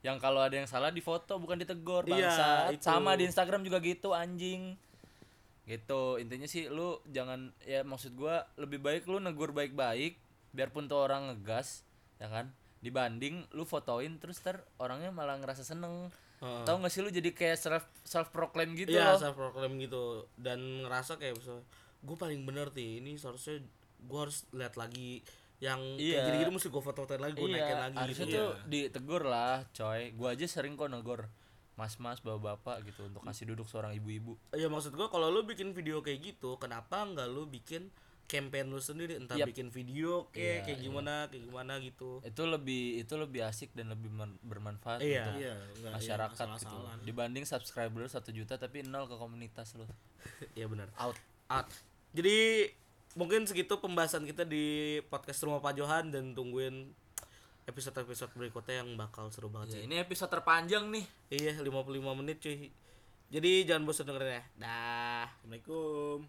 Yang 0.00 0.16
kalau 0.20 0.38
ada 0.38 0.52
yang 0.52 0.68
salah 0.68 0.90
difoto 0.90 1.38
bukan 1.38 1.56
ditegur 1.56 2.04
Iya, 2.04 2.28
bangsat. 2.28 2.66
itu. 2.74 2.84
Sama 2.84 3.14
di 3.14 3.24
Instagram 3.24 3.62
juga 3.62 3.78
gitu 3.78 4.12
anjing. 4.12 4.74
Gitu. 5.64 6.02
Intinya 6.18 6.44
sih 6.44 6.68
lu 6.68 7.00
jangan 7.08 7.48
ya 7.62 7.80
maksud 7.80 8.12
gua 8.12 8.44
lebih 8.54 8.78
baik 8.78 9.06
lu 9.06 9.16
negur 9.16 9.50
baik-baik 9.50 10.18
biarpun 10.50 10.86
tuh 10.86 11.00
orang 11.00 11.32
ngegas 11.32 11.82
ya 12.16 12.28
kan 12.28 12.52
dibanding 12.84 13.48
lu 13.50 13.64
fotoin 13.64 14.20
terus 14.20 14.38
ter 14.38 14.60
orangnya 14.76 15.08
malah 15.08 15.34
ngerasa 15.34 15.64
seneng 15.64 16.12
Heeh. 16.38 16.62
tahu 16.62 16.76
gak 16.78 16.92
sih 16.92 17.00
lu 17.00 17.08
jadi 17.08 17.30
kayak 17.30 17.56
self 17.56 17.84
self 18.02 18.28
proclaim 18.28 18.76
gitu 18.76 18.92
Iya, 18.92 19.16
loh 19.16 19.18
self 19.18 19.34
proclaim 19.34 19.80
gitu 19.80 20.28
dan 20.36 20.84
ngerasa 20.84 21.16
kayak 21.16 21.34
misalnya 21.34 21.64
gue 21.98 22.16
paling 22.16 22.44
bener 22.44 22.68
nih 22.70 23.00
ini 23.00 23.16
seharusnya 23.16 23.64
gue 23.98 24.18
harus 24.20 24.44
lihat 24.52 24.76
lagi 24.76 25.24
yang 25.56 25.80
kayak 25.96 26.04
Iya. 26.04 26.20
gini-gini 26.28 26.50
mesti 26.52 26.68
gue 26.68 26.82
foto-fotoin 26.82 27.22
lagi 27.22 27.34
gue 27.34 27.48
naikin 27.48 27.78
lagi 27.80 27.96
harusnya 27.96 28.26
gitu. 28.28 28.36
tuh 28.36 28.48
ditegur 28.66 29.22
lah 29.24 29.64
coy 29.70 30.12
gua 30.12 30.36
aja 30.36 30.44
sering 30.44 30.76
kok 30.76 30.92
negor 30.92 31.24
mas-mas 31.74 32.20
bapak-bapak 32.20 32.84
gitu 32.84 33.08
untuk 33.08 33.24
kasih 33.24 33.48
duduk 33.48 33.64
seorang 33.64 33.90
ibu-ibu 33.94 34.36
Ya 34.52 34.68
maksud 34.68 34.92
gue 34.92 35.06
kalau 35.08 35.26
lu 35.26 35.42
bikin 35.42 35.72
video 35.72 35.98
kayak 35.98 36.22
gitu, 36.22 36.54
kenapa 36.54 37.02
nggak 37.02 37.26
lu 37.26 37.48
bikin 37.48 37.88
campaign 38.24 38.66
lu 38.66 38.78
sendiri 38.78 39.14
entah 39.14 39.34
Yap. 39.34 39.48
bikin 39.48 39.68
video 39.68 40.26
kayak 40.28 40.40
Iya, 40.40 40.64
kayak 40.64 40.78
gimana 40.80 41.12
kayak 41.26 41.44
gimana 41.44 41.72
gitu. 41.78 42.18
itu 42.20 42.42
lebih 42.42 42.82
itu 42.98 43.14
lebih 43.14 43.40
asik 43.42 43.70
dan 43.70 43.88
lebih 43.88 44.08
bermanfaat 44.40 44.98
Iya. 44.98 45.24
untuk 45.26 45.38
Iya, 45.38 45.54
enggak 45.74 45.92
masyarakat 45.94 46.46
gitu 46.56 46.76
dibanding 47.02 47.44
subscriber 47.44 48.00
satu 48.06 48.30
juta 48.30 48.56
tapi 48.56 48.80
nol 48.80 49.04
ke 49.04 49.14
komunitas 49.14 49.74
lo 49.74 49.84
Iya 50.56 50.66
benar. 50.66 50.88
out 50.96 51.16
Out. 51.46 51.68
Jadi 52.10 52.72
mungkin 53.14 53.44
segitu 53.44 53.76
pembahasan 53.76 54.24
kita 54.24 54.42
di 54.42 54.64
podcast 55.04 55.38
rumah 55.40 55.60
Pak 55.60 55.76
Johan 55.76 56.08
dan 56.08 56.32
tungguin 56.32 56.88
episode-episode 57.64 58.32
berikutnya 58.32 58.80
yang 58.80 58.92
bakal 58.94 59.28
seru 59.28 59.46
banget 59.46 59.68
Ya, 59.70 59.74
sih. 59.74 59.82
ini 59.84 59.96
episode 59.98 60.28
terpanjang 60.30 60.88
nih 60.88 61.04
Iya, 61.30 61.60
55 61.60 61.84
menit 62.14 62.40
cuy. 62.40 62.72
Jadi 63.26 63.64
jangan 63.64 63.84
bosan 63.84 64.06
dengerin 64.06 64.32
ya. 64.32 64.44
Dah. 64.58 65.26
Assalamualaikum. 65.34 66.24